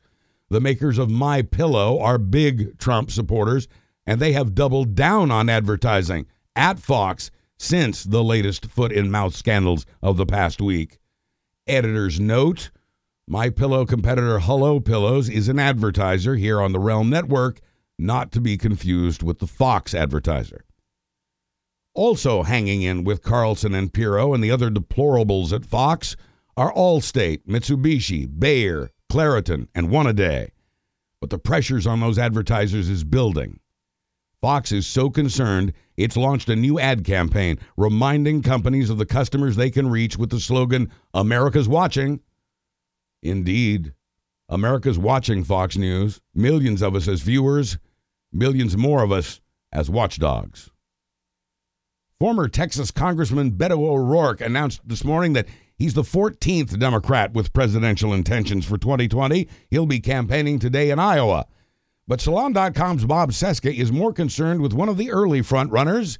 The 0.49 0.59
makers 0.59 0.97
of 0.97 1.09
My 1.09 1.41
Pillow 1.41 2.01
are 2.01 2.18
big 2.18 2.78
Trump 2.80 3.11
supporters 3.11 3.70
and 4.06 4.20
they 4.20 4.34
have 4.34 4.56
doubled 4.56 4.95
down 4.95 5.32
on 5.32 5.49
advertising 5.49 6.28
at 6.56 6.80
Fox 6.80 7.32
since 7.58 8.03
the 8.03 8.24
latest 8.24 8.66
foot 8.66 8.91
in 8.91 9.10
mouth 9.10 9.36
scandals 9.36 9.86
of 10.01 10.18
the 10.18 10.26
past 10.26 10.62
week. 10.62 10.99
Editor's 11.68 12.20
note 12.20 12.70
My 13.28 13.49
Pillow 13.49 13.86
competitor 13.86 14.39
Hello 14.39 14.80
Pillows 14.80 15.30
is 15.30 15.49
an 15.49 15.60
advertiser 15.60 16.36
here 16.36 16.62
on 16.62 16.72
the 16.72 16.80
Realm 16.80 17.10
Network, 17.10 17.60
not 17.97 18.32
to 18.34 18.41
be 18.41 18.58
confused 18.58 19.24
with 19.24 19.39
the 19.39 19.47
Fox 19.47 19.95
advertiser. 19.95 20.66
Also 21.93 22.43
hanging 22.43 22.82
in 22.82 23.06
with 23.06 23.24
Carlson 23.24 23.74
and 23.74 23.93
Pirro 23.93 24.34
and 24.34 24.43
the 24.43 24.51
other 24.51 24.70
deplorables 24.70 25.53
at 25.53 25.66
Fox 25.66 26.18
are 26.58 26.74
Allstate, 26.74 27.45
Mitsubishi, 27.47 28.28
Bayer, 28.28 28.91
Claritin, 29.10 29.70
and 29.74 29.89
One 29.89 30.06
A 30.06 30.14
Day. 30.14 30.51
But 31.22 31.30
the 31.30 31.39
pressures 31.39 31.88
on 31.88 32.01
those 32.01 32.20
advertisers 32.20 32.89
is 32.89 33.06
building. 33.06 33.60
Fox 34.46 34.72
is 34.72 34.86
so 34.86 35.10
concerned, 35.10 35.74
it's 35.98 36.16
launched 36.16 36.50
a 36.50 36.56
new 36.56 36.80
ad 36.80 37.04
campaign 37.04 37.58
reminding 37.78 38.43
companies 38.43 38.91
of 38.91 39.00
the 39.00 39.06
customers 39.08 39.56
they 39.56 39.72
can 39.72 39.89
reach 39.89 40.20
with 40.20 40.30
the 40.30 40.39
slogan, 40.39 40.91
America's 41.16 41.68
watching. 41.68 42.20
Indeed, 43.24 43.91
America's 44.48 45.00
watching 45.00 45.43
Fox 45.43 45.78
News, 45.78 46.22
millions 46.36 46.84
of 46.84 46.93
us 46.93 47.08
as 47.08 47.22
viewers, 47.22 47.80
millions 48.32 48.78
more 48.78 49.02
of 49.02 49.12
us 49.12 49.41
as 49.72 49.89
watchdogs. 49.89 50.70
Former 52.20 52.48
Texas 52.48 52.91
Congressman 52.91 53.54
Beto 53.54 53.80
O'Rourke 53.80 54.41
announced 54.41 54.82
this 54.88 55.04
morning 55.04 55.34
that 55.34 55.48
he's 55.76 55.96
the 55.96 56.04
14th 56.04 56.78
Democrat 56.78 57.34
with 57.34 57.52
presidential 57.52 58.14
intentions 58.14 58.64
for 58.64 58.78
2020. 58.78 59.48
He'll 59.72 59.88
be 59.88 60.00
campaigning 60.00 60.60
today 60.60 60.91
in 60.91 61.00
Iowa. 61.00 61.48
But 62.08 62.22
Salon.com's 62.22 63.03
Bob 63.06 63.32
Cesca 63.32 63.76
is 63.76 63.91
more 63.91 64.14
concerned 64.14 64.62
with 64.62 64.74
one 64.74 64.89
of 64.89 64.97
the 64.97 65.10
early 65.10 65.41
frontrunners, 65.41 66.20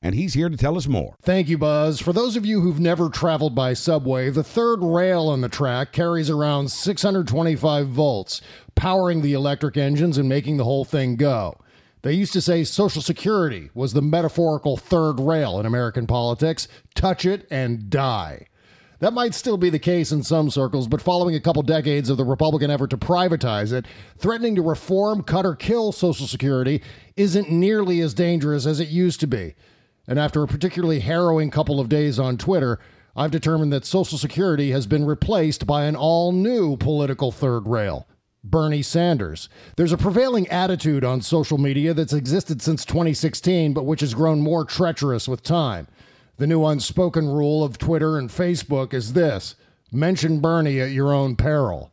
and 0.00 0.14
he's 0.14 0.34
here 0.34 0.48
to 0.48 0.56
tell 0.56 0.76
us 0.76 0.86
more. 0.86 1.16
Thank 1.22 1.48
you, 1.48 1.58
Buzz. 1.58 1.98
For 1.98 2.12
those 2.12 2.36
of 2.36 2.46
you 2.46 2.60
who've 2.60 2.78
never 2.78 3.08
traveled 3.08 3.52
by 3.52 3.72
subway, 3.72 4.30
the 4.30 4.44
third 4.44 4.78
rail 4.80 5.26
on 5.26 5.40
the 5.40 5.48
track 5.48 5.90
carries 5.90 6.30
around 6.30 6.70
625 6.70 7.88
volts, 7.88 8.42
powering 8.76 9.22
the 9.22 9.32
electric 9.32 9.76
engines 9.76 10.18
and 10.18 10.28
making 10.28 10.56
the 10.56 10.64
whole 10.64 10.84
thing 10.84 11.16
go. 11.16 11.58
They 12.02 12.12
used 12.12 12.32
to 12.34 12.40
say 12.40 12.62
Social 12.62 13.02
Security 13.02 13.70
was 13.74 13.92
the 13.92 14.02
metaphorical 14.02 14.76
third 14.76 15.18
rail 15.18 15.58
in 15.58 15.66
American 15.66 16.06
politics 16.06 16.68
touch 16.94 17.26
it 17.26 17.48
and 17.50 17.90
die. 17.90 18.46
That 19.04 19.12
might 19.12 19.34
still 19.34 19.58
be 19.58 19.68
the 19.68 19.78
case 19.78 20.12
in 20.12 20.22
some 20.22 20.48
circles, 20.48 20.88
but 20.88 21.02
following 21.02 21.34
a 21.34 21.40
couple 21.40 21.60
decades 21.60 22.08
of 22.08 22.16
the 22.16 22.24
Republican 22.24 22.70
effort 22.70 22.88
to 22.88 22.96
privatize 22.96 23.70
it, 23.70 23.84
threatening 24.16 24.54
to 24.54 24.62
reform, 24.62 25.22
cut, 25.22 25.44
or 25.44 25.54
kill 25.54 25.92
Social 25.92 26.26
Security 26.26 26.80
isn't 27.14 27.50
nearly 27.50 28.00
as 28.00 28.14
dangerous 28.14 28.64
as 28.64 28.80
it 28.80 28.88
used 28.88 29.20
to 29.20 29.26
be. 29.26 29.56
And 30.08 30.18
after 30.18 30.42
a 30.42 30.48
particularly 30.48 31.00
harrowing 31.00 31.50
couple 31.50 31.80
of 31.80 31.90
days 31.90 32.18
on 32.18 32.38
Twitter, 32.38 32.80
I've 33.14 33.30
determined 33.30 33.74
that 33.74 33.84
Social 33.84 34.16
Security 34.16 34.70
has 34.70 34.86
been 34.86 35.04
replaced 35.04 35.66
by 35.66 35.84
an 35.84 35.96
all 35.96 36.32
new 36.32 36.78
political 36.78 37.30
third 37.30 37.66
rail. 37.66 38.08
Bernie 38.42 38.80
Sanders. 38.80 39.50
There's 39.76 39.92
a 39.92 39.98
prevailing 39.98 40.48
attitude 40.48 41.04
on 41.04 41.20
social 41.20 41.58
media 41.58 41.92
that's 41.92 42.14
existed 42.14 42.62
since 42.62 42.86
2016, 42.86 43.74
but 43.74 43.84
which 43.84 44.00
has 44.00 44.14
grown 44.14 44.40
more 44.40 44.64
treacherous 44.64 45.28
with 45.28 45.42
time. 45.42 45.88
The 46.36 46.48
new 46.48 46.64
unspoken 46.66 47.28
rule 47.28 47.62
of 47.62 47.78
Twitter 47.78 48.18
and 48.18 48.28
Facebook 48.28 48.92
is 48.92 49.12
this 49.12 49.54
mention 49.92 50.40
Bernie 50.40 50.80
at 50.80 50.90
your 50.90 51.12
own 51.14 51.36
peril. 51.36 51.92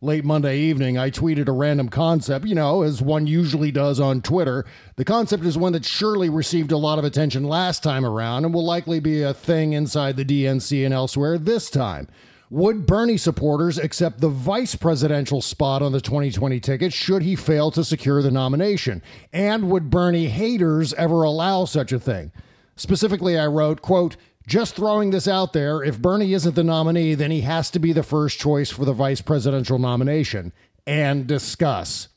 Late 0.00 0.24
Monday 0.24 0.60
evening, 0.60 0.96
I 0.96 1.10
tweeted 1.10 1.46
a 1.46 1.52
random 1.52 1.90
concept, 1.90 2.46
you 2.46 2.54
know, 2.54 2.80
as 2.80 3.02
one 3.02 3.26
usually 3.26 3.70
does 3.70 4.00
on 4.00 4.22
Twitter. 4.22 4.64
The 4.96 5.04
concept 5.04 5.44
is 5.44 5.58
one 5.58 5.74
that 5.74 5.84
surely 5.84 6.30
received 6.30 6.72
a 6.72 6.78
lot 6.78 6.98
of 6.98 7.04
attention 7.04 7.44
last 7.44 7.82
time 7.82 8.06
around 8.06 8.46
and 8.46 8.54
will 8.54 8.64
likely 8.64 8.98
be 8.98 9.20
a 9.20 9.34
thing 9.34 9.74
inside 9.74 10.16
the 10.16 10.24
DNC 10.24 10.86
and 10.86 10.94
elsewhere 10.94 11.36
this 11.36 11.68
time. 11.68 12.08
Would 12.48 12.86
Bernie 12.86 13.18
supporters 13.18 13.76
accept 13.76 14.20
the 14.22 14.30
vice 14.30 14.74
presidential 14.74 15.42
spot 15.42 15.82
on 15.82 15.92
the 15.92 16.00
2020 16.00 16.60
ticket 16.60 16.94
should 16.94 17.20
he 17.20 17.36
fail 17.36 17.70
to 17.72 17.84
secure 17.84 18.22
the 18.22 18.30
nomination? 18.30 19.02
And 19.34 19.70
would 19.70 19.90
Bernie 19.90 20.28
haters 20.28 20.94
ever 20.94 21.24
allow 21.24 21.66
such 21.66 21.92
a 21.92 22.00
thing? 22.00 22.32
Specifically, 22.76 23.38
I 23.38 23.46
wrote, 23.46 23.82
quote, 23.82 24.16
just 24.46 24.74
throwing 24.74 25.10
this 25.10 25.28
out 25.28 25.52
there, 25.52 25.82
if 25.82 26.00
Bernie 26.00 26.32
isn't 26.32 26.54
the 26.54 26.64
nominee, 26.64 27.14
then 27.14 27.30
he 27.30 27.42
has 27.42 27.70
to 27.70 27.78
be 27.78 27.92
the 27.92 28.02
first 28.02 28.38
choice 28.38 28.70
for 28.70 28.84
the 28.84 28.92
vice 28.92 29.20
presidential 29.20 29.78
nomination 29.78 30.52
and 30.86 31.26
discuss. 31.26 32.08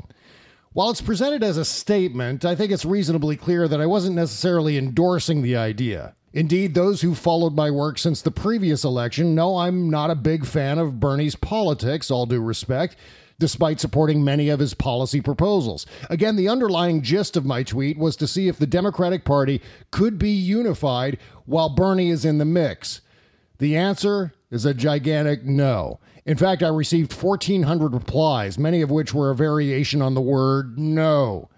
While 0.74 0.90
it's 0.90 1.02
presented 1.02 1.44
as 1.44 1.58
a 1.58 1.66
statement, 1.66 2.44
I 2.44 2.56
think 2.56 2.72
it's 2.72 2.84
reasonably 2.84 3.38
clear 3.38 3.68
that 3.68 3.80
I 3.80 3.86
wasn't 3.86 4.16
necessarily 4.16 4.78
endorsing 4.78 5.42
the 5.42 5.56
idea. 5.56 6.16
Indeed, 6.34 6.74
those 6.74 7.02
who 7.02 7.16
followed 7.16 7.56
my 7.56 7.72
work 7.72 7.98
since 7.98 8.22
the 8.22 8.32
previous 8.32 8.84
election 8.84 9.36
know 9.36 9.58
I'm 9.58 9.90
not 9.90 10.10
a 10.10 10.16
big 10.16 10.46
fan 10.46 10.80
of 10.80 11.00
Bernie's 11.00 11.36
politics, 11.36 12.12
all 12.12 12.26
due 12.26 12.42
respect 12.42 12.98
despite 13.40 13.80
supporting 13.80 14.24
many 14.24 14.50
of 14.50 14.60
his 14.60 14.74
policy 14.74 15.22
proposals. 15.22 15.86
Again, 16.10 16.36
the 16.36 16.48
underlying 16.48 17.02
gist 17.02 17.36
of 17.36 17.46
my 17.46 17.64
tweet 17.64 17.98
was 17.98 18.16
to 18.18 18.28
see 18.28 18.48
if 18.48 18.58
the 18.58 18.68
Democratic 18.68 19.26
Party 19.26 19.62
could 19.92 20.18
be 20.18 20.32
unified 20.32 21.18
while 21.46 21.70
Bernie 21.70 22.10
is 22.10 22.26
in 22.26 22.38
the 22.38 22.46
mix. 22.46 23.02
The 23.58 23.76
answer 23.76 24.34
is 24.52 24.66
a 24.66 24.74
gigantic 24.74 25.44
no. 25.44 26.00
In 26.26 26.38
fact, 26.38 26.64
I 26.64 26.70
received 26.70 27.14
1,400 27.14 27.94
replies, 27.94 28.58
many 28.58 28.82
of 28.82 28.90
which 28.90 29.14
were 29.14 29.30
a 29.30 29.36
variation 29.36 30.02
on 30.02 30.14
the 30.14 30.22
word 30.22 30.78
no. 30.78 31.50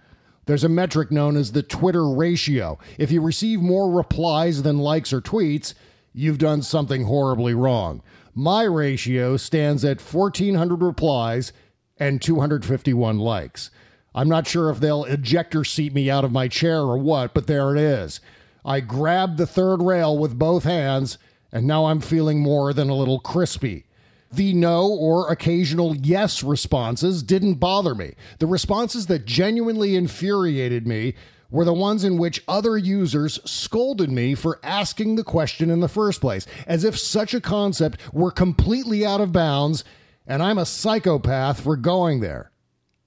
There's 0.45 0.63
a 0.63 0.69
metric 0.69 1.11
known 1.11 1.35
as 1.35 1.51
the 1.51 1.63
Twitter 1.63 2.09
ratio. 2.09 2.79
If 2.97 3.11
you 3.11 3.21
receive 3.21 3.61
more 3.61 3.91
replies 3.91 4.63
than 4.63 4.77
likes 4.77 5.11
or 5.11 5.21
tweets, 5.21 5.73
you've 6.13 6.37
done 6.37 6.61
something 6.61 7.03
horribly 7.03 7.53
wrong. 7.53 8.01
My 8.33 8.63
ratio 8.63 9.35
stands 9.37 9.83
at 9.83 10.01
1,400 10.01 10.81
replies 10.81 11.53
and 11.99 12.21
251 12.21 13.19
likes. 13.19 13.71
I'm 14.13 14.29
not 14.29 14.47
sure 14.47 14.69
if 14.69 14.79
they'll 14.79 15.05
ejector 15.05 15.63
seat 15.63 15.93
me 15.93 16.09
out 16.09 16.25
of 16.25 16.31
my 16.31 16.47
chair 16.47 16.79
or 16.79 16.97
what, 16.97 17.33
but 17.33 17.47
there 17.47 17.75
it 17.75 17.79
is. 17.79 18.19
I 18.65 18.79
grabbed 18.79 19.37
the 19.37 19.47
third 19.47 19.81
rail 19.81 20.17
with 20.17 20.39
both 20.39 20.63
hands, 20.63 21.17
and 21.51 21.65
now 21.65 21.85
I'm 21.85 22.01
feeling 22.01 22.39
more 22.39 22.73
than 22.73 22.89
a 22.89 22.95
little 22.95 23.19
crispy. 23.19 23.85
The 24.31 24.53
no 24.53 24.87
or 24.87 25.31
occasional 25.31 25.95
yes 25.95 26.43
responses 26.43 27.23
didn't 27.23 27.55
bother 27.55 27.95
me. 27.95 28.15
The 28.39 28.47
responses 28.47 29.05
that 29.05 29.25
genuinely 29.25 29.95
infuriated 29.95 30.85
me 30.85 31.13
were 31.49 31.63
the 31.63 31.73
ones 31.73 32.03
in 32.03 32.17
which 32.17 32.43
other 32.47 32.77
users 32.77 33.39
scolded 33.49 34.11
me 34.11 34.35
for 34.35 34.59
asking 34.63 35.15
the 35.15 35.23
question 35.23 35.69
in 35.69 35.79
the 35.79 35.87
first 35.87 36.19
place, 36.19 36.45
as 36.65 36.83
if 36.83 36.99
such 36.99 37.33
a 37.33 37.39
concept 37.39 38.01
were 38.13 38.31
completely 38.31 39.05
out 39.05 39.21
of 39.21 39.31
bounds 39.31 39.85
and 40.27 40.43
I'm 40.43 40.57
a 40.57 40.65
psychopath 40.65 41.61
for 41.61 41.75
going 41.75 42.19
there. 42.19 42.51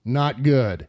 Not 0.05 0.43
good. 0.43 0.89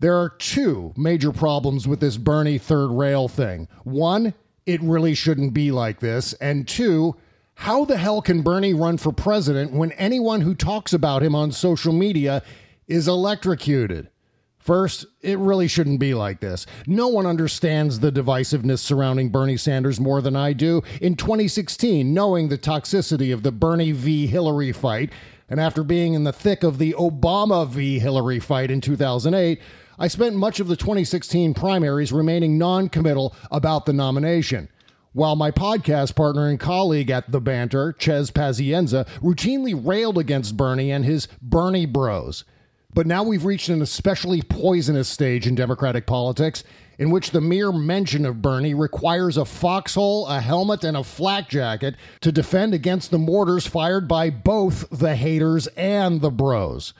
There 0.00 0.16
are 0.16 0.28
two 0.28 0.92
major 0.96 1.32
problems 1.32 1.88
with 1.88 2.00
this 2.00 2.18
Bernie 2.18 2.58
third 2.58 2.88
rail 2.88 3.26
thing. 3.26 3.68
One, 3.84 4.34
it 4.66 4.82
really 4.82 5.14
shouldn't 5.14 5.54
be 5.54 5.70
like 5.70 6.00
this. 6.00 6.34
And 6.34 6.68
two, 6.68 7.16
how 7.54 7.84
the 7.84 7.96
hell 7.96 8.20
can 8.20 8.42
Bernie 8.42 8.74
run 8.74 8.98
for 8.98 9.12
president 9.12 9.72
when 9.72 9.92
anyone 9.92 10.42
who 10.42 10.54
talks 10.54 10.92
about 10.92 11.22
him 11.22 11.34
on 11.34 11.52
social 11.52 11.92
media 11.92 12.42
is 12.86 13.08
electrocuted? 13.08 14.10
First, 14.58 15.04
it 15.20 15.38
really 15.38 15.68
shouldn't 15.68 16.00
be 16.00 16.14
like 16.14 16.40
this. 16.40 16.64
No 16.86 17.08
one 17.08 17.26
understands 17.26 18.00
the 18.00 18.10
divisiveness 18.10 18.78
surrounding 18.78 19.28
Bernie 19.28 19.58
Sanders 19.58 20.00
more 20.00 20.22
than 20.22 20.36
I 20.36 20.54
do. 20.54 20.82
In 21.02 21.16
2016, 21.16 22.14
knowing 22.14 22.48
the 22.48 22.56
toxicity 22.56 23.32
of 23.32 23.42
the 23.42 23.52
Bernie 23.52 23.92
v. 23.92 24.26
Hillary 24.26 24.72
fight, 24.72 25.12
and 25.48 25.60
after 25.60 25.82
being 25.82 26.14
in 26.14 26.24
the 26.24 26.32
thick 26.32 26.62
of 26.62 26.78
the 26.78 26.94
Obama 26.98 27.68
v. 27.68 27.98
Hillary 27.98 28.40
fight 28.40 28.70
in 28.70 28.80
2008, 28.80 29.60
I 29.98 30.08
spent 30.08 30.34
much 30.36 30.60
of 30.60 30.68
the 30.68 30.76
2016 30.76 31.54
primaries 31.54 32.12
remaining 32.12 32.58
non 32.58 32.88
committal 32.88 33.34
about 33.50 33.86
the 33.86 33.92
nomination 33.92 34.68
while 35.14 35.36
my 35.36 35.50
podcast 35.50 36.16
partner 36.16 36.48
and 36.48 36.58
colleague 36.58 37.08
at 37.08 37.30
The 37.30 37.40
Banter, 37.40 37.94
Chez 37.98 38.32
Pazienza, 38.32 39.06
routinely 39.20 39.74
railed 39.74 40.18
against 40.18 40.56
Bernie 40.56 40.90
and 40.90 41.04
his 41.04 41.28
Bernie 41.40 41.86
bros. 41.86 42.44
But 42.92 43.06
now 43.06 43.22
we've 43.22 43.44
reached 43.44 43.68
an 43.68 43.80
especially 43.80 44.42
poisonous 44.42 45.08
stage 45.08 45.46
in 45.46 45.54
Democratic 45.54 46.06
politics 46.06 46.64
in 46.98 47.10
which 47.10 47.30
the 47.30 47.40
mere 47.40 47.72
mention 47.72 48.24
of 48.24 48.42
Bernie 48.42 48.74
requires 48.74 49.36
a 49.36 49.44
foxhole, 49.44 50.26
a 50.26 50.40
helmet, 50.40 50.84
and 50.84 50.96
a 50.96 51.04
flak 51.04 51.48
jacket 51.48 51.96
to 52.20 52.32
defend 52.32 52.74
against 52.74 53.10
the 53.10 53.18
mortars 53.18 53.66
fired 53.66 54.06
by 54.06 54.30
both 54.30 54.88
the 54.90 55.16
haters 55.16 55.66
and 55.76 56.20
the 56.20 56.30
bros. 56.30 56.92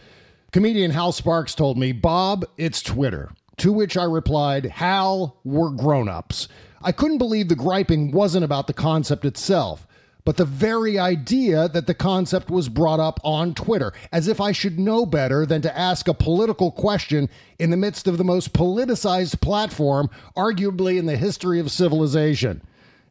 Comedian 0.53 0.93
Hal 0.93 1.13
Sparks 1.13 1.55
told 1.55 1.79
me, 1.79 1.93
Bob, 1.93 2.45
it's 2.57 2.83
Twitter. 2.83 3.33
To 3.59 3.73
which 3.73 3.97
I 3.97 4.05
replied, 4.05 4.67
Hal, 4.67 5.37
we're 5.45 5.71
grown 5.71 6.09
ups. 6.09 6.49
I 6.83 6.93
couldn't 6.93 7.19
believe 7.19 7.49
the 7.49 7.57
griping 7.57 8.11
wasn't 8.13 8.45
about 8.45 8.67
the 8.67 8.73
concept 8.73 9.25
itself, 9.25 9.87
but 10.25 10.37
the 10.37 10.45
very 10.45 10.99
idea 10.99 11.69
that 11.69 11.87
the 11.87 11.95
concept 11.95 12.51
was 12.51 12.69
brought 12.69 13.01
up 13.01 13.21
on 13.23 13.55
Twitter, 13.55 13.93
as 14.11 14.27
if 14.27 14.41
I 14.41 14.53
should 14.53 14.79
know 14.79 15.05
better 15.05 15.45
than 15.45 15.63
to 15.63 15.79
ask 15.79 16.09
a 16.09 16.15
political 16.15 16.73
question 16.73 17.29
in 17.59 17.71
the 17.71 17.77
midst 17.77 18.07
of 18.07 18.17
the 18.17 18.25
most 18.25 18.53
politicized 18.53 19.41
platform, 19.41 20.09
arguably 20.37 20.99
in 20.99 21.07
the 21.07 21.17
history 21.17 21.61
of 21.61 21.71
civilization. 21.71 22.63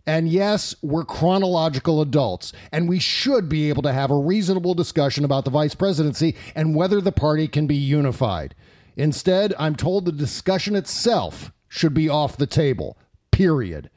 And 0.06 0.28
yes, 0.28 0.76
we're 0.82 1.06
chronological 1.06 2.02
adults, 2.02 2.52
and 2.72 2.90
we 2.90 3.00
should 3.00 3.48
be 3.48 3.70
able 3.70 3.84
to 3.84 3.94
have 3.94 4.12
a 4.12 4.18
reasonable 4.18 4.74
discussion 4.74 5.24
about 5.24 5.46
the 5.46 5.52
vice 5.52 5.76
presidency 5.76 6.36
and 6.56 6.76
whether 6.76 7.00
the 7.00 7.12
party 7.12 7.48
can 7.48 7.68
be 7.68 7.76
unified. 7.76 8.54
Instead, 8.98 9.54
I'm 9.58 9.76
told 9.76 10.06
the 10.06 10.12
discussion 10.12 10.76
itself 10.76 11.52
should 11.70 11.94
be 11.94 12.10
off 12.10 12.38
the 12.38 12.48
table 12.48 12.98
period. 13.32 13.90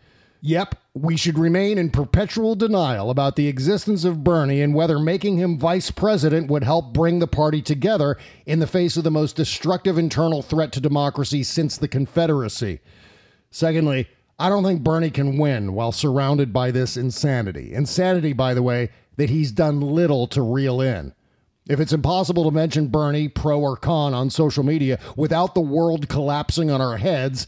Yep, 0.42 0.74
we 0.94 1.16
should 1.16 1.38
remain 1.38 1.78
in 1.78 1.90
perpetual 1.90 2.54
denial 2.54 3.10
about 3.10 3.36
the 3.36 3.48
existence 3.48 4.04
of 4.04 4.22
Bernie 4.22 4.62
and 4.62 4.74
whether 4.74 4.98
making 4.98 5.38
him 5.38 5.58
vice 5.58 5.90
president 5.90 6.50
would 6.50 6.64
help 6.64 6.92
bring 6.92 7.18
the 7.18 7.26
party 7.26 7.62
together 7.62 8.16
in 8.44 8.58
the 8.58 8.66
face 8.66 8.96
of 8.96 9.04
the 9.04 9.10
most 9.10 9.36
destructive 9.36 9.98
internal 9.98 10.42
threat 10.42 10.72
to 10.72 10.80
democracy 10.80 11.42
since 11.42 11.76
the 11.76 11.88
Confederacy. 11.88 12.80
Secondly, 13.50 14.08
I 14.38 14.48
don't 14.50 14.64
think 14.64 14.82
Bernie 14.82 15.10
can 15.10 15.38
win 15.38 15.72
while 15.72 15.92
surrounded 15.92 16.52
by 16.52 16.70
this 16.70 16.96
insanity. 16.96 17.72
Insanity, 17.72 18.34
by 18.34 18.52
the 18.52 18.62
way, 18.62 18.90
that 19.16 19.30
he's 19.30 19.50
done 19.50 19.80
little 19.80 20.26
to 20.28 20.42
reel 20.42 20.80
in. 20.80 21.14
If 21.68 21.80
it's 21.80 21.92
impossible 21.92 22.44
to 22.44 22.50
mention 22.50 22.88
Bernie, 22.88 23.28
pro 23.28 23.58
or 23.58 23.76
con, 23.76 24.14
on 24.14 24.30
social 24.30 24.62
media 24.62 25.00
without 25.16 25.54
the 25.54 25.60
world 25.60 26.08
collapsing 26.08 26.70
on 26.70 26.80
our 26.80 26.98
heads, 26.98 27.46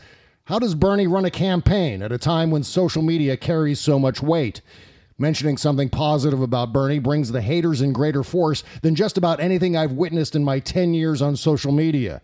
how 0.48 0.58
does 0.58 0.74
Bernie 0.74 1.06
run 1.06 1.26
a 1.26 1.30
campaign 1.30 2.00
at 2.00 2.10
a 2.10 2.16
time 2.16 2.50
when 2.50 2.62
social 2.62 3.02
media 3.02 3.36
carries 3.36 3.78
so 3.78 3.98
much 3.98 4.22
weight? 4.22 4.62
Mentioning 5.18 5.58
something 5.58 5.90
positive 5.90 6.40
about 6.40 6.72
Bernie 6.72 7.00
brings 7.00 7.30
the 7.30 7.42
haters 7.42 7.82
in 7.82 7.92
greater 7.92 8.22
force 8.22 8.64
than 8.80 8.94
just 8.94 9.18
about 9.18 9.40
anything 9.40 9.76
I've 9.76 9.92
witnessed 9.92 10.34
in 10.34 10.42
my 10.42 10.58
10 10.58 10.94
years 10.94 11.20
on 11.20 11.36
social 11.36 11.70
media. 11.70 12.22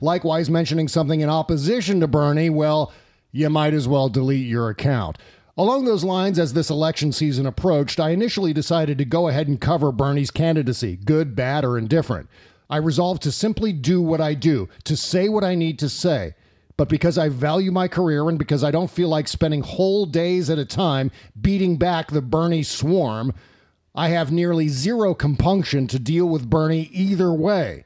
Likewise, 0.00 0.50
mentioning 0.50 0.88
something 0.88 1.20
in 1.20 1.28
opposition 1.28 2.00
to 2.00 2.08
Bernie, 2.08 2.50
well, 2.50 2.92
you 3.30 3.48
might 3.48 3.72
as 3.72 3.86
well 3.86 4.08
delete 4.08 4.48
your 4.48 4.68
account. 4.68 5.16
Along 5.56 5.84
those 5.84 6.02
lines, 6.02 6.40
as 6.40 6.54
this 6.54 6.70
election 6.70 7.12
season 7.12 7.46
approached, 7.46 8.00
I 8.00 8.10
initially 8.10 8.52
decided 8.52 8.98
to 8.98 9.04
go 9.04 9.28
ahead 9.28 9.46
and 9.46 9.60
cover 9.60 9.92
Bernie's 9.92 10.32
candidacy, 10.32 10.96
good, 10.96 11.36
bad, 11.36 11.64
or 11.64 11.78
indifferent. 11.78 12.28
I 12.68 12.78
resolved 12.78 13.22
to 13.22 13.30
simply 13.30 13.72
do 13.72 14.02
what 14.02 14.20
I 14.20 14.34
do, 14.34 14.68
to 14.82 14.96
say 14.96 15.28
what 15.28 15.44
I 15.44 15.54
need 15.54 15.78
to 15.78 15.88
say. 15.88 16.34
But 16.80 16.88
because 16.88 17.18
I 17.18 17.28
value 17.28 17.70
my 17.70 17.88
career 17.88 18.26
and 18.26 18.38
because 18.38 18.64
I 18.64 18.70
don't 18.70 18.90
feel 18.90 19.10
like 19.10 19.28
spending 19.28 19.60
whole 19.60 20.06
days 20.06 20.48
at 20.48 20.58
a 20.58 20.64
time 20.64 21.10
beating 21.38 21.76
back 21.76 22.10
the 22.10 22.22
Bernie 22.22 22.62
swarm, 22.62 23.34
I 23.94 24.08
have 24.08 24.32
nearly 24.32 24.68
zero 24.68 25.12
compunction 25.12 25.86
to 25.88 25.98
deal 25.98 26.26
with 26.26 26.48
Bernie 26.48 26.88
either 26.90 27.34
way. 27.34 27.84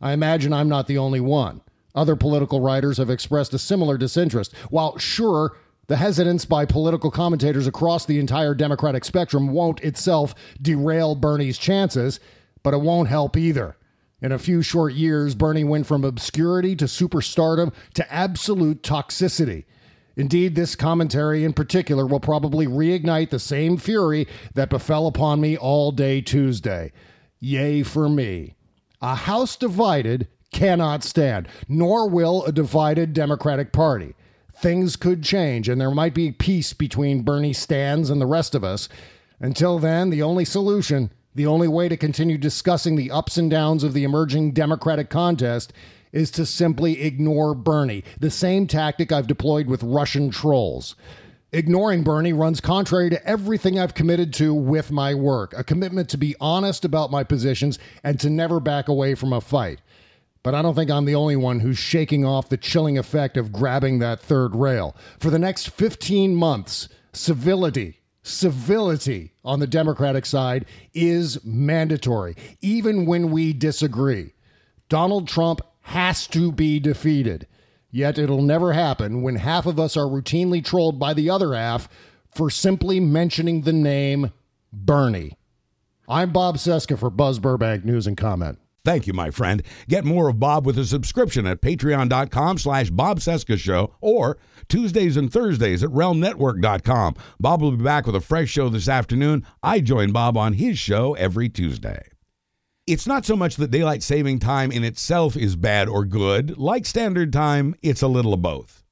I 0.00 0.12
imagine 0.12 0.52
I'm 0.52 0.68
not 0.68 0.88
the 0.88 0.98
only 0.98 1.20
one. 1.20 1.60
Other 1.94 2.16
political 2.16 2.60
writers 2.60 2.98
have 2.98 3.10
expressed 3.10 3.54
a 3.54 3.60
similar 3.60 3.96
disinterest. 3.96 4.52
While, 4.70 4.98
sure, 4.98 5.56
the 5.86 5.98
hesitance 5.98 6.44
by 6.44 6.64
political 6.64 7.12
commentators 7.12 7.68
across 7.68 8.06
the 8.06 8.18
entire 8.18 8.56
Democratic 8.56 9.04
spectrum 9.04 9.50
won't 9.50 9.78
itself 9.84 10.34
derail 10.60 11.14
Bernie's 11.14 11.58
chances, 11.58 12.18
but 12.64 12.74
it 12.74 12.80
won't 12.80 13.06
help 13.06 13.36
either. 13.36 13.76
In 14.22 14.30
a 14.30 14.38
few 14.38 14.62
short 14.62 14.94
years, 14.94 15.34
Bernie 15.34 15.64
went 15.64 15.86
from 15.86 16.04
obscurity 16.04 16.76
to 16.76 16.84
superstardom 16.84 17.74
to 17.94 18.12
absolute 18.12 18.82
toxicity. 18.82 19.64
Indeed, 20.16 20.54
this 20.54 20.76
commentary 20.76 21.42
in 21.42 21.52
particular 21.52 22.06
will 22.06 22.20
probably 22.20 22.68
reignite 22.68 23.30
the 23.30 23.40
same 23.40 23.76
fury 23.76 24.28
that 24.54 24.70
befell 24.70 25.08
upon 25.08 25.40
me 25.40 25.56
all 25.56 25.90
day 25.90 26.20
Tuesday. 26.20 26.92
Yay 27.40 27.82
for 27.82 28.08
me. 28.08 28.54
A 29.00 29.16
house 29.16 29.56
divided 29.56 30.28
cannot 30.52 31.02
stand, 31.02 31.48
nor 31.66 32.08
will 32.08 32.44
a 32.44 32.52
divided 32.52 33.14
Democratic 33.14 33.72
Party. 33.72 34.14
Things 34.54 34.94
could 34.94 35.24
change, 35.24 35.68
and 35.68 35.80
there 35.80 35.90
might 35.90 36.14
be 36.14 36.30
peace 36.30 36.72
between 36.72 37.24
Bernie 37.24 37.54
Stans 37.54 38.10
and 38.10 38.20
the 38.20 38.26
rest 38.26 38.54
of 38.54 38.62
us. 38.62 38.88
Until 39.40 39.80
then, 39.80 40.10
the 40.10 40.22
only 40.22 40.44
solution 40.44 41.10
the 41.34 41.46
only 41.46 41.68
way 41.68 41.88
to 41.88 41.96
continue 41.96 42.36
discussing 42.38 42.96
the 42.96 43.10
ups 43.10 43.36
and 43.36 43.50
downs 43.50 43.84
of 43.84 43.94
the 43.94 44.04
emerging 44.04 44.52
Democratic 44.52 45.08
contest 45.08 45.72
is 46.12 46.30
to 46.30 46.44
simply 46.44 47.02
ignore 47.02 47.54
Bernie, 47.54 48.04
the 48.20 48.30
same 48.30 48.66
tactic 48.66 49.10
I've 49.10 49.26
deployed 49.26 49.66
with 49.66 49.82
Russian 49.82 50.30
trolls. 50.30 50.94
Ignoring 51.52 52.02
Bernie 52.02 52.32
runs 52.32 52.60
contrary 52.60 53.10
to 53.10 53.26
everything 53.26 53.78
I've 53.78 53.94
committed 53.94 54.32
to 54.34 54.54
with 54.54 54.90
my 54.90 55.14
work, 55.14 55.52
a 55.56 55.64
commitment 55.64 56.08
to 56.10 56.18
be 56.18 56.34
honest 56.40 56.84
about 56.84 57.10
my 57.10 57.24
positions 57.24 57.78
and 58.02 58.18
to 58.20 58.30
never 58.30 58.60
back 58.60 58.88
away 58.88 59.14
from 59.14 59.32
a 59.32 59.40
fight. 59.40 59.80
But 60.42 60.54
I 60.54 60.62
don't 60.62 60.74
think 60.74 60.90
I'm 60.90 61.04
the 61.04 61.14
only 61.14 61.36
one 61.36 61.60
who's 61.60 61.78
shaking 61.78 62.24
off 62.24 62.48
the 62.48 62.56
chilling 62.56 62.98
effect 62.98 63.36
of 63.36 63.52
grabbing 63.52 63.98
that 63.98 64.20
third 64.20 64.56
rail. 64.56 64.96
For 65.18 65.30
the 65.30 65.38
next 65.38 65.70
15 65.70 66.34
months, 66.34 66.88
civility 67.12 68.01
civility 68.22 69.32
on 69.44 69.60
the 69.60 69.66
Democratic 69.66 70.26
side 70.26 70.64
is 70.94 71.44
mandatory, 71.44 72.36
even 72.60 73.06
when 73.06 73.30
we 73.30 73.52
disagree. 73.52 74.32
Donald 74.88 75.28
Trump 75.28 75.60
has 75.80 76.26
to 76.28 76.52
be 76.52 76.78
defeated. 76.78 77.46
Yet 77.90 78.18
it'll 78.18 78.42
never 78.42 78.72
happen 78.72 79.22
when 79.22 79.36
half 79.36 79.66
of 79.66 79.78
us 79.78 79.96
are 79.96 80.06
routinely 80.06 80.64
trolled 80.64 80.98
by 80.98 81.12
the 81.12 81.28
other 81.28 81.54
half 81.54 81.88
for 82.34 82.48
simply 82.48 83.00
mentioning 83.00 83.62
the 83.62 83.72
name 83.72 84.32
Bernie. 84.72 85.36
I'm 86.08 86.32
Bob 86.32 86.56
Cesca 86.56 86.98
for 86.98 87.10
Buzz 87.10 87.38
Burbank 87.38 87.84
News 87.84 88.06
and 88.06 88.16
Comment. 88.16 88.58
Thank 88.84 89.06
you, 89.06 89.12
my 89.12 89.30
friend. 89.30 89.62
Get 89.88 90.04
more 90.04 90.28
of 90.28 90.40
Bob 90.40 90.66
with 90.66 90.76
a 90.78 90.84
subscription 90.84 91.46
at 91.46 91.60
patreon.com 91.60 92.58
slash 92.58 92.90
Bob 92.90 93.20
Cesca 93.20 93.56
Show 93.56 93.94
or 94.00 94.38
Tuesdays 94.68 95.16
and 95.16 95.32
Thursdays 95.32 95.82
at 95.82 95.90
realmnetwork.com. 95.90 97.16
Bob 97.40 97.62
will 97.62 97.72
be 97.72 97.84
back 97.84 98.06
with 98.06 98.16
a 98.16 98.20
fresh 98.20 98.48
show 98.48 98.68
this 98.68 98.88
afternoon. 98.88 99.44
I 99.62 99.80
join 99.80 100.12
Bob 100.12 100.36
on 100.36 100.54
his 100.54 100.78
show 100.78 101.14
every 101.14 101.48
Tuesday. 101.48 102.02
It's 102.86 103.06
not 103.06 103.24
so 103.24 103.36
much 103.36 103.56
that 103.56 103.70
daylight 103.70 104.02
saving 104.02 104.40
time 104.40 104.72
in 104.72 104.82
itself 104.82 105.36
is 105.36 105.54
bad 105.54 105.88
or 105.88 106.04
good. 106.04 106.58
Like 106.58 106.84
standard 106.84 107.32
time, 107.32 107.76
it's 107.80 108.02
a 108.02 108.08
little 108.08 108.34
of 108.34 108.42
both. 108.42 108.82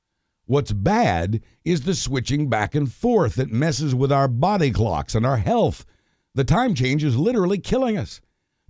What's 0.47 0.73
bad 0.73 1.43
is 1.65 1.83
the 1.83 1.95
switching 1.95 2.49
back 2.49 2.75
and 2.75 2.93
forth 2.93 3.37
that 3.37 3.53
messes 3.53 3.95
with 3.95 4.11
our 4.13 4.29
body 4.29 4.71
clocks 4.71 5.15
and 5.15 5.27
our 5.27 5.37
health. 5.37 5.87
The 6.35 6.45
time 6.45 6.75
change 6.75 7.05
is 7.05 7.17
literally 7.17 7.59
killing 7.59 7.97
us. 7.97 8.21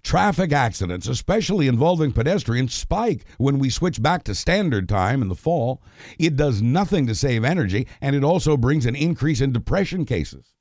Traffic 0.02 0.52
accidents, 0.52 1.06
especially 1.06 1.68
involving 1.68 2.12
pedestrians, 2.12 2.74
spike 2.74 3.24
when 3.38 3.58
we 3.58 3.68
switch 3.70 4.02
back 4.02 4.24
to 4.24 4.34
standard 4.34 4.88
time 4.88 5.22
in 5.22 5.28
the 5.28 5.34
fall. 5.34 5.82
It 6.18 6.36
does 6.36 6.62
nothing 6.62 7.06
to 7.06 7.14
save 7.14 7.44
energy, 7.44 7.86
and 8.00 8.16
it 8.16 8.24
also 8.24 8.56
brings 8.56 8.86
an 8.86 8.96
increase 8.96 9.40
in 9.40 9.52
depression 9.52 10.04
cases. 10.04 10.54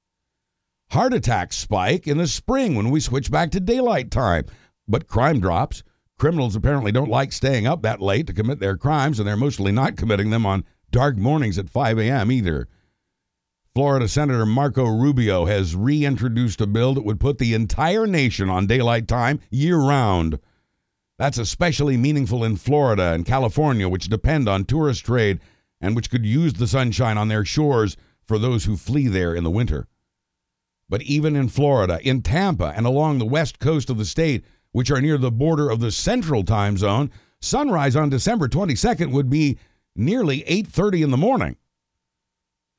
Heart 0.92 1.14
attacks 1.14 1.56
spike 1.56 2.08
in 2.08 2.18
the 2.18 2.28
spring 2.28 2.76
when 2.76 2.90
we 2.90 3.00
switch 3.00 3.32
back 3.32 3.52
to 3.52 3.60
daylight 3.60 4.12
time, 4.12 4.46
but 4.88 5.08
crime 5.08 5.40
drops. 5.40 5.84
Criminals 6.18 6.56
apparently 6.56 6.92
don't 6.92 7.10
like 7.10 7.32
staying 7.32 7.66
up 7.66 7.82
that 7.84 8.02
late 8.02 8.28
to 8.28 8.34
commit 8.34 8.60
their 8.60 8.76
crimes, 8.76 9.20
and 9.20 9.28
they're 9.28 9.38
mostly 9.38 9.72
not 9.72 9.96
committing 9.96 10.32
them 10.32 10.46
on 10.46 10.66
dark 10.92 11.16
mornings 11.16 11.58
at 11.58 11.70
5 11.70 11.98
a.m. 12.00 12.32
either. 12.32 12.68
Florida 13.76 14.08
Senator 14.08 14.46
Marco 14.46 14.86
Rubio 14.86 15.46
has 15.46 15.76
reintroduced 15.76 16.60
a 16.60 16.68
bill 16.68 16.96
that 16.96 17.06
would 17.06 17.20
put 17.20 17.38
the 17.38 17.54
entire 17.54 18.08
nation 18.08 18.50
on 18.50 18.66
daylight 18.66 19.08
time 19.08 19.40
year 19.52 19.78
round. 19.78 20.40
That's 21.20 21.38
especially 21.38 21.96
meaningful 21.96 22.44
in 22.44 22.56
Florida 22.56 23.14
and 23.14 23.26
California, 23.26 23.88
which 23.88 24.10
depend 24.10 24.50
on 24.50 24.66
tourist 24.66 25.06
trade 25.06 25.40
and 25.80 25.96
which 25.96 26.10
could 26.10 26.26
use 26.26 26.54
the 26.54 26.68
sunshine 26.68 27.18
on 27.18 27.28
their 27.28 27.46
shores 27.46 27.96
for 28.24 28.40
those 28.40 28.66
who 28.66 28.76
flee 28.76 29.08
there 29.08 29.36
in 29.36 29.44
the 29.44 29.52
winter. 29.52 29.88
But 30.90 31.04
even 31.04 31.36
in 31.36 31.50
Florida, 31.50 32.00
in 32.02 32.24
Tampa, 32.24 32.74
and 32.76 32.86
along 32.86 33.20
the 33.20 33.26
west 33.26 33.60
coast 33.60 33.90
of 33.92 33.98
the 33.98 34.06
state, 34.06 34.44
which 34.72 34.90
are 34.90 35.02
near 35.02 35.18
the 35.18 35.32
border 35.32 35.70
of 35.70 35.80
the 35.80 35.92
central 35.92 36.44
time 36.44 36.78
zone, 36.78 37.12
sunrise 37.40 37.96
on 37.96 38.10
December 38.10 38.48
22nd 38.48 39.12
would 39.12 39.30
be 39.30 39.58
nearly 39.96 40.44
8:30 40.48 41.04
in 41.04 41.12
the 41.12 41.18
morning. 41.18 41.56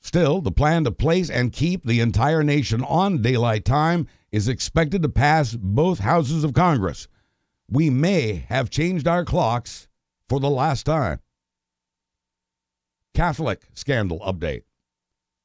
Still, 0.00 0.40
the 0.40 0.50
plan 0.50 0.84
to 0.84 0.90
place 0.90 1.30
and 1.30 1.52
keep 1.52 1.84
the 1.84 2.00
entire 2.00 2.42
nation 2.42 2.82
on 2.84 3.22
daylight 3.22 3.64
time 3.64 4.06
is 4.32 4.48
expected 4.48 5.02
to 5.02 5.08
pass 5.08 5.54
both 5.54 6.00
houses 6.00 6.42
of 6.42 6.54
Congress. 6.54 7.06
We 7.68 7.90
may 7.90 8.44
have 8.48 8.70
changed 8.70 9.06
our 9.06 9.24
clocks 9.24 9.88
for 10.28 10.40
the 10.40 10.50
last 10.50 10.86
time. 10.86 11.20
Catholic 13.14 13.62
scandal 13.74 14.20
update. 14.20 14.62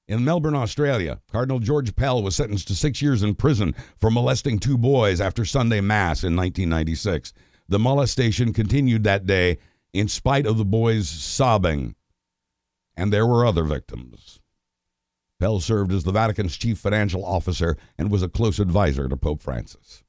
In 0.07 0.23
Melbourne, 0.23 0.55
Australia, 0.55 1.19
Cardinal 1.31 1.59
George 1.59 1.95
Pell 1.95 2.21
was 2.21 2.35
sentenced 2.35 2.67
to 2.67 2.75
six 2.75 3.01
years 3.01 3.23
in 3.23 3.33
prison 3.33 3.73
for 3.99 4.11
molesting 4.11 4.59
two 4.59 4.77
boys 4.77 5.19
after 5.19 5.43
Sunday 5.43 5.81
Mass 5.81 6.23
in 6.23 6.35
1996. 6.35 7.33
The 7.67 7.79
molestation 7.79 8.53
continued 8.53 9.03
that 9.03 9.25
day 9.25 9.57
in 9.93 10.07
spite 10.07 10.45
of 10.45 10.57
the 10.57 10.65
boys 10.65 11.09
sobbing. 11.09 11.95
And 12.95 13.11
there 13.11 13.25
were 13.25 13.45
other 13.45 13.63
victims. 13.63 14.39
Pell 15.45 15.59
served 15.59 15.91
as 15.91 16.03
the 16.03 16.11
Vatican's 16.11 16.57
chief 16.57 16.79
financial 16.79 17.23
officer 17.23 17.77
and 17.99 18.09
was 18.09 18.23
a 18.23 18.27
close 18.27 18.57
advisor 18.57 19.07
to 19.07 19.15
Pope 19.15 19.43
Francis. 19.43 20.03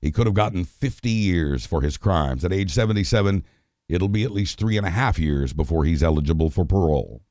He 0.00 0.12
could 0.12 0.26
have 0.26 0.36
gotten 0.36 0.64
50 0.64 1.10
years 1.10 1.66
for 1.66 1.82
his 1.82 1.96
crimes. 1.96 2.44
At 2.44 2.52
age 2.52 2.70
77, 2.70 3.42
it'll 3.88 4.06
be 4.06 4.22
at 4.22 4.30
least 4.30 4.56
three 4.56 4.76
and 4.76 4.86
a 4.86 4.90
half 4.90 5.18
years 5.18 5.52
before 5.52 5.84
he's 5.84 6.00
eligible 6.00 6.48
for 6.48 6.64
parole. 6.64 7.22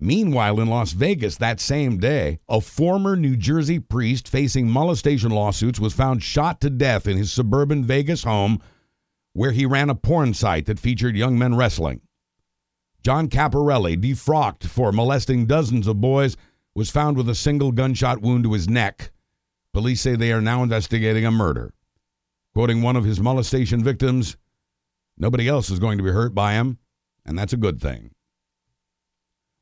Meanwhile, 0.00 0.58
in 0.58 0.68
Las 0.68 0.92
Vegas 0.92 1.36
that 1.36 1.60
same 1.60 1.98
day, 1.98 2.38
a 2.48 2.62
former 2.62 3.14
New 3.14 3.36
Jersey 3.36 3.78
priest 3.78 4.26
facing 4.26 4.70
molestation 4.70 5.32
lawsuits 5.32 5.80
was 5.80 5.92
found 5.92 6.22
shot 6.22 6.62
to 6.62 6.70
death 6.70 7.06
in 7.06 7.18
his 7.18 7.30
suburban 7.30 7.84
Vegas 7.84 8.24
home 8.24 8.58
where 9.34 9.52
he 9.52 9.66
ran 9.66 9.90
a 9.90 9.94
porn 9.94 10.32
site 10.32 10.64
that 10.64 10.78
featured 10.78 11.14
young 11.14 11.38
men 11.38 11.56
wrestling. 11.56 12.00
John 13.02 13.28
Capparelli, 13.28 13.96
defrocked 13.96 14.64
for 14.64 14.92
molesting 14.92 15.46
dozens 15.46 15.88
of 15.88 16.00
boys, 16.00 16.36
was 16.74 16.90
found 16.90 17.16
with 17.16 17.28
a 17.28 17.34
single 17.34 17.72
gunshot 17.72 18.22
wound 18.22 18.44
to 18.44 18.52
his 18.52 18.68
neck. 18.68 19.10
Police 19.72 20.00
say 20.00 20.14
they 20.14 20.32
are 20.32 20.40
now 20.40 20.62
investigating 20.62 21.26
a 21.26 21.30
murder. 21.30 21.72
Quoting 22.54 22.80
one 22.82 22.96
of 22.96 23.04
his 23.04 23.20
molestation 23.20 23.82
victims, 23.82 24.36
nobody 25.16 25.48
else 25.48 25.68
is 25.70 25.78
going 25.78 25.98
to 25.98 26.04
be 26.04 26.10
hurt 26.10 26.34
by 26.34 26.52
him, 26.52 26.78
and 27.26 27.38
that's 27.38 27.52
a 27.52 27.58
good 27.58 27.80
thing. 27.80 28.12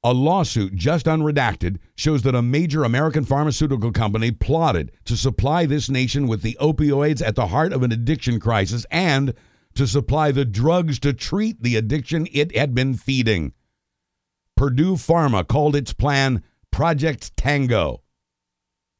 A 0.02 0.12
lawsuit 0.12 0.74
just 0.74 1.06
unredacted 1.06 1.78
shows 1.94 2.22
that 2.22 2.34
a 2.34 2.42
major 2.42 2.84
American 2.84 3.24
pharmaceutical 3.24 3.92
company 3.92 4.30
plotted 4.30 4.92
to 5.04 5.16
supply 5.16 5.66
this 5.66 5.90
nation 5.90 6.26
with 6.26 6.42
the 6.42 6.56
opioids 6.60 7.26
at 7.26 7.36
the 7.36 7.48
heart 7.48 7.72
of 7.72 7.82
an 7.82 7.92
addiction 7.92 8.40
crisis 8.40 8.86
and 8.90 9.34
to 9.74 9.86
supply 9.86 10.32
the 10.32 10.44
drugs 10.44 10.98
to 11.00 11.12
treat 11.12 11.62
the 11.62 11.76
addiction 11.76 12.26
it 12.32 12.56
had 12.56 12.74
been 12.74 12.94
feeding. 12.94 13.52
Purdue 14.56 14.94
Pharma 14.94 15.46
called 15.46 15.74
its 15.74 15.92
plan 15.92 16.42
Project 16.70 17.36
Tango, 17.36 18.02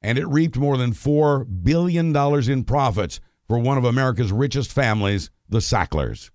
and 0.02 0.18
it 0.18 0.26
reaped 0.26 0.56
more 0.56 0.76
than 0.76 0.92
$4 0.92 1.46
billion 1.62 2.16
in 2.50 2.64
profits 2.64 3.20
for 3.46 3.58
one 3.58 3.76
of 3.76 3.84
America's 3.84 4.32
richest 4.32 4.72
families, 4.72 5.30
the 5.48 5.60
Sacklers. 5.60 6.30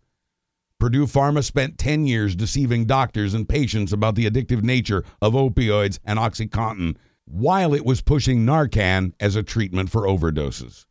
Purdue 0.80 1.06
Pharma 1.06 1.44
spent 1.44 1.78
10 1.78 2.06
years 2.06 2.36
deceiving 2.36 2.86
doctors 2.86 3.34
and 3.34 3.48
patients 3.48 3.94
about 3.94 4.16
the 4.16 4.30
addictive 4.30 4.62
nature 4.62 5.04
of 5.22 5.34
opioids 5.34 6.00
and 6.04 6.20
OxyContin 6.20 6.98
while 7.26 7.74
it 7.74 7.86
was 7.86 8.02
pushing 8.02 8.46
Narcan 8.46 9.14
as 9.20 9.36
a 9.36 9.44
treatment 9.44 9.90
for 9.90 10.02
overdoses. 10.02 10.86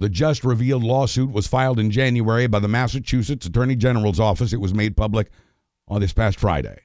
The 0.00 0.08
just 0.08 0.44
revealed 0.44 0.82
lawsuit 0.82 1.30
was 1.30 1.46
filed 1.46 1.78
in 1.78 1.90
January 1.90 2.46
by 2.46 2.58
the 2.58 2.68
Massachusetts 2.68 3.44
Attorney 3.44 3.76
General's 3.76 4.18
office. 4.18 4.54
It 4.54 4.60
was 4.60 4.72
made 4.72 4.96
public 4.96 5.28
on 5.88 6.00
this 6.00 6.14
past 6.14 6.40
Friday. 6.40 6.78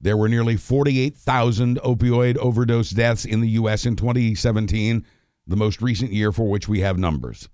There 0.00 0.16
were 0.16 0.30
nearly 0.30 0.56
48,000 0.56 1.78
opioid 1.80 2.38
overdose 2.38 2.88
deaths 2.88 3.26
in 3.26 3.42
the 3.42 3.50
U.S. 3.50 3.84
in 3.84 3.96
2017, 3.96 5.04
the 5.46 5.56
most 5.56 5.82
recent 5.82 6.10
year 6.10 6.32
for 6.32 6.48
which 6.48 6.68
we 6.68 6.80
have 6.80 6.98
numbers. 6.98 7.50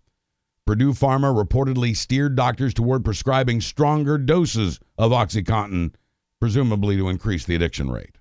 Purdue 0.64 0.92
Pharma 0.92 1.34
reportedly 1.34 1.96
steered 1.96 2.36
doctors 2.36 2.72
toward 2.72 3.04
prescribing 3.04 3.60
stronger 3.60 4.16
doses 4.16 4.78
of 4.96 5.10
OxyContin, 5.10 5.92
presumably 6.38 6.96
to 6.96 7.08
increase 7.08 7.44
the 7.44 7.56
addiction 7.56 7.90
rate. 7.90 8.16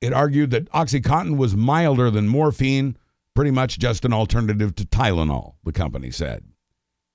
It 0.00 0.14
argued 0.14 0.50
that 0.52 0.72
OxyContin 0.72 1.36
was 1.36 1.54
milder 1.54 2.10
than 2.10 2.26
morphine 2.26 2.96
Pretty 3.40 3.52
much 3.52 3.78
just 3.78 4.04
an 4.04 4.12
alternative 4.12 4.74
to 4.74 4.84
Tylenol, 4.84 5.54
the 5.64 5.72
company 5.72 6.10
said. 6.10 6.44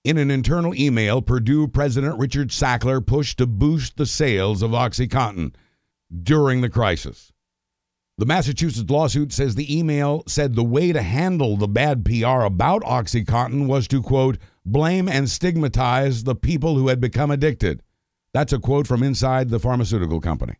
In 0.03 0.17
an 0.17 0.31
internal 0.31 0.73
email, 0.73 1.21
Purdue 1.21 1.67
President 1.67 2.17
Richard 2.17 2.49
Sackler 2.49 3.05
pushed 3.05 3.37
to 3.37 3.45
boost 3.45 3.95
the 3.95 4.07
sales 4.07 4.63
of 4.63 4.71
OxyContin 4.71 5.53
during 6.23 6.61
the 6.61 6.69
crisis. 6.69 7.31
The 8.17 8.25
Massachusetts 8.25 8.89
lawsuit 8.89 9.33
says 9.33 9.53
the 9.53 9.77
email 9.77 10.23
said 10.25 10.55
the 10.55 10.63
way 10.63 10.91
to 10.91 11.03
handle 11.03 11.57
the 11.57 11.67
bad 11.67 12.03
PR 12.03 12.41
about 12.41 12.81
OxyContin 12.81 13.67
was 13.67 13.87
to, 13.89 14.01
quote, 14.01 14.39
blame 14.65 15.07
and 15.07 15.29
stigmatize 15.29 16.23
the 16.23 16.33
people 16.33 16.75
who 16.75 16.87
had 16.87 16.99
become 16.99 17.29
addicted. 17.29 17.83
That's 18.33 18.51
a 18.51 18.57
quote 18.57 18.87
from 18.87 19.03
inside 19.03 19.49
the 19.49 19.59
pharmaceutical 19.59 20.21
company. 20.21 20.55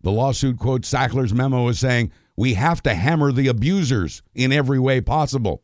The 0.00 0.10
lawsuit 0.10 0.58
quotes 0.58 0.92
Sackler's 0.92 1.32
memo 1.32 1.68
as 1.68 1.78
saying, 1.78 2.10
we 2.36 2.54
have 2.54 2.82
to 2.82 2.94
hammer 2.94 3.32
the 3.32 3.48
abusers 3.48 4.22
in 4.34 4.52
every 4.52 4.78
way 4.78 5.00
possible. 5.00 5.62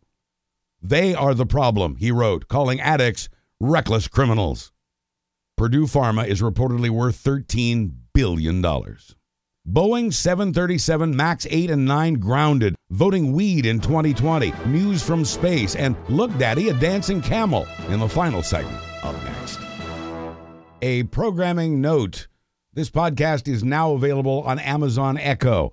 They 0.81 1.15
are 1.15 1.35
the 1.35 1.47
problem, 1.47 1.97
he 1.97 2.11
wrote, 2.11 2.49
calling 2.49 2.81
addicts 2.81 3.29
reckless 3.61 4.09
criminals. 4.09 4.73
Purdue 5.57 5.87
Pharma 5.87 6.27
is 6.27 6.41
reportedly 6.41 6.91
worth 6.91 7.23
$13 7.23 7.93
billion. 8.15 8.63
Boeing 8.63 10.15
737 10.15 11.15
MAX 11.15 11.47
8 11.51 11.71
and 11.71 11.85
9 11.85 12.15
grounded, 12.15 12.75
voting 12.91 13.33
weed 13.33 13.67
in 13.67 13.81
2020, 13.81 14.55
news 14.67 15.03
from 15.03 15.25
space, 15.25 15.75
and 15.75 15.97
Look 16.09 16.37
Daddy, 16.39 16.69
a 16.69 16.75
dancing 16.75 17.21
camel 17.21 17.67
in 17.89 18.01
the 18.01 18.09
final 18.09 18.43
segment. 18.43 18.81
Up 19.03 19.15
next. 19.25 19.59
A 20.81 21.03
programming 21.05 21.81
note 21.81 22.29
this 22.73 22.89
podcast 22.89 23.49
is 23.49 23.65
now 23.65 23.93
available 23.93 24.43
on 24.43 24.61
Amazon 24.61 25.19
Echo. 25.19 25.73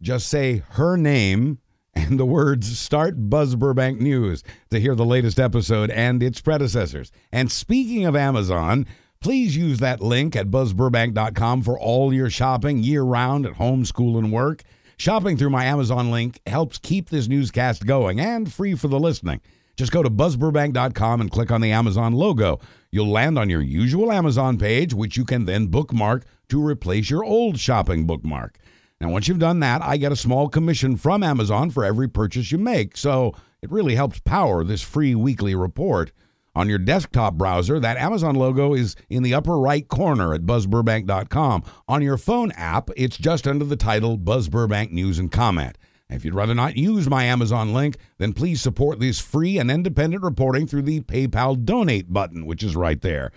Just 0.00 0.28
say 0.28 0.62
her 0.70 0.96
name 0.96 1.58
and 1.94 2.20
the 2.20 2.26
words 2.26 2.78
Start 2.78 3.28
Buzz 3.28 3.56
Burbank 3.56 4.00
News 4.00 4.44
to 4.70 4.78
hear 4.78 4.94
the 4.94 5.04
latest 5.04 5.40
episode 5.40 5.90
and 5.90 6.22
its 6.22 6.40
predecessors. 6.40 7.10
And 7.32 7.50
speaking 7.50 8.04
of 8.06 8.14
Amazon, 8.14 8.86
please 9.20 9.56
use 9.56 9.80
that 9.80 10.00
link 10.00 10.36
at 10.36 10.50
buzzburbank.com 10.50 11.62
for 11.62 11.78
all 11.78 12.14
your 12.14 12.30
shopping 12.30 12.82
year 12.82 13.02
round 13.02 13.44
at 13.44 13.54
home, 13.54 13.84
school, 13.84 14.18
and 14.18 14.32
work. 14.32 14.62
Shopping 14.98 15.36
through 15.36 15.50
my 15.50 15.64
Amazon 15.64 16.10
link 16.10 16.40
helps 16.46 16.78
keep 16.78 17.08
this 17.08 17.28
newscast 17.28 17.84
going 17.84 18.20
and 18.20 18.52
free 18.52 18.74
for 18.74 18.88
the 18.88 19.00
listening. 19.00 19.40
Just 19.76 19.92
go 19.92 20.02
to 20.02 20.10
buzzburbank.com 20.10 21.20
and 21.20 21.30
click 21.30 21.50
on 21.50 21.60
the 21.60 21.70
Amazon 21.70 22.12
logo. 22.12 22.60
You'll 22.90 23.10
land 23.10 23.38
on 23.38 23.48
your 23.48 23.62
usual 23.62 24.10
Amazon 24.10 24.58
page, 24.58 24.94
which 24.94 25.16
you 25.16 25.24
can 25.24 25.44
then 25.44 25.66
bookmark 25.66 26.24
to 26.48 26.64
replace 26.64 27.10
your 27.10 27.24
old 27.24 27.58
shopping 27.58 28.06
bookmark. 28.06 28.58
Now, 29.00 29.10
once 29.10 29.28
you've 29.28 29.38
done 29.38 29.60
that, 29.60 29.80
I 29.82 29.96
get 29.96 30.10
a 30.10 30.16
small 30.16 30.48
commission 30.48 30.96
from 30.96 31.22
Amazon 31.22 31.70
for 31.70 31.84
every 31.84 32.08
purchase 32.08 32.50
you 32.50 32.58
make, 32.58 32.96
so 32.96 33.32
it 33.62 33.70
really 33.70 33.94
helps 33.94 34.18
power 34.20 34.64
this 34.64 34.82
free 34.82 35.14
weekly 35.14 35.54
report. 35.54 36.10
On 36.56 36.68
your 36.68 36.78
desktop 36.78 37.34
browser, 37.34 37.78
that 37.78 37.98
Amazon 37.98 38.34
logo 38.34 38.74
is 38.74 38.96
in 39.08 39.22
the 39.22 39.34
upper 39.34 39.56
right 39.56 39.86
corner 39.86 40.34
at 40.34 40.42
buzzburbank.com. 40.42 41.62
On 41.86 42.02
your 42.02 42.16
phone 42.16 42.50
app, 42.52 42.90
it's 42.96 43.16
just 43.16 43.46
under 43.46 43.64
the 43.64 43.76
title 43.76 44.16
Buzz 44.16 44.48
Burbank 44.48 44.90
News 44.90 45.20
and 45.20 45.30
Comment. 45.30 45.78
If 46.10 46.24
you'd 46.24 46.34
rather 46.34 46.54
not 46.54 46.76
use 46.76 47.08
my 47.08 47.24
Amazon 47.24 47.72
link, 47.72 47.98
then 48.16 48.32
please 48.32 48.60
support 48.60 48.98
this 48.98 49.20
free 49.20 49.58
and 49.58 49.70
independent 49.70 50.24
reporting 50.24 50.66
through 50.66 50.82
the 50.82 51.02
PayPal 51.02 51.64
donate 51.64 52.12
button, 52.12 52.46
which 52.46 52.64
is 52.64 52.74
right 52.74 53.00
there. 53.00 53.30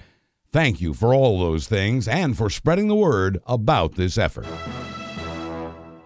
Thank 0.52 0.82
you 0.82 0.96
for 0.96 1.14
all 1.14 1.38
those 1.38 1.68
things 1.68 2.08
and 2.08 2.36
for 2.36 2.50
spreading 2.50 2.88
the 2.88 2.96
word 2.96 3.40
about 3.46 3.96
this 3.96 4.18
effort. 4.18 4.48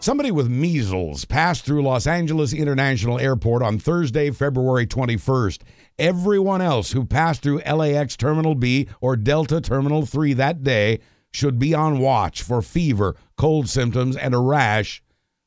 Somebody 0.06 0.30
with 0.30 0.48
measles 0.48 1.26
passed 1.26 1.66
through 1.66 1.82
Los 1.82 2.06
Angeles 2.06 2.54
International 2.54 3.20
Airport 3.20 3.64
on 3.64 3.80
Thursday, 3.80 4.30
February 4.30 4.86
21st. 4.86 5.64
Everyone 5.98 6.62
else 6.62 6.92
who 6.92 7.04
passed 7.04 7.42
through 7.42 7.62
LAX 7.62 8.16
Terminal 8.16 8.54
B 8.54 8.88
or 9.02 9.16
Delta 9.16 9.60
Terminal 9.60 10.06
3 10.06 10.34
that 10.34 10.64
day 10.64 11.00
should 11.34 11.58
be 11.58 11.74
on 11.74 11.98
watch 11.98 12.44
for 12.44 12.62
fever, 12.62 13.16
cold 13.36 13.68
symptoms, 13.68 14.16
and 14.16 14.36
a 14.36 14.38
rash 14.38 15.02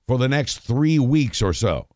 for 0.09 0.19
the 0.19 0.27
next 0.27 0.59
three 0.59 0.99
weeks 0.99 1.41
or 1.41 1.53
so. 1.53 1.87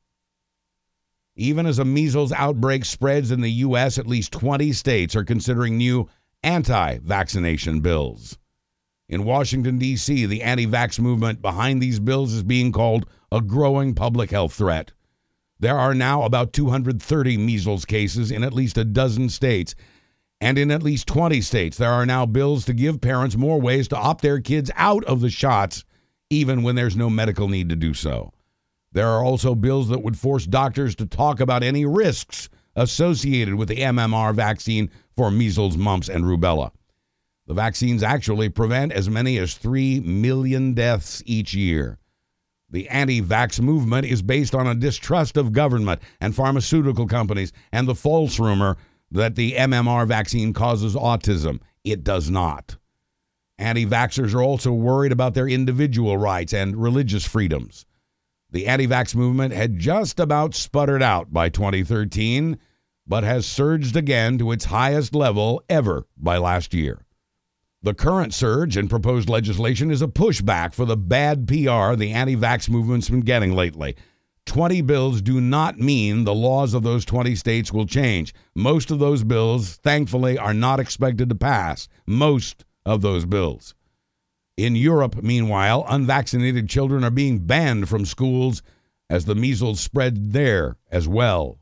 Even 1.35 1.67
as 1.67 1.81
a 1.81 1.85
measles 1.85 2.31
outbreak 2.31 2.85
spreads 2.85 3.33
in 3.33 3.41
the 3.41 3.51
U.S., 3.51 3.99
at 3.99 4.07
least 4.07 4.31
20 4.31 4.73
states 4.73 5.17
are 5.17 5.25
considering 5.25 5.77
new 5.77 6.09
anti 6.45 6.99
vaccination 6.99 7.81
bills. 7.81 8.39
In 9.13 9.25
Washington, 9.25 9.77
D.C., 9.77 10.25
the 10.25 10.41
anti 10.41 10.67
vax 10.67 10.99
movement 10.99 11.43
behind 11.43 11.83
these 11.83 12.01
bills 12.01 12.33
is 12.33 12.43
being 12.43 12.73
called 12.73 13.05
a 13.31 13.43
growing 13.43 13.95
public 13.95 14.31
health 14.31 14.55
threat. 14.55 14.93
There 15.61 15.79
are 15.79 15.93
now 15.93 16.23
about 16.23 16.55
230 16.55 17.37
measles 17.37 17.85
cases 17.85 18.31
in 18.31 18.43
at 18.43 18.55
least 18.55 18.79
a 18.79 18.87
dozen 18.87 19.29
states. 19.29 19.75
And 20.41 20.57
in 20.57 20.71
at 20.71 20.83
least 20.83 21.09
20 21.09 21.43
states, 21.43 21.77
there 21.77 21.93
are 21.93 22.07
now 22.07 22.25
bills 22.25 22.65
to 22.65 22.73
give 22.73 23.03
parents 23.03 23.37
more 23.37 23.61
ways 23.61 23.87
to 23.89 23.99
opt 23.99 24.23
their 24.23 24.41
kids 24.41 24.71
out 24.77 25.05
of 25.05 25.21
the 25.21 25.29
shots, 25.29 25.85
even 26.31 26.63
when 26.63 26.75
there's 26.75 26.97
no 26.97 27.11
medical 27.11 27.49
need 27.49 27.69
to 27.69 27.77
do 27.77 27.93
so. 27.93 28.33
There 28.93 29.09
are 29.09 29.23
also 29.23 29.55
bills 29.55 29.91
that 29.91 30.03
would 30.03 30.19
force 30.19 30.47
doctors 30.47 30.95
to 30.97 31.05
talk 31.05 31.39
about 31.39 31.63
any 31.63 31.85
risks 31.85 32.49
associated 32.77 33.57
with 33.57 33.69
the 33.69 33.77
MMR 33.77 34.35
vaccine 34.35 34.91
for 35.15 35.31
measles, 35.31 35.77
mumps, 35.77 36.09
and 36.09 36.25
rubella. 36.25 36.71
The 37.47 37.55
vaccines 37.55 38.03
actually 38.03 38.49
prevent 38.49 38.93
as 38.93 39.11
many 39.11 39.37
as 39.39 39.55
3 39.55 40.01
million 40.01 40.75
deaths 40.75 41.23
each 41.27 41.55
year. 41.55 41.99
The 42.71 42.89
anti 42.89 43.21
vax 43.21 43.61
movement 43.61 44.07
is 44.07 44.23
based 44.23 44.55
on 44.55 44.67
a 44.67 44.75
distrust 44.75 45.37
of 45.37 45.53
government 45.53 46.01
and 46.21 46.35
pharmaceutical 46.35 47.07
companies 47.07 47.53
and 47.73 47.87
the 47.87 47.95
false 47.95 48.39
rumor 48.39 48.77
that 49.11 49.35
the 49.35 49.53
MMR 49.53 50.07
vaccine 50.07 50.53
causes 50.53 50.95
autism. 50.95 51.61
It 51.85 52.05
does 52.05 52.31
not. 52.31 52.77
Anti 53.59 53.87
vaxxers 53.87 54.35
are 54.35 54.43
also 54.43 54.73
worried 54.73 55.13
about 55.13 55.35
their 55.35 55.49
individual 55.49 56.17
rights 56.17 56.55
and 56.55 56.77
religious 56.77 57.27
freedoms. 57.27 57.85
The 58.51 58.67
anti 58.67 58.87
vax 58.87 59.15
movement 59.15 59.53
had 59.53 59.79
just 59.79 60.19
about 60.19 60.55
sputtered 60.55 61.03
out 61.03 61.33
by 61.33 61.49
2013, 61.49 62.59
but 63.07 63.25
has 63.25 63.47
surged 63.47 63.97
again 63.97 64.39
to 64.39 64.53
its 64.53 64.67
highest 64.67 65.15
level 65.15 65.63
ever 65.69 66.07
by 66.17 66.39
last 66.39 66.73
year. 66.73 67.05
The 67.85 67.95
current 67.95 68.33
surge 68.33 68.77
in 68.77 68.87
proposed 68.89 69.29
legislation 69.29 69.91
is 69.91 70.03
a 70.03 70.07
pushback 70.07 70.73
for 70.73 70.85
the 70.85 70.97
bad 70.97 71.49
PR 71.49 71.97
the 71.97 72.13
anti 72.13 72.37
vax 72.37 72.69
movement's 72.69 73.09
been 73.09 73.23
getting 73.23 73.57
lately. 73.57 73.97
20 74.47 74.83
bills 74.83 75.21
do 75.21 75.41
not 75.41 75.79
mean 75.79 76.23
the 76.23 76.35
laws 76.35 76.75
of 76.75 76.85
those 76.85 77.05
20 77.05 77.35
states 77.35 77.73
will 77.73 77.87
change. 77.87 78.33
Most 78.55 78.93
of 78.93 79.01
those 79.01 79.25
bills, 79.25 79.77
thankfully, 79.79 80.39
are 80.39 80.55
not 80.55 80.79
expected 80.79 81.29
to 81.29 81.35
pass. 81.35 81.89
Most 82.07 82.65
of 82.87 83.03
those 83.03 83.25
bills. 83.25 83.75
In 84.57 84.77
Europe, 84.77 85.21
meanwhile, 85.21 85.85
unvaccinated 85.89 86.69
children 86.69 87.03
are 87.03 87.11
being 87.11 87.41
banned 87.41 87.89
from 87.89 88.05
schools 88.05 88.63
as 89.11 89.25
the 89.25 89.35
measles 89.35 89.81
spread 89.81 90.33
there 90.33 90.77
as 90.89 91.09
well. 91.09 91.59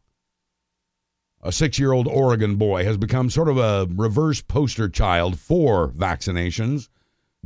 A 1.42 1.52
six 1.52 1.78
year 1.78 1.92
old 1.92 2.06
Oregon 2.06 2.56
boy 2.56 2.84
has 2.84 2.98
become 2.98 3.30
sort 3.30 3.48
of 3.48 3.56
a 3.56 3.88
reverse 3.90 4.42
poster 4.42 4.90
child 4.90 5.38
for 5.38 5.88
vaccinations. 5.88 6.88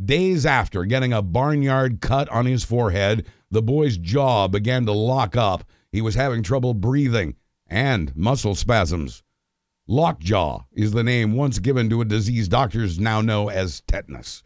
Days 0.03 0.45
after 0.45 0.85
getting 0.85 1.13
a 1.13 1.23
barnyard 1.23 2.01
cut 2.01 2.29
on 2.31 2.47
his 2.47 2.65
forehead, 2.65 3.25
the 3.53 3.63
boy's 3.63 3.97
jaw 3.97 4.49
began 4.49 4.85
to 4.87 4.93
lock 4.93 5.37
up. 5.37 5.63
He 5.93 6.01
was 6.01 6.17
having 6.17 6.43
trouble 6.43 6.75
breathing 6.75 7.37
and 7.69 8.15
muscle 8.17 8.57
spasms. 8.57 9.23
Lockjaw 9.87 10.65
is 10.73 10.91
the 10.91 11.05
name 11.05 11.35
once 11.35 11.61
given 11.61 11.89
to 11.91 12.01
a 12.01 12.05
disease 12.05 12.49
doctors 12.49 12.99
now 12.99 13.21
know 13.21 13.49
as 13.49 13.83
tetanus. 13.83 14.43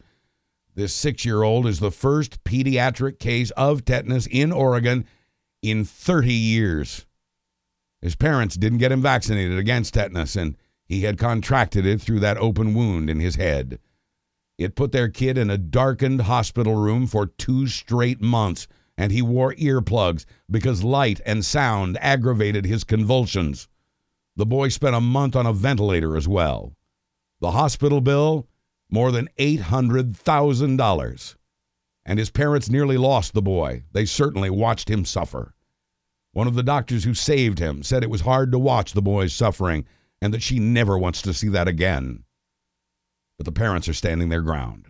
This 0.75 0.93
six 0.93 1.25
year 1.25 1.41
old 1.41 1.65
is 1.65 1.79
the 1.79 1.89
first 1.89 2.43
pediatric 2.43 3.17
case 3.17 3.49
of 3.51 3.83
tetanus 3.83 4.27
in 4.27 4.51
Oregon 4.51 5.05
in 5.63 5.85
30 5.85 6.33
years. 6.33 7.07
His 8.01 8.15
parents 8.15 8.55
didn't 8.55 8.77
get 8.79 8.91
him 8.91 9.01
vaccinated 9.01 9.57
against 9.57 9.93
tetanus, 9.93 10.35
and 10.35 10.55
he 10.85 11.01
had 11.01 11.17
contracted 11.17 11.85
it 11.85 12.01
through 12.01 12.21
that 12.21 12.37
open 12.37 12.73
wound 12.73 13.09
in 13.09 13.19
his 13.19 13.35
head. 13.35 13.79
It 14.57 14.75
put 14.75 14.91
their 14.91 15.09
kid 15.09 15.37
in 15.37 15.49
a 15.49 15.57
darkened 15.57 16.21
hospital 16.21 16.75
room 16.75 17.07
for 17.07 17.27
two 17.27 17.67
straight 17.67 18.21
months, 18.21 18.67
and 18.97 19.11
he 19.11 19.21
wore 19.21 19.53
earplugs 19.53 20.25
because 20.49 20.83
light 20.83 21.21
and 21.25 21.45
sound 21.45 21.97
aggravated 22.01 22.65
his 22.65 22.83
convulsions. 22.83 23.67
The 24.35 24.45
boy 24.45 24.69
spent 24.69 24.95
a 24.95 25.01
month 25.01 25.35
on 25.35 25.45
a 25.45 25.53
ventilator 25.53 26.15
as 26.17 26.27
well. 26.27 26.73
The 27.41 27.51
hospital 27.51 28.01
bill, 28.01 28.47
more 28.89 29.11
than 29.11 29.29
$800,000. 29.37 31.35
And 32.05 32.19
his 32.19 32.29
parents 32.29 32.69
nearly 32.69 32.97
lost 32.97 33.33
the 33.33 33.41
boy. 33.41 33.83
They 33.91 34.05
certainly 34.05 34.49
watched 34.49 34.89
him 34.89 35.05
suffer. 35.05 35.53
One 36.31 36.47
of 36.47 36.55
the 36.55 36.63
doctors 36.63 37.03
who 37.03 37.13
saved 37.13 37.59
him 37.59 37.83
said 37.83 38.03
it 38.03 38.09
was 38.09 38.21
hard 38.21 38.51
to 38.51 38.59
watch 38.59 38.93
the 38.93 39.01
boy's 39.01 39.33
suffering 39.33 39.85
and 40.21 40.33
that 40.33 40.43
she 40.43 40.59
never 40.59 40.97
wants 40.97 41.21
to 41.23 41.33
see 41.33 41.49
that 41.49 41.67
again. 41.67 42.23
But 43.37 43.45
the 43.45 43.51
parents 43.51 43.87
are 43.87 43.93
standing 43.93 44.29
their 44.29 44.41
ground. 44.41 44.85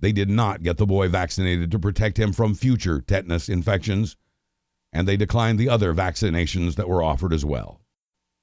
They 0.00 0.12
did 0.12 0.28
not 0.30 0.62
get 0.62 0.76
the 0.76 0.86
boy 0.86 1.08
vaccinated 1.08 1.70
to 1.70 1.78
protect 1.78 2.18
him 2.18 2.32
from 2.32 2.54
future 2.54 3.00
tetanus 3.00 3.48
infections, 3.48 4.16
and 4.92 5.06
they 5.06 5.16
declined 5.16 5.58
the 5.58 5.68
other 5.68 5.94
vaccinations 5.94 6.74
that 6.76 6.88
were 6.88 7.02
offered 7.02 7.32
as 7.32 7.44
well. 7.44 7.80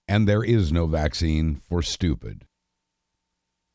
And 0.08 0.28
there 0.28 0.44
is 0.44 0.72
no 0.72 0.86
vaccine 0.86 1.56
for 1.56 1.82
stupid. 1.82 2.46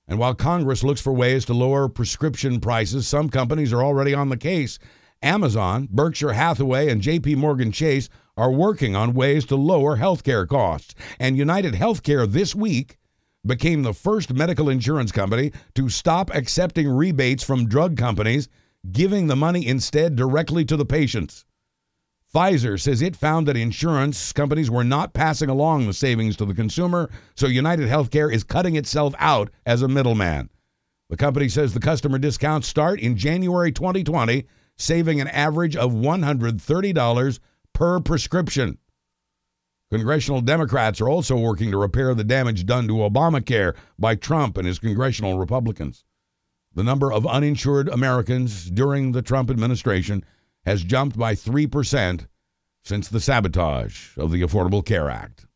And 0.09 0.19
while 0.19 0.35
Congress 0.35 0.83
looks 0.83 1.01
for 1.01 1.13
ways 1.13 1.45
to 1.47 1.55
lower 1.55 1.89
prescription 1.89 2.61
prices, 2.61 3.07
some 3.07 3.29
companies 3.29 3.73
are 3.73 3.83
already 3.83 4.15
on 4.15 4.31
the 4.31 4.37
case. 4.37 4.79
Amazon, 5.23 5.89
Berkshire 5.91 6.33
Hathaway, 6.33 6.89
and 6.89 7.03
JP 7.03 7.37
Morgan 7.37 7.73
Chase 7.73 8.09
are 8.43 8.51
working 8.51 8.97
on 8.97 9.15
ways 9.15 9.45
to 9.45 9.55
lower 9.55 9.97
healthcare 9.97 10.49
costs. 10.49 10.97
And 11.21 11.39
United 11.39 11.75
Healthcare 11.75 12.29
this 12.29 12.57
week 12.57 12.99
became 13.47 13.85
the 13.85 13.95
first 13.95 14.35
medical 14.35 14.69
insurance 14.69 15.13
company 15.13 15.53
to 15.77 15.89
stop 15.89 16.29
accepting 16.35 16.89
rebates 16.89 17.45
from 17.45 17.69
drug 17.69 17.97
companies, 17.97 18.49
giving 18.91 19.29
the 19.29 19.37
money 19.37 19.65
instead 19.65 20.17
directly 20.17 20.65
to 20.65 20.77
the 20.77 20.85
patients. 20.85 21.45
Pfizer 22.35 22.81
says 22.81 23.01
it 23.01 23.15
found 23.15 23.47
that 23.47 23.57
insurance 23.57 24.33
companies 24.33 24.69
were 24.69 24.83
not 24.83 25.15
passing 25.15 25.49
along 25.49 25.87
the 25.87 25.93
savings 25.93 26.37
to 26.37 26.45
the 26.45 26.55
consumer, 26.55 27.11
so 27.37 27.47
United 27.47 27.89
Healthcare 27.89 28.35
is 28.35 28.43
cutting 28.43 28.75
itself 28.75 29.15
out 29.21 29.51
as 29.67 29.83
a 29.83 29.89
middleman. 29.89 30.51
The 31.11 31.17
company 31.17 31.49
says 31.49 31.75
the 31.75 31.79
customer 31.79 32.19
discounts 32.19 32.67
start 32.67 32.99
in 32.99 33.17
January 33.17 33.71
2020, 33.71 34.47
saving 34.77 35.21
an 35.21 35.29
average 35.29 35.77
of 35.77 35.93
$130 35.93 37.39
per 37.73 38.01
prescription. 38.01 38.79
Congressional 39.91 40.41
Democrats 40.41 41.01
are 41.01 41.09
also 41.09 41.37
working 41.37 41.71
to 41.71 41.77
repair 41.77 42.15
the 42.15 42.25
damage 42.25 42.65
done 42.65 42.89
to 42.89 42.95
Obamacare 42.95 43.77
by 43.99 44.15
Trump 44.15 44.57
and 44.57 44.67
his 44.67 44.79
congressional 44.79 45.39
Republicans. 45.39 46.05
The 46.75 46.83
number 46.83 47.13
of 47.13 47.27
uninsured 47.27 47.89
Americans 47.89 48.71
during 48.71 49.13
the 49.13 49.21
Trump 49.21 49.51
administration 49.51 50.25
has 50.65 50.83
jumped 50.83 51.19
by 51.19 51.35
3% 51.35 52.27
since 52.83 53.09
the 53.09 53.21
sabotage 53.21 54.17
of 54.17 54.31
the 54.31 54.41
Affordable 54.41 54.85
Care 54.85 55.11
Act. 55.11 55.47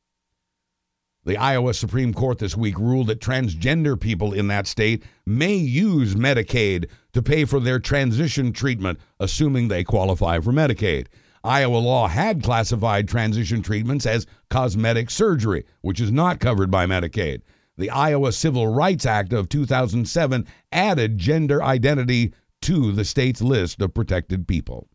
The 1.25 1.39
Iowa 1.39 1.75
Supreme 1.75 2.14
Court 2.14 2.39
this 2.39 2.57
week 2.57 2.79
ruled 2.79 3.09
that 3.09 3.21
transgender 3.21 3.99
people 3.99 4.33
in 4.33 4.47
that 4.47 4.69
state 4.69 5.03
may 5.27 5.55
use 5.55 6.14
Medicaid 6.14 6.89
to 7.14 7.23
pay 7.23 7.45
for 7.45 7.59
their 7.59 7.81
transition 7.81 8.53
treatment, 8.53 9.01
assuming 9.19 9.67
they 9.67 9.83
qualify 9.83 10.39
for 10.39 10.53
Medicaid. 10.53 11.09
Iowa 11.47 11.79
law 11.79 12.09
had 12.09 12.43
classified 12.43 13.09
transition 13.09 13.63
treatments 13.63 14.05
as 14.05 14.27
cosmetic 14.51 15.11
surgery, 15.11 15.65
which 15.81 16.01
is 16.01 16.11
not 16.11 16.41
covered 16.41 16.71
by 16.71 16.87
Medicaid. 16.87 17.43
The 17.79 17.91
Iowa 17.91 18.33
Civil 18.33 18.69
Rights 18.69 19.07
Act 19.07 19.33
of 19.33 19.49
2007 19.49 20.47
added 20.73 21.19
gender 21.19 21.63
identity 21.63 22.33
to 22.63 22.91
the 22.93 23.05
state's 23.05 23.41
list 23.41 23.81
of 23.81 23.95
protected 23.95 24.49
people. 24.49 24.89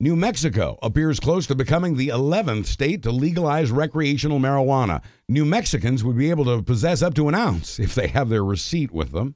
New 0.00 0.16
Mexico 0.16 0.78
appears 0.82 1.20
close 1.20 1.46
to 1.46 1.54
becoming 1.54 1.96
the 1.96 2.08
11th 2.08 2.66
state 2.66 3.02
to 3.02 3.12
legalize 3.12 3.70
recreational 3.70 4.40
marijuana. 4.40 5.00
New 5.28 5.44
Mexicans 5.44 6.02
would 6.02 6.16
be 6.16 6.30
able 6.30 6.44
to 6.44 6.62
possess 6.62 7.02
up 7.02 7.14
to 7.14 7.28
an 7.28 7.34
ounce 7.34 7.78
if 7.78 7.94
they 7.94 8.08
have 8.08 8.28
their 8.28 8.44
receipt 8.44 8.90
with 8.90 9.12
them, 9.12 9.34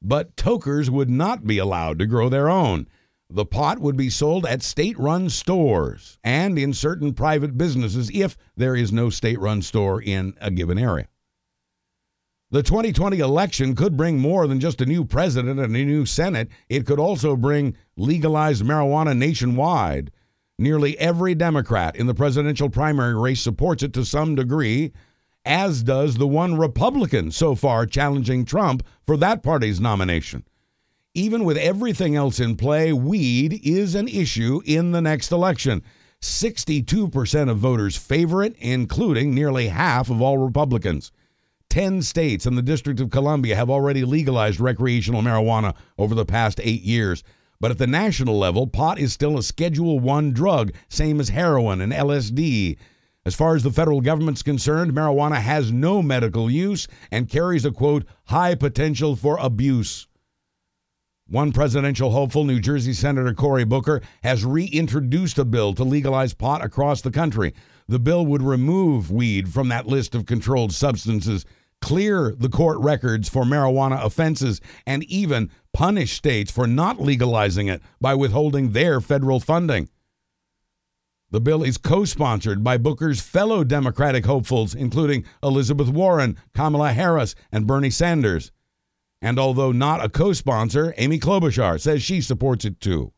but 0.00 0.36
tokers 0.36 0.90
would 0.90 1.10
not 1.10 1.46
be 1.46 1.58
allowed 1.58 1.98
to 1.98 2.06
grow 2.06 2.28
their 2.28 2.48
own. 2.48 2.86
The 3.28 3.44
pot 3.44 3.80
would 3.80 3.96
be 3.96 4.08
sold 4.08 4.46
at 4.46 4.62
state 4.62 4.96
run 4.98 5.28
stores 5.30 6.18
and 6.22 6.56
in 6.58 6.72
certain 6.72 7.12
private 7.12 7.58
businesses 7.58 8.08
if 8.14 8.36
there 8.56 8.76
is 8.76 8.92
no 8.92 9.10
state 9.10 9.40
run 9.40 9.62
store 9.62 10.00
in 10.00 10.34
a 10.40 10.50
given 10.50 10.78
area. 10.78 11.08
The 12.52 12.62
2020 12.62 13.18
election 13.18 13.74
could 13.74 13.96
bring 13.96 14.20
more 14.20 14.46
than 14.46 14.60
just 14.60 14.80
a 14.80 14.86
new 14.86 15.04
president 15.04 15.58
and 15.58 15.74
a 15.74 15.84
new 15.84 16.06
Senate. 16.06 16.48
It 16.68 16.86
could 16.86 17.00
also 17.00 17.34
bring 17.34 17.76
legalized 17.96 18.62
marijuana 18.62 19.16
nationwide. 19.16 20.12
Nearly 20.56 20.96
every 20.98 21.34
Democrat 21.34 21.96
in 21.96 22.06
the 22.06 22.14
presidential 22.14 22.70
primary 22.70 23.18
race 23.18 23.40
supports 23.40 23.82
it 23.82 23.92
to 23.94 24.04
some 24.04 24.36
degree, 24.36 24.92
as 25.44 25.82
does 25.82 26.14
the 26.14 26.28
one 26.28 26.56
Republican 26.56 27.32
so 27.32 27.56
far 27.56 27.84
challenging 27.84 28.44
Trump 28.44 28.86
for 29.04 29.16
that 29.16 29.42
party's 29.42 29.80
nomination. 29.80 30.44
Even 31.16 31.44
with 31.44 31.56
everything 31.56 32.14
else 32.14 32.40
in 32.40 32.56
play, 32.56 32.92
weed 32.92 33.62
is 33.64 33.94
an 33.94 34.06
issue 34.06 34.60
in 34.66 34.92
the 34.92 35.00
next 35.00 35.32
election. 35.32 35.82
62% 36.20 37.48
of 37.48 37.56
voters 37.56 37.96
favor 37.96 38.44
it, 38.44 38.54
including 38.58 39.34
nearly 39.34 39.68
half 39.68 40.10
of 40.10 40.20
all 40.20 40.36
Republicans. 40.36 41.12
10 41.70 42.02
states 42.02 42.44
and 42.44 42.58
the 42.58 42.60
District 42.60 43.00
of 43.00 43.08
Columbia 43.08 43.56
have 43.56 43.70
already 43.70 44.04
legalized 44.04 44.60
recreational 44.60 45.22
marijuana 45.22 45.74
over 45.96 46.14
the 46.14 46.26
past 46.26 46.60
8 46.62 46.82
years. 46.82 47.24
But 47.60 47.70
at 47.70 47.78
the 47.78 47.86
national 47.86 48.38
level, 48.38 48.66
pot 48.66 48.98
is 48.98 49.14
still 49.14 49.38
a 49.38 49.42
Schedule 49.42 49.98
1 49.98 50.34
drug, 50.34 50.74
same 50.90 51.18
as 51.18 51.30
heroin 51.30 51.80
and 51.80 51.94
LSD. 51.94 52.76
As 53.24 53.34
far 53.34 53.56
as 53.56 53.62
the 53.62 53.72
federal 53.72 54.02
government's 54.02 54.42
concerned, 54.42 54.92
marijuana 54.92 55.40
has 55.40 55.72
no 55.72 56.02
medical 56.02 56.50
use 56.50 56.86
and 57.10 57.30
carries 57.30 57.64
a 57.64 57.70
quote, 57.70 58.04
high 58.26 58.54
potential 58.54 59.16
for 59.16 59.38
abuse. 59.38 60.08
One 61.28 61.50
presidential 61.50 62.12
hopeful, 62.12 62.44
New 62.44 62.60
Jersey 62.60 62.92
Senator 62.92 63.34
Cory 63.34 63.64
Booker, 63.64 64.00
has 64.22 64.44
reintroduced 64.44 65.38
a 65.38 65.44
bill 65.44 65.74
to 65.74 65.82
legalize 65.82 66.34
pot 66.34 66.64
across 66.64 67.00
the 67.00 67.10
country. 67.10 67.52
The 67.88 67.98
bill 67.98 68.24
would 68.26 68.42
remove 68.42 69.10
weed 69.10 69.52
from 69.52 69.68
that 69.68 69.88
list 69.88 70.14
of 70.14 70.24
controlled 70.24 70.72
substances, 70.72 71.44
clear 71.82 72.32
the 72.38 72.48
court 72.48 72.78
records 72.78 73.28
for 73.28 73.42
marijuana 73.42 74.04
offenses, 74.04 74.60
and 74.86 75.02
even 75.04 75.50
punish 75.74 76.12
states 76.12 76.52
for 76.52 76.68
not 76.68 77.00
legalizing 77.00 77.66
it 77.66 77.82
by 78.00 78.14
withholding 78.14 78.70
their 78.70 79.00
federal 79.00 79.40
funding. 79.40 79.88
The 81.32 81.40
bill 81.40 81.64
is 81.64 81.76
co 81.76 82.04
sponsored 82.04 82.62
by 82.62 82.78
Booker's 82.78 83.20
fellow 83.20 83.64
Democratic 83.64 84.26
hopefuls, 84.26 84.76
including 84.76 85.24
Elizabeth 85.42 85.88
Warren, 85.88 86.36
Kamala 86.54 86.92
Harris, 86.92 87.34
and 87.50 87.66
Bernie 87.66 87.90
Sanders. 87.90 88.52
And 89.22 89.38
although 89.38 89.72
not 89.72 90.04
a 90.04 90.08
co 90.08 90.32
sponsor, 90.32 90.94
Amy 90.96 91.18
Klobuchar 91.18 91.80
says 91.80 92.02
she 92.02 92.20
supports 92.20 92.64
it 92.64 92.80
too. 92.80 93.12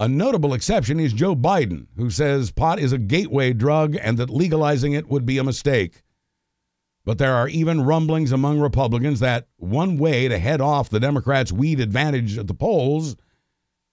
A 0.00 0.08
notable 0.08 0.54
exception 0.54 1.00
is 1.00 1.12
Joe 1.12 1.34
Biden, 1.34 1.86
who 1.96 2.08
says 2.08 2.52
pot 2.52 2.78
is 2.78 2.92
a 2.92 2.98
gateway 2.98 3.52
drug 3.52 3.96
and 4.00 4.16
that 4.18 4.30
legalizing 4.30 4.92
it 4.92 5.08
would 5.08 5.26
be 5.26 5.38
a 5.38 5.44
mistake. 5.44 6.02
But 7.04 7.18
there 7.18 7.34
are 7.34 7.48
even 7.48 7.84
rumblings 7.84 8.30
among 8.30 8.60
Republicans 8.60 9.18
that 9.20 9.48
one 9.56 9.96
way 9.96 10.28
to 10.28 10.38
head 10.38 10.60
off 10.60 10.90
the 10.90 11.00
Democrats' 11.00 11.50
weed 11.50 11.80
advantage 11.80 12.38
at 12.38 12.46
the 12.46 12.54
polls 12.54 13.16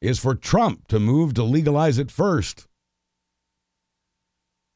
is 0.02 0.20
for 0.20 0.36
Trump 0.36 0.88
to 0.90 1.00
move 1.00 1.34
to 1.36 1.44
legalize 1.44 1.98
it 1.98 2.12
first. 2.12 2.68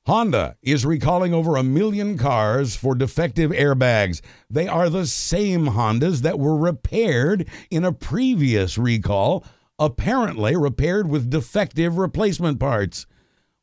Honda 0.10 0.56
is 0.64 0.88
recalling 0.88 1.36
over 1.36 1.56
a 1.56 1.62
million 1.62 2.18
cars 2.18 2.76
for 2.76 2.96
defective 2.96 3.52
airbags. 3.52 4.22
They 4.50 4.68
are 4.68 4.90
the 4.90 5.06
same 5.06 5.68
Hondas 5.68 6.22
that 6.22 6.40
were 6.40 6.58
repaired 6.58 7.48
in 7.70 7.86
a 7.86 7.94
previous 7.94 8.76
recall, 8.76 9.46
apparently 9.78 10.56
repaired 10.56 11.08
with 11.08 11.30
defective 11.30 12.00
replacement 12.00 12.60
parts. 12.60 13.06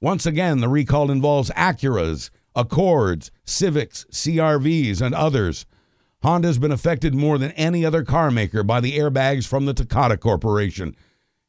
Once 0.00 0.24
again, 0.24 0.60
the 0.60 0.68
recall 0.68 1.10
involves 1.10 1.50
Acuras, 1.50 2.30
Accords, 2.54 3.32
Civics, 3.44 4.06
CRVs, 4.12 5.02
and 5.02 5.16
others. 5.16 5.66
Honda's 6.22 6.60
been 6.60 6.70
affected 6.70 7.12
more 7.12 7.38
than 7.38 7.50
any 7.52 7.84
other 7.84 8.04
car 8.04 8.30
maker 8.30 8.62
by 8.62 8.78
the 8.78 8.96
airbags 8.96 9.48
from 9.48 9.64
the 9.64 9.74
Takata 9.74 10.16
Corporation. 10.16 10.94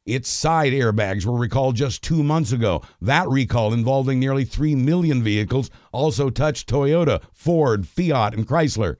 Its 0.08 0.30
side 0.30 0.72
airbags 0.72 1.26
were 1.26 1.36
recalled 1.36 1.76
just 1.76 2.02
two 2.02 2.22
months 2.22 2.50
ago. 2.50 2.80
That 3.02 3.28
recall, 3.28 3.74
involving 3.74 4.18
nearly 4.18 4.46
3 4.46 4.74
million 4.74 5.22
vehicles, 5.22 5.70
also 5.92 6.30
touched 6.30 6.66
Toyota, 6.66 7.22
Ford, 7.34 7.86
Fiat, 7.86 8.32
and 8.32 8.48
Chrysler. 8.48 8.96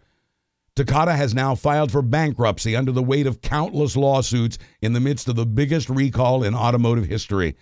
Takata 0.76 1.16
has 1.16 1.34
now 1.34 1.54
filed 1.54 1.90
for 1.90 2.02
bankruptcy 2.02 2.76
under 2.76 2.92
the 2.92 3.02
weight 3.02 3.26
of 3.26 3.40
countless 3.40 3.96
lawsuits 3.96 4.58
in 4.82 4.92
the 4.92 5.00
midst 5.00 5.28
of 5.28 5.36
the 5.36 5.46
biggest 5.46 5.88
recall 5.88 6.44
in 6.44 6.54
automotive 6.54 7.06
history. 7.06 7.56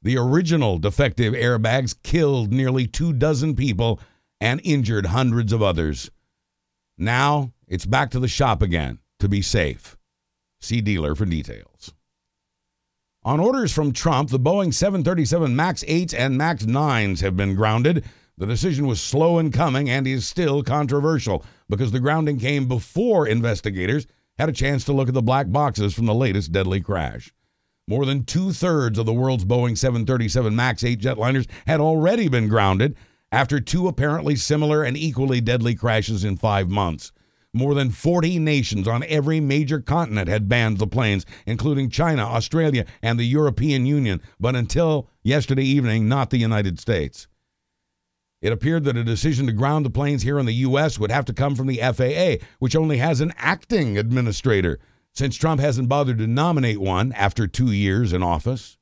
The 0.00 0.16
original 0.16 0.78
defective 0.78 1.34
airbags 1.34 1.94
killed 2.02 2.54
nearly 2.54 2.86
two 2.86 3.12
dozen 3.12 3.54
people 3.54 4.00
and 4.40 4.62
injured 4.64 5.06
hundreds 5.06 5.52
of 5.52 5.62
others. 5.62 6.10
Now 6.96 7.52
it's 7.66 7.84
back 7.84 8.10
to 8.12 8.18
the 8.18 8.28
shop 8.28 8.62
again 8.62 9.00
to 9.20 9.28
be 9.28 9.42
safe. 9.42 9.98
See 10.58 10.80
dealer 10.80 11.14
for 11.14 11.26
details. 11.26 11.92
On 13.24 13.40
orders 13.40 13.72
from 13.72 13.92
Trump, 13.92 14.30
the 14.30 14.38
Boeing 14.38 14.72
737 14.72 15.54
MAX 15.54 15.82
8s 15.84 16.14
and 16.16 16.38
MAX 16.38 16.64
9s 16.64 17.20
have 17.20 17.36
been 17.36 17.56
grounded. 17.56 18.04
The 18.36 18.46
decision 18.46 18.86
was 18.86 19.00
slow 19.00 19.40
in 19.40 19.50
coming 19.50 19.90
and 19.90 20.06
is 20.06 20.26
still 20.26 20.62
controversial 20.62 21.44
because 21.68 21.90
the 21.90 21.98
grounding 21.98 22.38
came 22.38 22.68
before 22.68 23.26
investigators 23.26 24.06
had 24.38 24.48
a 24.48 24.52
chance 24.52 24.84
to 24.84 24.92
look 24.92 25.08
at 25.08 25.14
the 25.14 25.22
black 25.22 25.50
boxes 25.50 25.94
from 25.94 26.06
the 26.06 26.14
latest 26.14 26.52
deadly 26.52 26.80
crash. 26.80 27.34
More 27.88 28.06
than 28.06 28.24
two 28.24 28.52
thirds 28.52 29.00
of 29.00 29.06
the 29.06 29.12
world's 29.12 29.44
Boeing 29.44 29.76
737 29.76 30.54
MAX 30.54 30.84
8 30.84 31.00
jetliners 31.00 31.48
had 31.66 31.80
already 31.80 32.28
been 32.28 32.46
grounded 32.46 32.96
after 33.32 33.58
two 33.58 33.88
apparently 33.88 34.36
similar 34.36 34.84
and 34.84 34.96
equally 34.96 35.40
deadly 35.40 35.74
crashes 35.74 36.22
in 36.22 36.36
five 36.36 36.68
months. 36.68 37.10
More 37.54 37.74
than 37.74 37.90
40 37.90 38.38
nations 38.38 38.86
on 38.86 39.04
every 39.04 39.40
major 39.40 39.80
continent 39.80 40.28
had 40.28 40.48
banned 40.48 40.78
the 40.78 40.86
planes, 40.86 41.24
including 41.46 41.88
China, 41.88 42.22
Australia, 42.22 42.84
and 43.02 43.18
the 43.18 43.24
European 43.24 43.86
Union, 43.86 44.20
but 44.38 44.54
until 44.54 45.08
yesterday 45.22 45.64
evening, 45.64 46.08
not 46.08 46.30
the 46.30 46.38
United 46.38 46.78
States. 46.78 47.26
It 48.40 48.52
appeared 48.52 48.84
that 48.84 48.96
a 48.96 49.02
decision 49.02 49.46
to 49.46 49.52
ground 49.52 49.84
the 49.84 49.90
planes 49.90 50.22
here 50.22 50.38
in 50.38 50.46
the 50.46 50.52
U.S. 50.52 50.98
would 50.98 51.10
have 51.10 51.24
to 51.24 51.32
come 51.32 51.56
from 51.56 51.66
the 51.66 51.78
FAA, 51.78 52.44
which 52.60 52.76
only 52.76 52.98
has 52.98 53.20
an 53.20 53.32
acting 53.36 53.98
administrator, 53.98 54.78
since 55.12 55.34
Trump 55.34 55.60
hasn't 55.60 55.88
bothered 55.88 56.18
to 56.18 56.26
nominate 56.26 56.80
one 56.80 57.12
after 57.12 57.48
two 57.48 57.72
years 57.72 58.12
in 58.12 58.22
office. 58.22 58.77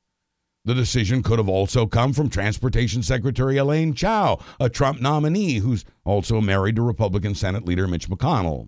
The 0.67 0.75
decision 0.75 1.23
could 1.23 1.39
have 1.39 1.47
also 1.47 1.85
come 1.85 2.11
from 2.11 2.29
Transportation 2.29 3.01
Secretary 3.01 3.55
Elaine 3.55 3.93
Chao, 3.93 4.37
a 4.59 4.69
Trump 4.69 4.99
nominee 4.99 5.59
who's 5.59 5.85
also 6.03 6.41
married 6.41 6.75
to 6.75 6.81
Republican 6.81 7.35
Senate 7.35 7.63
Leader 7.63 7.87
Mitch 7.87 8.09
McConnell. 8.09 8.67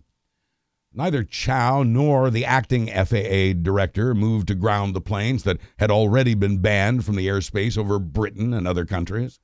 Neither 0.93 1.25
Chao 1.25 1.83
nor 1.83 2.29
the 2.29 2.45
acting 2.45 2.87
FAA 2.87 3.51
director 3.61 4.15
moved 4.15 4.47
to 4.47 4.55
ground 4.55 4.93
the 4.93 5.01
planes 5.01 5.43
that 5.43 5.57
had 5.77 5.91
already 5.91 6.35
been 6.35 6.59
banned 6.59 7.03
from 7.03 7.17
the 7.17 7.27
airspace 7.27 7.77
over 7.77 7.99
Britain 7.99 8.53
and 8.53 8.65
other 8.65 8.85
countries. 8.85 9.41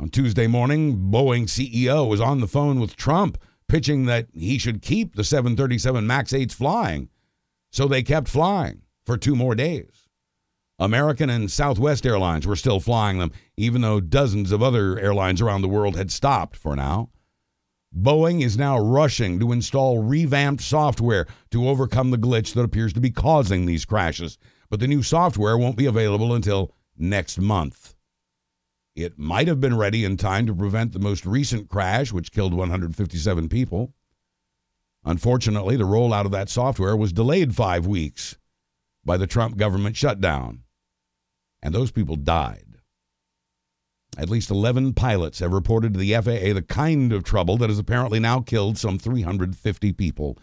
On 0.00 0.08
Tuesday 0.08 0.46
morning, 0.46 1.10
Boeing 1.10 1.44
CEO 1.44 2.08
was 2.08 2.18
on 2.22 2.40
the 2.40 2.48
phone 2.48 2.80
with 2.80 2.96
Trump, 2.96 3.36
pitching 3.68 4.06
that 4.06 4.28
he 4.32 4.56
should 4.56 4.80
keep 4.80 5.16
the 5.16 5.22
737 5.22 6.06
MAX 6.06 6.32
8s 6.32 6.54
flying. 6.54 7.10
So 7.70 7.86
they 7.86 8.02
kept 8.02 8.28
flying 8.28 8.84
for 9.04 9.18
two 9.18 9.36
more 9.36 9.54
days. 9.54 10.07
American 10.80 11.28
and 11.28 11.50
Southwest 11.50 12.06
Airlines 12.06 12.46
were 12.46 12.54
still 12.54 12.78
flying 12.78 13.18
them, 13.18 13.32
even 13.56 13.80
though 13.80 14.00
dozens 14.00 14.52
of 14.52 14.62
other 14.62 14.98
airlines 14.98 15.40
around 15.40 15.62
the 15.62 15.68
world 15.68 15.96
had 15.96 16.12
stopped 16.12 16.56
for 16.56 16.76
now. 16.76 17.10
Boeing 17.92 18.44
is 18.44 18.56
now 18.56 18.78
rushing 18.78 19.40
to 19.40 19.50
install 19.50 19.98
revamped 19.98 20.62
software 20.62 21.26
to 21.50 21.68
overcome 21.68 22.10
the 22.10 22.18
glitch 22.18 22.54
that 22.54 22.62
appears 22.62 22.92
to 22.92 23.00
be 23.00 23.10
causing 23.10 23.66
these 23.66 23.84
crashes, 23.84 24.38
but 24.70 24.78
the 24.78 24.86
new 24.86 25.02
software 25.02 25.58
won't 25.58 25.76
be 25.76 25.86
available 25.86 26.32
until 26.32 26.72
next 26.96 27.40
month. 27.40 27.96
It 28.94 29.18
might 29.18 29.48
have 29.48 29.60
been 29.60 29.76
ready 29.76 30.04
in 30.04 30.16
time 30.16 30.46
to 30.46 30.54
prevent 30.54 30.92
the 30.92 30.98
most 30.98 31.26
recent 31.26 31.68
crash, 31.68 32.12
which 32.12 32.30
killed 32.30 32.54
157 32.54 33.48
people. 33.48 33.94
Unfortunately, 35.04 35.76
the 35.76 35.84
rollout 35.84 36.24
of 36.26 36.32
that 36.32 36.50
software 36.50 36.96
was 36.96 37.12
delayed 37.12 37.56
five 37.56 37.86
weeks 37.86 38.36
by 39.04 39.16
the 39.16 39.26
Trump 39.26 39.56
government 39.56 39.96
shutdown. 39.96 40.62
And 41.62 41.74
those 41.74 41.90
people 41.90 42.16
died. 42.16 42.64
At 44.16 44.28
least 44.28 44.50
11 44.50 44.94
pilots 44.94 45.38
have 45.38 45.52
reported 45.52 45.92
to 45.92 45.98
the 45.98 46.12
FAA 46.14 46.52
the 46.54 46.64
kind 46.66 47.12
of 47.12 47.22
trouble 47.22 47.56
that 47.58 47.70
has 47.70 47.78
apparently 47.78 48.18
now 48.18 48.40
killed 48.40 48.76
some 48.76 48.98
350 48.98 49.92
people. 49.92 50.38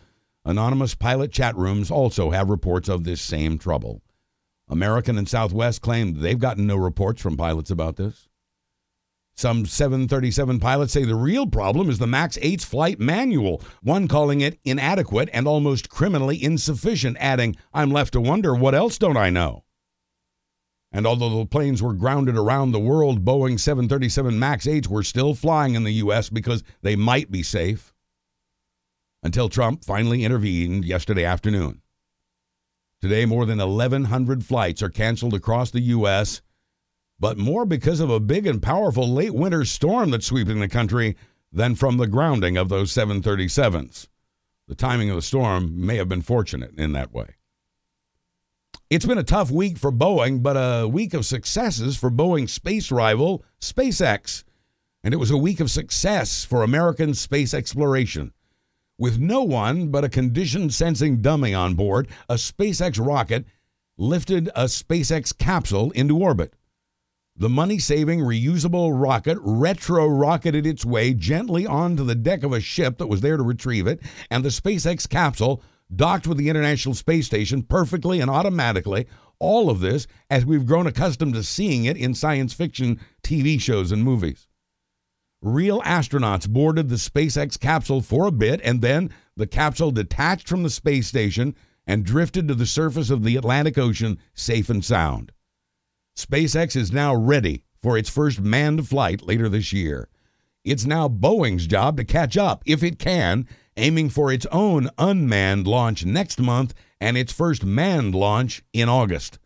Anonymous 0.45 0.95
pilot 0.95 1.32
chat 1.32 1.55
rooms 1.57 1.91
also 1.91 2.30
have 2.30 2.49
reports 2.49 2.88
of 2.88 3.03
this 3.03 3.22
same 3.22 3.57
trouble. 3.57 4.01
American 4.70 5.18
and 5.18 5.28
Southwest 5.28 5.82
claim 5.82 6.22
they've 6.22 6.39
gotten 6.39 6.68
no 6.68 6.78
reports 6.78 7.22
from 7.22 7.36
pilots 7.36 7.70
about 7.70 7.97
this. 7.97 8.30
Some 9.38 9.66
737 9.66 10.59
pilots 10.61 10.93
say 10.93 11.03
the 11.03 11.13
real 11.13 11.45
problem 11.45 11.89
is 11.89 11.99
the 11.99 12.07
MAX 12.07 12.38
8's 12.38 12.63
flight 12.63 13.01
manual, 13.01 13.61
one 13.84 14.07
calling 14.07 14.39
it 14.39 14.57
inadequate 14.63 15.30
and 15.34 15.45
almost 15.45 15.89
criminally 15.89 16.41
insufficient, 16.41 17.18
adding, 17.20 17.57
I'm 17.74 17.91
left 17.91 18.13
to 18.13 18.22
wonder 18.22 18.55
what 18.55 18.74
else 18.74 18.97
don't 18.97 19.18
I 19.18 19.30
know? 19.30 19.64
And 20.96 21.06
although 21.06 21.39
the 21.39 21.46
planes 21.46 21.84
were 21.84 21.91
grounded 21.91 22.38
around 22.38 22.72
the 22.72 22.80
world, 22.80 23.26
Boeing 23.26 23.60
737 23.60 24.39
MAX 24.39 24.66
8s 24.66 24.88
were 24.88 25.04
still 25.04 25.36
flying 25.36 25.76
in 25.76 25.84
the 25.84 25.91
U.S. 25.96 26.30
because 26.30 26.64
they 26.84 26.96
might 26.96 27.30
be 27.30 27.43
safe. 27.43 27.93
Until 29.22 29.50
Trump 29.50 29.84
finally 29.84 30.24
intervened 30.24 30.86
yesterday 30.86 31.26
afternoon. 31.26 31.82
Today, 33.02 33.26
more 33.26 33.46
than 33.46 33.58
1,100 33.58 34.46
flights 34.46 34.82
are 34.82 34.89
canceled 34.89 35.34
across 35.34 35.70
the 35.70 35.82
U.S., 35.82 36.41
but 37.20 37.38
more 37.38 37.66
because 37.66 38.00
of 38.00 38.10
a 38.10 38.22
big 38.22 38.48
and 38.48 38.64
powerful 38.64 39.06
late 39.06 39.36
winter 39.36 39.66
storm 39.66 40.12
that's 40.12 40.26
sweeping 40.26 40.62
the 40.62 40.70
country 40.70 41.18
than 41.52 41.76
from 41.76 41.98
the 41.98 42.08
grounding 42.08 42.56
of 42.56 42.70
those 42.70 42.93
737s. 42.93 44.08
The 44.70 44.76
timing 44.76 45.10
of 45.10 45.18
the 45.18 45.22
storm 45.22 45.86
may 45.86 45.98
have 45.98 46.08
been 46.08 46.22
fortunate 46.22 46.80
in 46.80 46.93
that 46.93 47.12
way. 47.12 47.36
It's 48.88 49.06
been 49.06 49.18
a 49.18 49.24
tough 49.24 49.50
week 49.50 49.80
for 49.80 49.92
Boeing, 49.92 50.44
but 50.44 50.54
a 50.54 50.88
week 50.88 51.16
of 51.16 51.26
successes 51.26 51.98
for 51.98 52.12
Boeing's 52.12 52.54
space 52.54 52.92
rival, 52.92 53.44
SpaceX. 53.60 54.44
And 55.04 55.12
it 55.12 55.18
was 55.18 55.32
a 55.32 55.38
week 55.38 55.60
of 55.60 55.72
success 55.72 56.46
for 56.46 56.62
American 56.62 57.16
space 57.16 57.56
exploration. 57.56 58.32
With 59.00 59.18
no 59.18 59.42
one 59.42 59.88
but 59.88 60.04
a 60.04 60.10
condition 60.10 60.70
sensing 60.70 61.24
dummy 61.24 61.52
on 61.52 61.74
board, 61.74 62.08
a 62.30 62.36
SpaceX 62.36 63.04
rocket 63.04 63.46
lifted 63.98 64.50
a 64.50 64.66
SpaceX 64.66 65.36
capsule 65.36 65.90
into 65.92 66.20
orbit. 66.20 66.54
The 67.36 67.50
money 67.50 67.80
saving 67.80 68.20
reusable 68.20 68.92
rocket 68.94 69.40
retro 69.42 70.08
rocketed 70.08 70.68
its 70.68 70.86
way 70.86 71.16
gently 71.16 71.66
onto 71.66 72.04
the 72.04 72.14
deck 72.14 72.44
of 72.44 72.54
a 72.54 72.62
ship 72.62 73.00
that 73.00 73.08
was 73.08 73.22
there 73.22 73.36
to 73.36 73.44
retrieve 73.44 73.88
it, 73.88 74.00
and 74.30 74.46
the 74.46 74.50
SpaceX 74.50 75.10
capsule 75.10 75.64
docked 75.96 76.28
with 76.28 76.38
the 76.38 76.50
International 76.50 76.96
Space 76.96 77.26
Station 77.26 77.64
perfectly 77.64 78.20
and 78.20 78.30
automatically. 78.30 79.08
All 79.39 79.70
of 79.70 79.80
this 79.80 80.08
as 80.30 80.46
we've 80.46 80.66
grown 80.66 80.88
accustomed 80.88 81.34
to 81.34 81.43
seeing 81.43 81.86
it 81.86 81.98
in 81.98 82.14
science 82.14 82.54
fiction 82.54 83.00
TV 83.24 83.60
shows 83.60 83.91
and 83.91 84.04
movies. 84.04 84.48
Real 85.41 85.82
astronauts 85.82 86.50
boarded 86.50 86.89
the 86.89 86.96
SpaceX 86.96 87.60
capsule 87.60 88.02
for 88.02 88.26
a 88.26 88.32
bit, 88.32 88.62
and 88.64 88.82
then 88.82 89.12
the 89.36 89.46
capsule 89.46 89.91
detached 89.91 90.48
from 90.48 90.64
the 90.64 90.70
space 90.70 91.08
station 91.08 91.54
and 91.86 92.06
drifted 92.06 92.48
to 92.48 92.56
the 92.56 92.66
surface 92.66 93.10
of 93.10 93.24
the 93.24 93.36
Atlantic 93.36 93.78
Ocean 93.78 94.18
safe 94.34 94.70
and 94.70 94.84
sound. 94.84 95.32
SpaceX 96.18 96.76
is 96.76 96.91
now 96.91 97.14
ready 97.14 97.64
for 97.82 97.98
its 97.98 98.10
first 98.10 98.39
manned 98.39 98.88
flight 98.88 99.22
later 99.22 99.50
this 99.50 99.72
year. 99.72 100.10
It's 100.64 100.86
now 100.86 101.08
Boeing's 101.08 101.68
job 101.68 101.98
to 101.98 102.04
catch 102.04 102.38
up, 102.38 102.64
if 102.66 102.82
it 102.82 102.98
can, 102.98 103.48
aiming 103.78 104.10
for 104.10 104.32
its 104.32 104.46
own 104.52 104.90
unmanned 104.98 105.68
launch 105.68 106.06
next 106.06 106.40
month 106.40 106.74
and 107.02 107.18
its 107.18 107.34
first 107.34 107.64
manned 107.64 108.16
launch 108.16 108.64
in 108.74 108.90
August. 108.90 109.40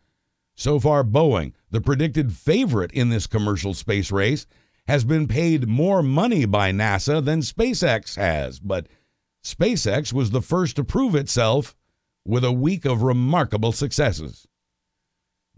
So 0.55 0.79
far, 0.79 1.03
Boeing, 1.03 1.53
the 1.71 1.81
predicted 1.81 2.33
favorite 2.33 2.91
in 2.91 3.09
this 3.09 3.27
commercial 3.27 3.73
space 3.73 4.11
race, 4.11 4.45
has 4.87 5.03
been 5.03 5.27
paid 5.27 5.67
more 5.67 6.01
money 6.01 6.45
by 6.45 6.71
NASA 6.71 7.23
than 7.23 7.41
SpaceX 7.41 8.15
has, 8.15 8.59
but 8.59 8.87
SpaceX 9.43 10.11
was 10.11 10.31
the 10.31 10.41
first 10.41 10.75
to 10.75 10.83
prove 10.83 11.15
itself 11.15 11.75
with 12.25 12.43
a 12.43 12.51
week 12.51 12.85
of 12.85 13.03
remarkable 13.03 13.71
successes. 13.71 14.47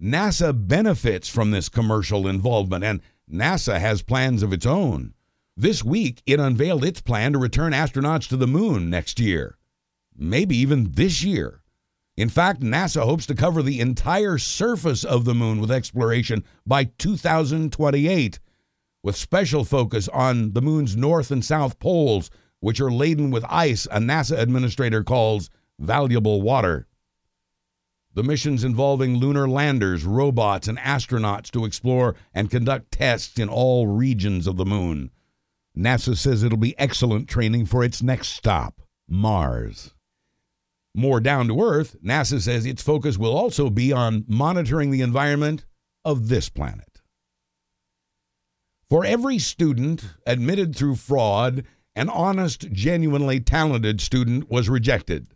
NASA 0.01 0.51
benefits 0.67 1.29
from 1.29 1.51
this 1.51 1.69
commercial 1.69 2.27
involvement, 2.27 2.83
and 2.83 3.01
NASA 3.31 3.79
has 3.79 4.01
plans 4.01 4.43
of 4.43 4.51
its 4.53 4.65
own. 4.65 5.13
This 5.57 5.83
week, 5.83 6.23
it 6.25 6.39
unveiled 6.39 6.85
its 6.85 7.01
plan 7.01 7.33
to 7.33 7.39
return 7.39 7.73
astronauts 7.73 8.27
to 8.29 8.37
the 8.37 8.47
moon 8.47 8.89
next 8.89 9.19
year, 9.19 9.57
maybe 10.15 10.55
even 10.55 10.91
this 10.93 11.23
year. 11.23 11.61
In 12.15 12.29
fact, 12.29 12.61
NASA 12.61 13.03
hopes 13.03 13.25
to 13.25 13.35
cover 13.35 13.61
the 13.61 13.81
entire 13.81 14.37
surface 14.37 15.03
of 15.03 15.25
the 15.25 15.35
moon 15.35 15.59
with 15.59 15.69
exploration 15.69 16.45
by 16.65 16.85
2028, 16.85 18.39
with 19.03 19.15
special 19.17 19.65
focus 19.65 20.07
on 20.09 20.53
the 20.53 20.61
moon's 20.61 20.95
north 20.95 21.31
and 21.31 21.43
south 21.43 21.79
poles, 21.79 22.29
which 22.61 22.79
are 22.79 22.91
laden 22.91 23.29
with 23.29 23.43
ice 23.49 23.87
a 23.87 23.99
NASA 23.99 24.37
administrator 24.39 25.03
calls 25.03 25.49
valuable 25.79 26.41
water. 26.41 26.87
The 28.13 28.23
missions 28.23 28.63
involving 28.63 29.17
lunar 29.17 29.49
landers, 29.49 30.05
robots, 30.05 30.67
and 30.67 30.77
astronauts 30.77 31.51
to 31.51 31.65
explore 31.65 32.15
and 32.33 32.49
conduct 32.49 32.91
tests 32.91 33.37
in 33.37 33.49
all 33.49 33.87
regions 33.87 34.47
of 34.47 34.55
the 34.57 34.65
moon. 34.65 35.11
NASA 35.77 36.17
says 36.17 36.43
it'll 36.43 36.57
be 36.57 36.77
excellent 36.77 37.29
training 37.29 37.65
for 37.65 37.83
its 37.83 38.03
next 38.03 38.29
stop, 38.29 38.81
Mars. 39.07 39.93
More 40.93 41.21
down 41.21 41.47
to 41.47 41.61
earth, 41.61 41.95
NASA 42.03 42.41
says 42.41 42.65
its 42.65 42.83
focus 42.83 43.17
will 43.17 43.35
also 43.35 43.69
be 43.69 43.93
on 43.93 44.25
monitoring 44.27 44.91
the 44.91 45.01
environment 45.01 45.65
of 46.03 46.27
this 46.27 46.49
planet. 46.49 47.01
For 48.89 49.05
every 49.05 49.39
student 49.39 50.03
admitted 50.25 50.75
through 50.75 50.95
fraud, 50.95 51.63
an 51.95 52.09
honest, 52.09 52.71
genuinely 52.71 53.39
talented 53.39 54.01
student 54.01 54.49
was 54.49 54.67
rejected. 54.67 55.27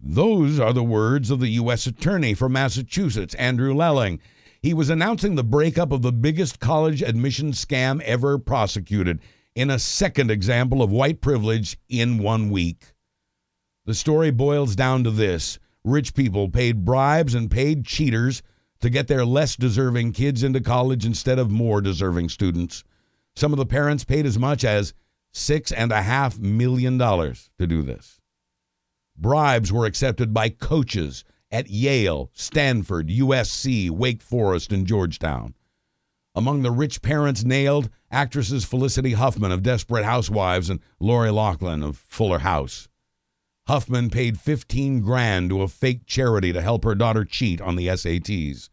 Those 0.00 0.58
are 0.58 0.72
the 0.72 0.82
words 0.82 1.30
of 1.30 1.40
the 1.40 1.50
U.S. 1.50 1.86
Attorney 1.86 2.32
for 2.32 2.48
Massachusetts, 2.48 3.34
Andrew 3.34 3.74
Lelling. 3.74 4.20
He 4.62 4.72
was 4.72 4.88
announcing 4.88 5.34
the 5.34 5.44
breakup 5.44 5.92
of 5.92 6.00
the 6.00 6.12
biggest 6.12 6.60
college 6.60 7.02
admission 7.02 7.52
scam 7.52 8.00
ever 8.02 8.38
prosecuted 8.38 9.20
in 9.54 9.70
a 9.70 9.78
second 9.78 10.30
example 10.30 10.82
of 10.82 10.90
white 10.90 11.20
privilege 11.20 11.78
in 11.88 12.18
one 12.18 12.50
week. 12.50 12.94
The 13.84 13.94
story 13.94 14.30
boils 14.30 14.76
down 14.76 15.04
to 15.04 15.10
this 15.10 15.58
rich 15.84 16.14
people 16.14 16.48
paid 16.48 16.84
bribes 16.84 17.34
and 17.34 17.50
paid 17.50 17.84
cheaters 17.84 18.42
to 18.80 18.90
get 18.90 19.08
their 19.08 19.24
less 19.24 19.56
deserving 19.56 20.12
kids 20.12 20.42
into 20.42 20.60
college 20.60 21.04
instead 21.04 21.38
of 21.38 21.50
more 21.50 21.80
deserving 21.80 22.28
students. 22.28 22.84
Some 23.34 23.52
of 23.52 23.58
the 23.58 23.66
parents 23.66 24.04
paid 24.04 24.26
as 24.26 24.38
much 24.38 24.64
as 24.64 24.94
six 25.32 25.72
and 25.72 25.92
a 25.92 26.02
half 26.02 26.38
million 26.38 26.98
dollars 26.98 27.50
to 27.58 27.66
do 27.66 27.82
this. 27.82 28.20
Bribes 29.16 29.72
were 29.72 29.86
accepted 29.86 30.32
by 30.32 30.48
coaches 30.48 31.24
at 31.50 31.68
Yale, 31.68 32.30
Stanford, 32.32 33.08
USC, 33.08 33.90
Wake 33.90 34.22
Forest, 34.22 34.72
and 34.72 34.86
Georgetown. 34.86 35.54
Among 36.34 36.62
the 36.62 36.70
rich 36.70 37.02
parents 37.02 37.44
nailed, 37.44 37.90
actresses 38.10 38.64
Felicity 38.64 39.12
Huffman 39.12 39.52
of 39.52 39.62
Desperate 39.62 40.04
Housewives 40.04 40.70
and 40.70 40.80
Lori 40.98 41.30
Loughlin 41.30 41.82
of 41.82 41.98
Fuller 42.08 42.38
House. 42.38 42.88
Huffman 43.68 44.08
paid 44.08 44.40
15 44.40 45.00
grand 45.02 45.50
to 45.50 45.62
a 45.62 45.68
fake 45.68 46.06
charity 46.06 46.52
to 46.52 46.62
help 46.62 46.84
her 46.84 46.94
daughter 46.94 47.24
cheat 47.24 47.60
on 47.60 47.76
the 47.76 47.86
SATs. 47.88 48.70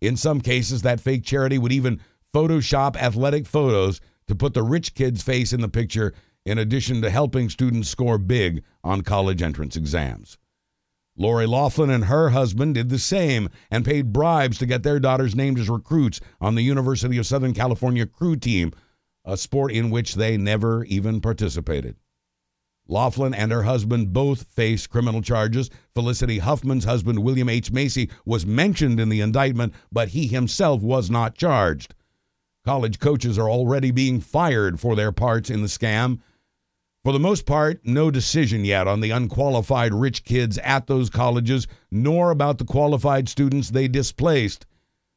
In 0.00 0.16
some 0.16 0.40
cases, 0.40 0.82
that 0.82 1.00
fake 1.00 1.22
charity 1.24 1.58
would 1.58 1.70
even 1.70 2.00
Photoshop 2.34 2.96
athletic 2.96 3.46
photos 3.46 4.00
to 4.26 4.34
put 4.34 4.54
the 4.54 4.62
rich 4.62 4.94
kid's 4.94 5.22
face 5.22 5.52
in 5.52 5.60
the 5.60 5.68
picture, 5.68 6.14
in 6.46 6.58
addition 6.58 7.02
to 7.02 7.10
helping 7.10 7.50
students 7.50 7.88
score 7.88 8.18
big 8.18 8.64
on 8.82 9.02
college 9.02 9.42
entrance 9.42 9.76
exams. 9.76 10.38
Lori 11.22 11.46
Loughlin 11.46 11.88
and 11.88 12.06
her 12.06 12.30
husband 12.30 12.74
did 12.74 12.88
the 12.88 12.98
same 12.98 13.48
and 13.70 13.84
paid 13.84 14.12
bribes 14.12 14.58
to 14.58 14.66
get 14.66 14.82
their 14.82 14.98
daughters 14.98 15.36
named 15.36 15.56
as 15.56 15.70
recruits 15.70 16.20
on 16.40 16.56
the 16.56 16.62
University 16.62 17.16
of 17.16 17.26
Southern 17.26 17.54
California 17.54 18.06
crew 18.06 18.34
team, 18.34 18.72
a 19.24 19.36
sport 19.36 19.70
in 19.70 19.88
which 19.88 20.16
they 20.16 20.36
never 20.36 20.82
even 20.86 21.20
participated. 21.20 21.94
Loughlin 22.88 23.34
and 23.34 23.52
her 23.52 23.62
husband 23.62 24.12
both 24.12 24.48
face 24.48 24.88
criminal 24.88 25.22
charges. 25.22 25.70
Felicity 25.94 26.40
Huffman's 26.40 26.86
husband, 26.86 27.20
William 27.20 27.48
H. 27.48 27.70
Macy, 27.70 28.10
was 28.26 28.44
mentioned 28.44 28.98
in 28.98 29.08
the 29.08 29.20
indictment, 29.20 29.72
but 29.92 30.08
he 30.08 30.26
himself 30.26 30.82
was 30.82 31.08
not 31.08 31.36
charged. 31.36 31.94
College 32.64 32.98
coaches 32.98 33.38
are 33.38 33.48
already 33.48 33.92
being 33.92 34.18
fired 34.18 34.80
for 34.80 34.96
their 34.96 35.12
parts 35.12 35.50
in 35.50 35.62
the 35.62 35.68
scam. 35.68 36.18
For 37.04 37.12
the 37.12 37.18
most 37.18 37.46
part, 37.46 37.80
no 37.84 38.12
decision 38.12 38.64
yet 38.64 38.86
on 38.86 39.00
the 39.00 39.10
unqualified 39.10 39.92
rich 39.92 40.24
kids 40.24 40.56
at 40.58 40.86
those 40.86 41.10
colleges, 41.10 41.66
nor 41.90 42.30
about 42.30 42.58
the 42.58 42.64
qualified 42.64 43.28
students 43.28 43.70
they 43.70 43.88
displaced, 43.88 44.66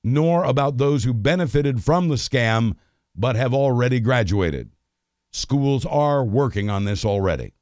nor 0.04 0.44
about 0.44 0.78
those 0.78 1.04
who 1.04 1.14
benefited 1.14 1.84
from 1.84 2.08
the 2.08 2.16
scam 2.16 2.76
but 3.16 3.36
have 3.36 3.54
already 3.54 4.00
graduated. 4.00 4.72
Schools 5.32 5.86
are 5.86 6.24
working 6.24 6.72
on 6.72 6.86
this 6.86 7.06
already. 7.06 7.54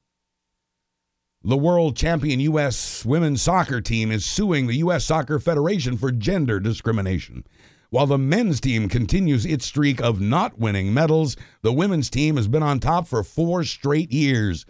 The 1.43 1.57
world 1.57 1.97
champion 1.97 2.39
U.S. 2.39 3.03
women's 3.03 3.41
soccer 3.41 3.81
team 3.81 4.09
is 4.09 4.23
suing 4.23 4.67
the 4.67 4.77
U.S. 4.77 5.03
Soccer 5.03 5.37
Federation 5.37 5.97
for 5.97 6.11
gender 6.11 6.61
discrimination. 6.61 7.45
While 7.93 8.07
the 8.07 8.17
men's 8.17 8.59
team 8.59 8.89
continues 8.89 9.45
its 9.45 9.67
streak 9.67 10.01
of 10.01 10.19
not 10.19 10.57
winning 10.57 10.95
medals, 10.95 11.37
the 11.61 11.71
women's 11.71 12.09
team 12.09 12.37
has 12.37 12.47
been 12.47 12.63
on 12.63 12.79
top 12.79 13.05
for 13.07 13.21
four 13.23 13.63
straight 13.63 14.11
years. 14.11 14.65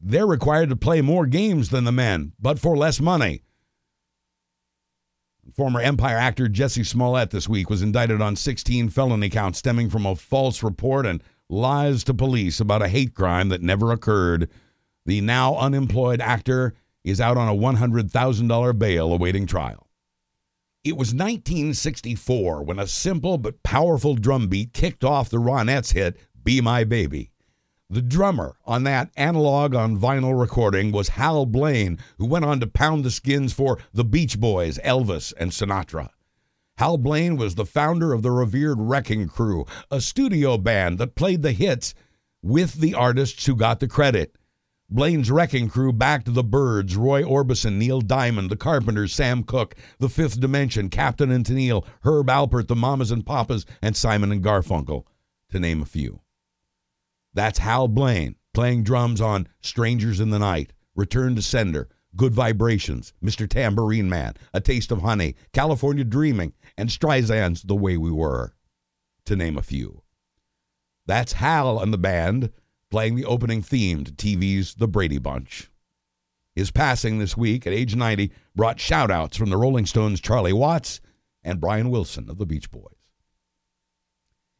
They're 0.00 0.24
required 0.24 0.68
to 0.68 0.76
play 0.76 1.00
more 1.00 1.26
games 1.26 1.70
than 1.70 1.82
the 1.82 1.90
men, 1.90 2.30
but 2.38 2.60
for 2.60 2.76
less 2.76 3.00
money. 3.00 3.42
Former 5.52 5.80
Empire 5.80 6.16
actor 6.16 6.46
Jussie 6.46 6.86
Smollett 6.86 7.30
this 7.30 7.48
week 7.48 7.68
was 7.68 7.82
indicted 7.82 8.22
on 8.22 8.36
16 8.36 8.88
felony 8.88 9.30
counts 9.30 9.58
stemming 9.58 9.90
from 9.90 10.06
a 10.06 10.14
false 10.14 10.62
report 10.62 11.06
and 11.06 11.24
lies 11.48 12.04
to 12.04 12.14
police 12.14 12.60
about 12.60 12.82
a 12.82 12.88
hate 12.88 13.14
crime 13.14 13.48
that 13.48 13.62
never 13.62 13.90
occurred. 13.90 14.48
The 15.06 15.20
now 15.22 15.56
unemployed 15.56 16.20
actor 16.20 16.74
is 17.02 17.20
out 17.20 17.36
on 17.36 17.48
a 17.48 17.60
$100,000 17.60 18.78
bail 18.78 19.12
awaiting 19.12 19.46
trial. 19.48 19.83
It 20.84 20.98
was 20.98 21.14
1964 21.14 22.62
when 22.62 22.78
a 22.78 22.86
simple 22.86 23.38
but 23.38 23.62
powerful 23.62 24.16
drum 24.16 24.48
beat 24.48 24.74
kicked 24.74 25.02
off 25.02 25.30
the 25.30 25.38
Ronettes 25.38 25.94
hit 25.94 26.18
Be 26.42 26.60
My 26.60 26.84
Baby. 26.84 27.30
The 27.88 28.02
drummer 28.02 28.58
on 28.66 28.84
that 28.84 29.10
analog 29.16 29.74
on 29.74 29.96
vinyl 29.96 30.38
recording 30.38 30.92
was 30.92 31.08
Hal 31.08 31.46
Blaine, 31.46 31.98
who 32.18 32.26
went 32.26 32.44
on 32.44 32.60
to 32.60 32.66
pound 32.66 33.02
the 33.02 33.10
skins 33.10 33.54
for 33.54 33.78
the 33.94 34.04
Beach 34.04 34.38
Boys, 34.38 34.76
Elvis, 34.84 35.32
and 35.38 35.52
Sinatra. 35.52 36.10
Hal 36.76 36.98
Blaine 36.98 37.38
was 37.38 37.54
the 37.54 37.64
founder 37.64 38.12
of 38.12 38.20
the 38.20 38.30
revered 38.30 38.78
Wrecking 38.78 39.26
Crew, 39.26 39.64
a 39.90 40.02
studio 40.02 40.58
band 40.58 40.98
that 40.98 41.14
played 41.14 41.40
the 41.40 41.52
hits 41.52 41.94
with 42.42 42.74
the 42.74 42.92
artists 42.92 43.46
who 43.46 43.56
got 43.56 43.80
the 43.80 43.88
credit. 43.88 44.36
Blaine's 44.90 45.30
Wrecking 45.30 45.68
Crew 45.68 45.92
backed 45.92 46.32
the 46.32 46.44
Byrds, 46.44 46.96
Roy 46.96 47.22
Orbison, 47.22 47.78
Neil 47.78 48.00
Diamond, 48.00 48.50
the 48.50 48.56
Carpenters, 48.56 49.14
Sam 49.14 49.42
Cooke, 49.42 49.74
The 49.98 50.08
Fifth 50.08 50.38
Dimension, 50.38 50.90
Captain 50.90 51.30
and 51.30 51.44
Tennille, 51.44 51.86
Herb 52.02 52.26
Alpert, 52.26 52.68
the 52.68 52.76
Mamas 52.76 53.10
and 53.10 53.24
Papas, 53.24 53.64
and 53.82 53.96
Simon 53.96 54.30
and 54.30 54.44
Garfunkel, 54.44 55.04
to 55.50 55.58
name 55.58 55.82
a 55.82 55.86
few. 55.86 56.20
That's 57.32 57.58
Hal 57.58 57.88
Blaine 57.88 58.36
playing 58.52 58.84
drums 58.84 59.20
on 59.20 59.48
Strangers 59.60 60.20
in 60.20 60.30
the 60.30 60.38
Night, 60.38 60.72
Return 60.94 61.34
to 61.34 61.42
Sender, 61.42 61.88
Good 62.16 62.32
Vibrations, 62.32 63.12
Mr. 63.22 63.48
Tambourine 63.48 64.08
Man, 64.08 64.34
A 64.52 64.60
Taste 64.60 64.92
of 64.92 65.02
Honey, 65.02 65.34
California 65.52 66.04
Dreaming, 66.04 66.52
and 66.78 66.88
Streisand's 66.88 67.62
The 67.62 67.74
Way 67.74 67.96
We 67.96 68.12
Were, 68.12 68.54
to 69.24 69.34
name 69.34 69.58
a 69.58 69.62
few. 69.62 70.02
That's 71.06 71.32
Hal 71.34 71.80
and 71.80 71.92
the 71.92 71.98
band 71.98 72.52
playing 72.94 73.16
the 73.16 73.24
opening 73.24 73.60
theme 73.60 74.04
to 74.04 74.12
TV's 74.12 74.76
The 74.76 74.86
Brady 74.86 75.18
Bunch. 75.18 75.68
His 76.54 76.70
passing 76.70 77.18
this 77.18 77.36
week 77.36 77.66
at 77.66 77.72
age 77.72 77.96
90 77.96 78.30
brought 78.54 78.78
shout 78.78 79.10
outs 79.10 79.36
from 79.36 79.50
the 79.50 79.56
Rolling 79.56 79.84
Stones' 79.84 80.20
Charlie 80.20 80.52
Watts 80.52 81.00
and 81.42 81.60
Brian 81.60 81.90
Wilson 81.90 82.30
of 82.30 82.38
the 82.38 82.46
Beach 82.46 82.70
Boys. 82.70 83.10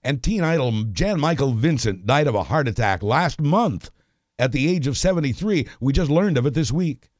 And 0.02 0.20
teen 0.20 0.42
idol 0.42 0.82
Jan 0.82 1.20
Michael 1.20 1.52
Vincent 1.52 2.06
died 2.06 2.26
of 2.26 2.34
a 2.34 2.42
heart 2.42 2.66
attack 2.66 3.04
last 3.04 3.40
month 3.40 3.92
at 4.36 4.50
the 4.50 4.68
age 4.68 4.88
of 4.88 4.98
73. 4.98 5.68
We 5.78 5.92
just 5.92 6.10
learned 6.10 6.36
of 6.36 6.44
it 6.44 6.54
this 6.54 6.72
week. 6.72 7.10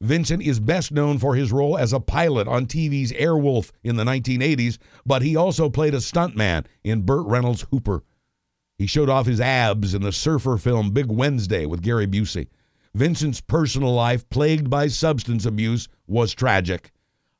Vincent 0.00 0.42
is 0.42 0.58
best 0.58 0.90
known 0.90 1.20
for 1.20 1.36
his 1.36 1.52
role 1.52 1.78
as 1.78 1.92
a 1.92 2.00
pilot 2.00 2.48
on 2.48 2.66
TV's 2.66 3.12
Airwolf 3.12 3.70
in 3.84 3.94
the 3.94 4.04
1980s, 4.04 4.78
but 5.06 5.22
he 5.22 5.36
also 5.36 5.70
played 5.70 5.94
a 5.94 5.98
stuntman 5.98 6.66
in 6.82 7.02
Burt 7.02 7.24
Reynolds' 7.24 7.66
Hooper. 7.70 8.02
He 8.78 8.86
showed 8.86 9.08
off 9.08 9.26
his 9.26 9.40
abs 9.40 9.94
in 9.94 10.02
the 10.02 10.12
surfer 10.12 10.58
film 10.58 10.90
Big 10.90 11.06
Wednesday 11.06 11.64
with 11.64 11.82
Gary 11.82 12.06
Busey. 12.06 12.48
Vincent's 12.94 13.40
personal 13.40 13.92
life, 13.92 14.28
plagued 14.28 14.70
by 14.70 14.88
substance 14.88 15.46
abuse, 15.46 15.88
was 16.06 16.34
tragic. 16.34 16.92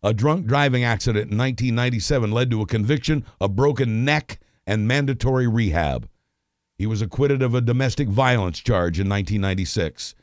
A 0.03 0.14
drunk 0.14 0.47
driving 0.47 0.84
accident 0.84 1.32
in 1.32 1.39
1997 1.39 2.30
led 2.30 2.51
to 2.51 2.62
a 2.62 2.66
conviction, 2.66 3.24
a 3.41 3.49
broken 3.49 4.05
neck, 4.05 4.39
and 4.66 4.87
mandatory 4.87 5.47
rehab. 5.47 6.09
He 6.78 6.87
was 6.87 7.01
acquitted 7.01 7.43
of 7.43 7.55
a 7.55 7.61
domestic 7.61 8.09
violence 8.09 8.59
charge 8.59 9.01
in 9.01 9.09
1996. 9.09 10.14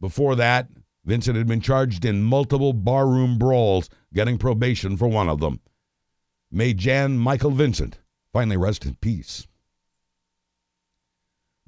Before 0.00 0.34
that, 0.36 0.68
Vincent 1.04 1.36
had 1.36 1.46
been 1.46 1.60
charged 1.60 2.04
in 2.04 2.22
multiple 2.22 2.72
barroom 2.72 3.38
brawls, 3.38 3.88
getting 4.14 4.38
probation 4.38 4.96
for 4.96 5.08
one 5.08 5.28
of 5.28 5.40
them. 5.40 5.60
May 6.50 6.72
Jan 6.74 7.18
Michael 7.18 7.50
Vincent 7.50 7.98
finally 8.32 8.56
rest 8.56 8.86
in 8.86 8.94
peace. 8.96 9.46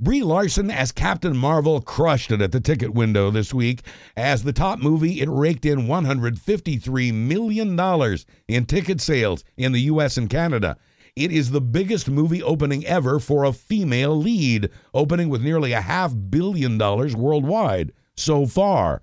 Brie 0.02 0.22
Larson 0.22 0.70
as 0.70 0.92
Captain 0.92 1.36
Marvel 1.36 1.82
crushed 1.82 2.30
it 2.30 2.40
at 2.40 2.52
the 2.52 2.60
ticket 2.60 2.94
window 2.94 3.30
this 3.30 3.52
week. 3.52 3.82
As 4.16 4.42
the 4.42 4.52
top 4.52 4.78
movie, 4.78 5.20
it 5.20 5.28
raked 5.28 5.66
in 5.66 5.80
$153 5.80 7.12
million 7.12 8.18
in 8.48 8.64
ticket 8.64 9.00
sales 9.02 9.44
in 9.58 9.72
the 9.72 9.82
U.S. 9.82 10.16
and 10.16 10.30
Canada. 10.30 10.78
It 11.16 11.30
is 11.30 11.50
the 11.50 11.60
biggest 11.60 12.08
movie 12.08 12.42
opening 12.42 12.86
ever 12.86 13.20
for 13.20 13.44
a 13.44 13.52
female 13.52 14.16
lead, 14.16 14.70
opening 14.94 15.28
with 15.28 15.42
nearly 15.42 15.72
a 15.72 15.82
half 15.82 16.14
billion 16.30 16.78
dollars 16.78 17.14
worldwide 17.14 17.92
so 18.16 18.46
far. 18.46 19.02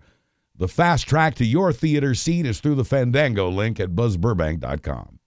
The 0.55 0.67
fast 0.67 1.07
track 1.07 1.35
to 1.35 1.45
your 1.45 1.71
theater 1.71 2.15
seat 2.15 2.47
is 2.47 2.59
through 2.59 2.73
the 2.73 2.83
Fandango 2.83 3.49
link 3.49 3.79
at 3.79 3.91
buzzburbank.com. 3.91 5.19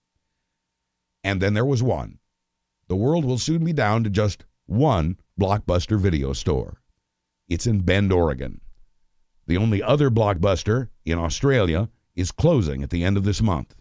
And 1.22 1.40
then 1.40 1.54
there 1.54 1.64
was 1.64 1.80
one. 1.80 2.18
The 2.88 2.96
world 2.96 3.24
will 3.24 3.38
soon 3.38 3.62
be 3.62 3.72
down 3.72 4.02
to 4.02 4.10
just 4.10 4.44
one 4.66 5.16
Blockbuster 5.40 5.98
video 5.98 6.34
store. 6.34 6.82
It's 7.48 7.66
in 7.66 7.80
Bend, 7.80 8.12
Oregon. 8.12 8.60
The 9.46 9.56
only 9.56 9.82
other 9.82 10.10
Blockbuster 10.10 10.88
in 11.06 11.18
Australia 11.18 11.88
is 12.14 12.30
closing 12.30 12.82
at 12.82 12.90
the 12.90 13.02
end 13.02 13.16
of 13.16 13.24
this 13.24 13.40
month. 13.40 13.74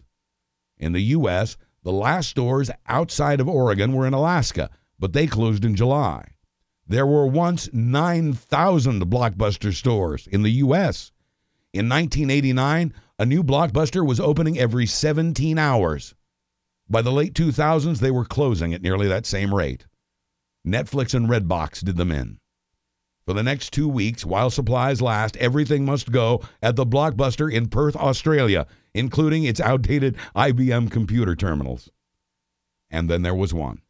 In 0.78 0.92
the 0.92 1.02
U.S., 1.18 1.58
the 1.82 1.92
last 1.92 2.30
stores 2.30 2.70
outside 2.88 3.40
of 3.40 3.48
Oregon 3.48 3.92
were 3.92 4.06
in 4.06 4.14
Alaska, 4.14 4.70
but 4.98 5.12
they 5.12 5.26
closed 5.26 5.64
in 5.64 5.76
July. 5.76 6.32
There 6.86 7.06
were 7.06 7.26
once 7.26 7.68
9,000 7.74 9.02
Blockbuster 9.02 9.74
stores 9.74 10.26
in 10.28 10.42
the 10.42 10.50
U.S. 10.64 11.12
In 11.74 11.90
1989, 11.90 12.94
a 13.18 13.26
new 13.26 13.44
Blockbuster 13.44 14.04
was 14.04 14.18
opening 14.18 14.58
every 14.58 14.86
17 14.86 15.58
hours. 15.58 16.14
By 16.88 17.02
the 17.02 17.12
late 17.12 17.34
2000s, 17.34 17.98
they 17.98 18.10
were 18.10 18.24
closing 18.24 18.72
at 18.72 18.82
nearly 18.82 19.08
that 19.08 19.26
same 19.26 19.54
rate. 19.54 19.84
Netflix 20.66 21.14
and 21.14 21.28
Redbox 21.28 21.84
did 21.84 21.96
them 21.96 22.12
in. 22.12 22.38
For 23.26 23.34
the 23.34 23.42
next 23.42 23.72
two 23.72 23.88
weeks, 23.88 24.24
while 24.24 24.50
supplies 24.50 25.00
last, 25.00 25.36
everything 25.36 25.84
must 25.84 26.10
go 26.10 26.42
at 26.62 26.76
the 26.76 26.86
Blockbuster 26.86 27.52
in 27.52 27.68
Perth, 27.68 27.96
Australia, 27.96 28.66
including 28.94 29.44
its 29.44 29.60
outdated 29.60 30.16
IBM 30.34 30.90
computer 30.90 31.36
terminals. 31.36 31.90
And 32.90 33.08
then 33.08 33.22
there 33.22 33.34
was 33.34 33.54
one. 33.54 33.82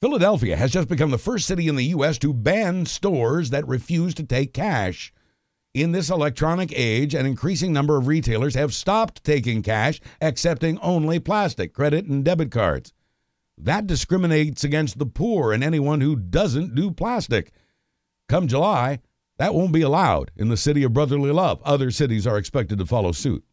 Philadelphia 0.00 0.56
has 0.56 0.70
just 0.70 0.88
become 0.88 1.10
the 1.10 1.18
first 1.18 1.46
city 1.46 1.66
in 1.66 1.74
the 1.74 1.86
U.S. 1.86 2.18
to 2.18 2.32
ban 2.32 2.86
stores 2.86 3.50
that 3.50 3.66
refuse 3.66 4.14
to 4.14 4.22
take 4.22 4.54
cash. 4.54 5.12
In 5.74 5.90
this 5.92 6.10
electronic 6.10 6.72
age, 6.72 7.14
an 7.14 7.26
increasing 7.26 7.72
number 7.72 7.96
of 7.96 8.06
retailers 8.06 8.54
have 8.54 8.72
stopped 8.72 9.24
taking 9.24 9.62
cash, 9.62 10.00
accepting 10.20 10.78
only 10.78 11.18
plastic, 11.18 11.74
credit, 11.74 12.06
and 12.06 12.24
debit 12.24 12.52
cards. 12.52 12.92
That 13.60 13.86
discriminates 13.86 14.64
against 14.64 14.98
the 14.98 15.06
poor 15.06 15.52
and 15.52 15.64
anyone 15.64 16.00
who 16.00 16.16
doesn't 16.16 16.74
do 16.74 16.90
plastic. 16.90 17.52
Come 18.28 18.46
July, 18.46 19.00
that 19.38 19.54
won't 19.54 19.72
be 19.72 19.82
allowed 19.82 20.30
in 20.36 20.48
the 20.48 20.56
city 20.56 20.82
of 20.84 20.92
brotherly 20.92 21.32
love. 21.32 21.60
Other 21.64 21.90
cities 21.90 22.26
are 22.26 22.38
expected 22.38 22.78
to 22.78 22.86
follow 22.86 23.12
suit. 23.12 23.44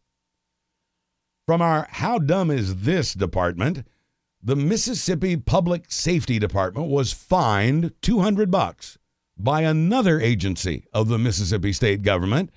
From 1.47 1.61
our 1.61 1.87
How 1.89 2.19
Dumb 2.19 2.49
Is 2.49 2.77
This 2.83 3.13
department, 3.13 3.85
the 4.41 4.55
Mississippi 4.55 5.37
Public 5.37 5.91
Safety 5.91 6.39
Department 6.39 6.87
was 6.87 7.13
fined 7.13 7.93
200 8.01 8.51
bucks 8.51 8.97
by 9.37 9.61
another 9.61 10.19
agency 10.19 10.85
of 10.93 11.07
the 11.07 11.17
Mississippi 11.17 11.73
state 11.73 12.03
government 12.03 12.51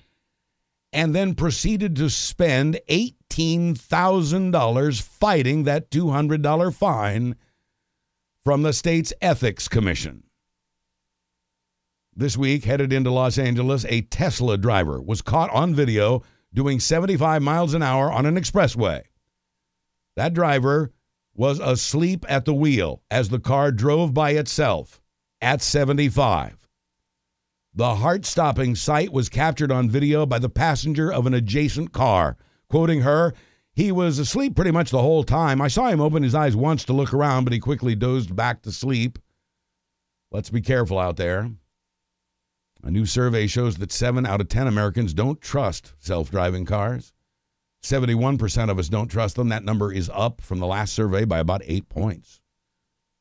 and 0.91 1.13
then 1.13 1.35
proceeded 1.35 1.95
to 1.95 2.09
spend 2.09 2.79
$18,000 2.89 5.01
fighting 5.01 5.63
that 5.63 5.91
$200 5.91 6.73
fine 6.73 7.35
from 8.43 8.63
the 8.63 8.73
state's 8.73 9.13
Ethics 9.21 9.67
Commission. 9.67 10.23
This 12.15 12.35
week, 12.35 12.65
headed 12.65 12.91
into 12.91 13.11
Los 13.11 13.37
Angeles, 13.37 13.85
a 13.85 14.01
Tesla 14.01 14.57
driver 14.57 14.99
was 15.01 15.21
caught 15.21 15.51
on 15.51 15.75
video 15.75 16.23
doing 16.53 16.79
75 16.79 17.41
miles 17.41 17.73
an 17.73 17.83
hour 17.83 18.11
on 18.11 18.25
an 18.25 18.35
expressway. 18.35 19.03
That 20.15 20.33
driver 20.33 20.91
was 21.33 21.59
asleep 21.59 22.25
at 22.27 22.43
the 22.43 22.53
wheel 22.53 23.01
as 23.09 23.29
the 23.29 23.39
car 23.39 23.71
drove 23.71 24.13
by 24.13 24.31
itself 24.31 24.99
at 25.39 25.61
75. 25.61 26.58
The 27.73 27.95
heart 27.95 28.25
stopping 28.25 28.75
sight 28.75 29.13
was 29.13 29.29
captured 29.29 29.71
on 29.71 29.89
video 29.89 30.25
by 30.25 30.39
the 30.39 30.49
passenger 30.49 31.13
of 31.13 31.27
an 31.27 31.35
adjacent 31.35 31.93
car. 31.93 32.35
Quoting 32.67 33.01
her, 33.01 33.33
he 33.73 33.91
was 33.91 34.17
asleep 34.17 34.55
pretty 34.55 34.71
much 34.71 34.89
the 34.89 35.01
whole 35.01 35.23
time. 35.23 35.61
I 35.61 35.67
saw 35.67 35.87
him 35.87 36.01
open 36.01 36.23
his 36.23 36.35
eyes 36.35 36.55
once 36.55 36.83
to 36.85 36.93
look 36.93 37.13
around, 37.13 37.43
but 37.43 37.53
he 37.53 37.59
quickly 37.59 37.95
dozed 37.95 38.35
back 38.35 38.63
to 38.63 38.71
sleep. 38.71 39.19
Let's 40.31 40.49
be 40.49 40.61
careful 40.61 40.97
out 40.97 41.17
there. 41.17 41.51
A 42.83 42.89
new 42.89 43.05
survey 43.05 43.45
shows 43.45 43.77
that 43.77 43.91
7 43.91 44.25
out 44.25 44.41
of 44.41 44.49
10 44.49 44.67
Americans 44.67 45.13
don't 45.13 45.39
trust 45.39 45.93
self 45.99 46.31
driving 46.31 46.65
cars. 46.65 47.13
71% 47.83 48.69
of 48.69 48.79
us 48.79 48.89
don't 48.89 49.09
trust 49.09 49.35
them. 49.35 49.49
That 49.49 49.63
number 49.63 49.93
is 49.93 50.09
up 50.13 50.41
from 50.41 50.59
the 50.59 50.67
last 50.67 50.93
survey 50.93 51.23
by 51.23 51.39
about 51.39 51.61
eight 51.65 51.87
points. 51.87 52.41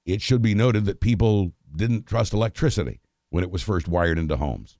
It 0.06 0.22
should 0.22 0.42
be 0.42 0.54
noted 0.54 0.86
that 0.86 1.00
people 1.00 1.52
didn't 1.76 2.06
trust 2.06 2.32
electricity 2.32 3.00
when 3.30 3.44
it 3.44 3.50
was 3.50 3.62
first 3.62 3.88
wired 3.88 4.18
into 4.18 4.36
homes. 4.36 4.78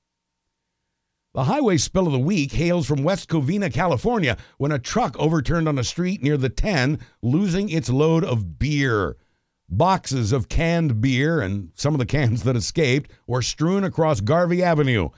The 1.35 1.45
highway 1.45 1.77
spill 1.77 2.07
of 2.07 2.13
the 2.13 2.19
week 2.19 2.53
hails 2.53 2.87
from 2.87 3.05
West 3.05 3.29
Covina, 3.29 3.73
California, 3.73 4.37
when 4.57 4.73
a 4.73 4.79
truck 4.79 5.17
overturned 5.19 5.69
on 5.69 5.79
a 5.79 5.85
street 5.85 6.23
near 6.23 6.37
the 6.37 6.49
10, 6.49 6.99
losing 7.23 7.69
its 7.69 7.89
load 7.91 8.25
of 8.25 8.59
beer. 8.59 9.17
Boxes 9.69 10.33
of 10.33 10.49
canned 10.49 11.01
beer 11.01 11.41
and 11.41 11.71
some 11.75 11.95
of 11.95 11.99
the 11.99 12.07
cans 12.07 12.43
that 12.45 12.57
escaped 12.57 13.11
were 13.27 13.43
strewn 13.43 13.85
across 13.85 14.21
Garvey 14.21 14.63
Avenue. 14.63 15.11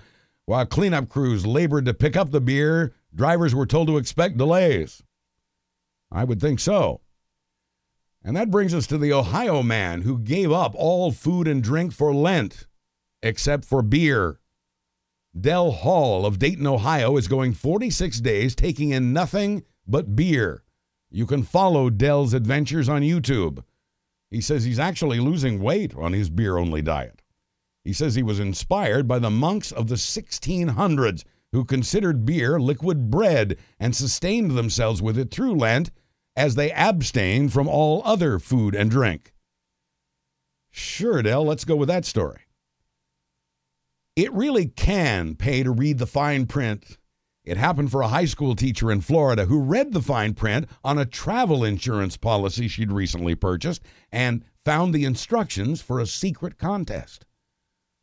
While 0.45 0.67
cleanup 0.67 1.09
crews 1.09 1.47
labored 1.47 1.85
to 1.85 1.95
pick 1.95 2.17
up 2.17 2.33
the 2.33 2.41
beer, 2.41 2.93
drivers 3.15 3.55
were 3.55 3.67
told 3.67 3.87
to 3.87 3.97
expect 3.97 4.37
delays. 4.37 5.03
I 6.11 6.25
would 6.25 6.41
think 6.41 6.59
so. 6.59 7.01
And 8.25 8.37
that 8.37 8.51
brings 8.51 8.75
us 8.75 8.89
to 8.89 8.99
the 8.99 9.13
Ohio 9.13 9.63
man 9.63 10.03
who 10.03 10.19
gave 10.19 10.51
up 10.51 10.75
all 10.75 11.13
food 11.13 11.47
and 11.47 11.63
drink 11.63 11.93
for 11.93 12.13
Lent, 12.13 12.67
except 13.23 13.65
for 13.65 13.83
beer. 13.83 14.41
Del 15.39 15.71
Hall 15.71 16.27
of 16.27 16.39
Dayton, 16.39 16.67
Ohio 16.67 17.17
is 17.17 17.29
going 17.29 17.53
46 17.53 18.21
days 18.21 18.55
taking 18.55 18.91
in 18.91 19.13
nothing 19.13 19.65
but 19.87 20.17
beer. 20.17 20.65
You 21.11 21.27
can 21.27 21.43
follow 21.43 21.91
Del's 21.91 22.35
adventures 22.35 22.89
on 22.89 23.03
YouTube. 23.03 23.63
He 24.31 24.41
says 24.41 24.65
he's 24.65 24.79
actually 24.79 25.21
losing 25.21 25.61
weight 25.61 25.95
on 25.95 26.13
his 26.13 26.31
beer 26.31 26.57
only 26.57 26.83
diet. 26.83 27.23
He 27.85 27.93
says 27.93 28.15
he 28.15 28.23
was 28.23 28.41
inspired 28.41 29.09
by 29.09 29.19
the 29.19 29.31
monks 29.31 29.73
of 29.73 29.89
the 29.89 29.97
1600s 29.97 31.25
who 31.53 31.65
considered 31.65 32.25
beer 32.25 32.61
liquid 32.61 33.11
bread 33.11 33.57
and 33.79 33.95
sustained 33.95 34.53
themselves 34.53 35.03
with 35.03 35.19
it 35.19 35.31
through 35.31 35.57
Lent 35.57 35.91
as 36.37 36.55
they 36.55 36.71
abstained 36.73 37.53
from 37.53 37.69
all 37.69 38.03
other 38.05 38.39
food 38.39 38.75
and 38.75 38.91
drink. 38.91 39.35
Sure, 40.71 41.23
Dell, 41.23 41.45
let's 41.45 41.65
go 41.65 41.75
with 41.75 41.89
that 41.89 42.05
story. 42.05 42.43
It 44.17 44.33
really 44.33 44.67
can 44.67 45.37
pay 45.37 45.63
to 45.63 45.71
read 45.71 45.99
the 45.99 46.07
fine 46.07 46.47
print. 46.47 46.99
It 47.45 47.57
happened 47.57 47.91
for 47.91 48.03
a 48.03 48.09
high 48.09 48.27
school 48.27 48.55
teacher 48.55 48.91
in 48.91 49.01
Florida 49.01 49.47
who 49.47 49.61
read 49.61 49.93
the 49.93 50.03
fine 50.03 50.35
print 50.35 50.69
on 50.85 50.99
a 50.99 51.07
travel 51.07 51.65
insurance 51.65 52.17
policy 52.17 52.69
she'd 52.69 52.93
recently 52.93 53.35
purchased 53.35 53.83
and 54.13 54.45
found 54.65 54.93
the 54.93 55.05
instructions 55.05 55.81
for 55.81 55.99
a 55.99 56.07
secret 56.07 56.59
contest. 56.59 57.25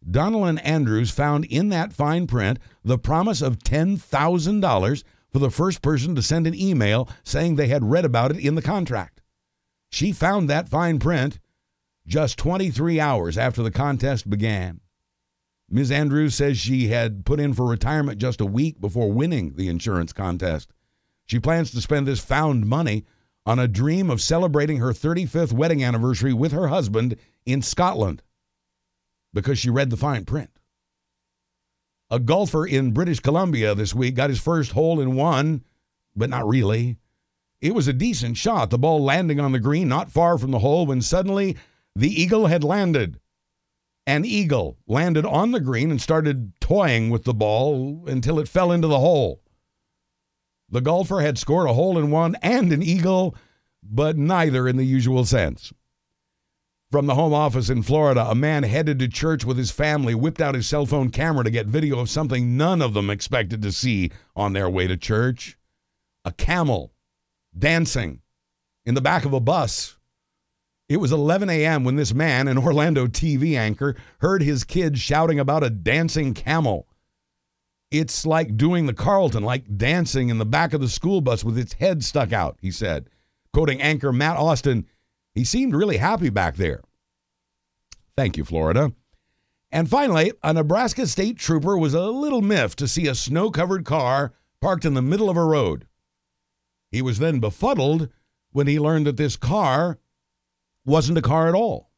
Donelan 0.10 0.60
Andrews 0.64 1.12
found 1.12 1.46
in 1.46 1.70
that 1.70 1.94
fine 1.94 2.28
print 2.28 2.60
the 2.84 2.98
promise 2.98 3.42
of 3.42 3.60
$10,000 3.60 5.04
for 5.32 5.40
the 5.40 5.52
first 5.52 5.82
person 5.82 6.16
to 6.16 6.22
send 6.22 6.48
an 6.48 6.56
email 6.56 7.10
saying 7.24 7.56
they 7.56 7.68
had 7.68 7.90
read 7.92 8.06
about 8.06 8.32
it 8.32 8.40
in 8.40 8.56
the 8.56 8.62
contract. 8.62 9.22
She 9.92 10.12
found 10.12 10.50
that 10.50 10.70
fine 10.70 11.00
print 11.00 11.40
just 12.08 12.38
23 12.38 13.00
hours 13.00 13.38
after 13.38 13.62
the 13.62 13.72
contest 13.72 14.30
began. 14.30 14.80
Ms. 15.70 15.92
Andrews 15.92 16.36
says 16.36 16.58
she 16.58 16.88
had 16.88 17.26
put 17.26 17.40
in 17.40 17.54
for 17.54 17.66
retirement 17.66 18.20
just 18.20 18.40
a 18.40 18.46
week 18.46 18.80
before 18.80 19.12
winning 19.12 19.56
the 19.56 19.68
insurance 19.68 20.14
contest. 20.14 20.72
She 21.26 21.40
plans 21.40 21.72
to 21.72 21.82
spend 21.82 22.08
this 22.08 22.22
found 22.22 22.66
money 22.66 23.06
on 23.46 23.60
a 23.60 23.68
dream 23.68 24.10
of 24.10 24.22
celebrating 24.22 24.78
her 24.78 24.92
35th 24.92 25.52
wedding 25.52 25.84
anniversary 25.84 26.34
with 26.34 26.54
her 26.54 26.68
husband 26.68 27.18
in 27.46 27.62
Scotland 27.62 28.24
because 29.34 29.60
she 29.60 29.70
read 29.70 29.90
the 29.90 29.98
fine 29.98 30.24
print. 30.24 30.50
A 32.10 32.20
golfer 32.20 32.66
in 32.66 32.92
British 32.92 33.20
Columbia 33.20 33.76
this 33.76 33.94
week 33.94 34.16
got 34.16 34.30
his 34.30 34.40
first 34.40 34.72
hole 34.72 35.02
in 35.02 35.16
one, 35.16 35.64
but 36.16 36.30
not 36.30 36.48
really. 36.48 36.98
It 37.60 37.76
was 37.76 37.90
a 37.90 37.94
decent 37.94 38.38
shot, 38.38 38.70
the 38.70 38.78
ball 38.78 39.04
landing 39.04 39.42
on 39.42 39.52
the 39.52 39.60
green 39.60 39.90
not 39.90 40.12
far 40.12 40.38
from 40.38 40.52
the 40.52 40.60
hole 40.60 40.86
when 40.86 41.02
suddenly 41.02 41.58
the 41.94 42.10
eagle 42.10 42.46
had 42.46 42.64
landed 42.64 43.20
an 44.08 44.24
eagle 44.24 44.78
landed 44.88 45.26
on 45.26 45.52
the 45.52 45.60
green 45.60 45.92
and 45.92 46.02
started 46.02 46.54
toying 46.62 47.10
with 47.10 47.26
the 47.26 47.34
ball 47.34 48.06
until 48.08 48.40
it 48.40 48.48
fell 48.48 48.72
into 48.72 48.88
the 48.88 49.00
hole. 49.00 49.42
The 50.70 50.82
golfer 50.82 51.20
had 51.20 51.38
scored 51.38 51.70
a 51.70 51.74
hole 51.74 51.98
in 52.00 52.10
one 52.10 52.36
and 52.42 52.72
an 52.72 52.82
eagle, 52.82 53.36
but 53.84 54.18
neither 54.18 54.66
in 54.66 54.78
the 54.78 54.86
usual 54.86 55.26
sense. 55.26 55.74
From 56.90 57.06
the 57.06 57.16
home 57.16 57.34
office 57.34 57.70
in 57.70 57.84
Florida, 57.84 58.26
a 58.30 58.34
man 58.34 58.64
headed 58.64 58.98
to 59.00 59.10
church 59.10 59.44
with 59.44 59.58
his 59.58 59.72
family 59.72 60.16
whipped 60.16 60.40
out 60.40 60.56
his 60.56 60.68
cell 60.68 60.86
phone 60.86 61.10
camera 61.10 61.44
to 61.44 61.52
get 61.52 61.66
video 61.66 62.00
of 62.00 62.10
something 62.10 62.56
none 62.56 62.82
of 62.82 62.94
them 62.94 63.10
expected 63.10 63.62
to 63.62 63.74
see 63.74 64.10
on 64.38 64.54
their 64.54 64.70
way 64.70 64.88
to 64.88 64.96
church 64.96 65.58
a 66.24 66.32
camel 66.32 66.94
dancing 67.58 68.22
in 68.86 68.96
the 68.96 69.02
back 69.02 69.26
of 69.26 69.34
a 69.34 69.42
bus 69.42 69.97
it 70.90 70.98
was 70.98 71.12
11 71.12 71.50
a.m. 71.50 71.84
when 71.84 71.98
this 71.98 72.14
man, 72.14 72.48
an 72.48 72.58
Orlando 72.58 73.08
TV 73.08 73.58
anchor, 73.58 73.96
heard 74.20 74.42
his 74.42 74.64
kids 74.64 75.00
shouting 75.00 75.40
about 75.40 75.64
a 75.64 75.70
dancing 75.70 76.34
camel. 76.34 76.88
It's 77.92 78.26
like 78.26 78.58
doing 78.58 78.86
the 78.86 78.94
Carlton, 78.94 79.44
like 79.44 79.78
dancing 79.78 80.30
in 80.30 80.38
the 80.38 80.46
back 80.46 80.74
of 80.74 80.82
the 80.82 80.90
school 80.90 81.22
bus 81.22 81.44
with 81.44 81.58
its 81.58 81.74
head 81.74 82.04
stuck 82.04 82.32
out, 82.32 82.58
he 82.62 82.72
said. 82.72 83.10
Quoting 83.54 83.82
anchor 83.82 84.14
Matt 84.14 84.38
Austin, 84.38 84.86
he 85.34 85.44
seemed 85.44 85.76
really 85.76 85.98
happy 85.98 86.30
back 86.30 86.56
there. 86.56 86.82
Thank 88.16 88.38
you, 88.38 88.44
Florida. 88.44 88.94
And 89.72 89.90
finally, 89.90 90.32
a 90.44 90.54
Nebraska 90.54 91.06
state 91.08 91.38
trooper 91.38 91.78
was 91.78 91.94
a 91.94 92.08
little 92.08 92.42
miffed 92.42 92.80
to 92.80 92.88
see 92.88 93.08
a 93.08 93.16
snow 93.16 93.52
covered 93.52 93.84
car 93.84 94.34
parked 94.62 94.86
in 94.86 94.94
the 94.94 95.02
middle 95.02 95.30
of 95.30 95.38
a 95.38 95.44
road. 95.44 95.86
He 96.92 97.02
was 97.02 97.20
then 97.20 97.40
befuddled 97.40 98.10
when 98.52 98.68
he 98.68 98.80
learned 98.80 99.06
that 99.08 99.18
this 99.18 99.36
car 99.36 100.00
wasn't 100.88 101.18
a 101.18 101.22
car 101.22 101.48
at 101.48 101.54
all. 101.56 101.92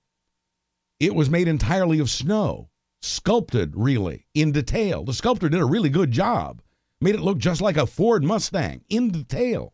It 0.99 1.15
was 1.15 1.29
made 1.29 1.47
entirely 1.47 1.99
of 1.99 2.09
snow, 2.09 2.69
sculpted 3.01 3.73
really 3.75 4.25
in 4.33 4.51
detail. 4.51 5.05
The 5.05 5.13
sculptor 5.13 5.47
did 5.47 5.61
a 5.61 5.65
really 5.65 5.89
good 5.89 6.11
job, 6.11 6.61
made 6.99 7.15
it 7.15 7.21
look 7.21 7.37
just 7.37 7.61
like 7.61 7.77
a 7.77 7.87
Ford 7.87 8.23
Mustang 8.23 8.81
in 8.89 9.09
detail. 9.09 9.73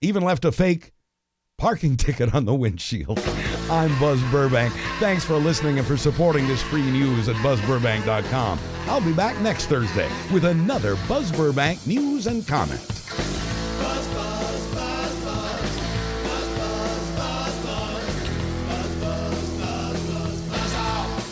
Even 0.00 0.22
left 0.22 0.44
a 0.44 0.52
fake 0.52 0.92
parking 1.56 1.96
ticket 1.96 2.34
on 2.34 2.44
the 2.44 2.54
windshield. 2.54 3.18
I'm 3.70 3.98
Buzz 3.98 4.22
Burbank. 4.30 4.72
Thanks 5.00 5.24
for 5.24 5.36
listening 5.36 5.78
and 5.78 5.86
for 5.86 5.96
supporting 5.96 6.46
this 6.46 6.62
free 6.62 6.88
news 6.88 7.28
at 7.28 7.36
buzzburbank.com. 7.36 8.60
I'll 8.86 9.00
be 9.00 9.12
back 9.12 9.40
next 9.40 9.66
Thursday 9.66 10.08
with 10.32 10.44
another 10.44 10.96
Buzz 11.08 11.32
Burbank 11.32 11.84
news 11.86 12.26
and 12.26 12.46
comment. 12.46 12.80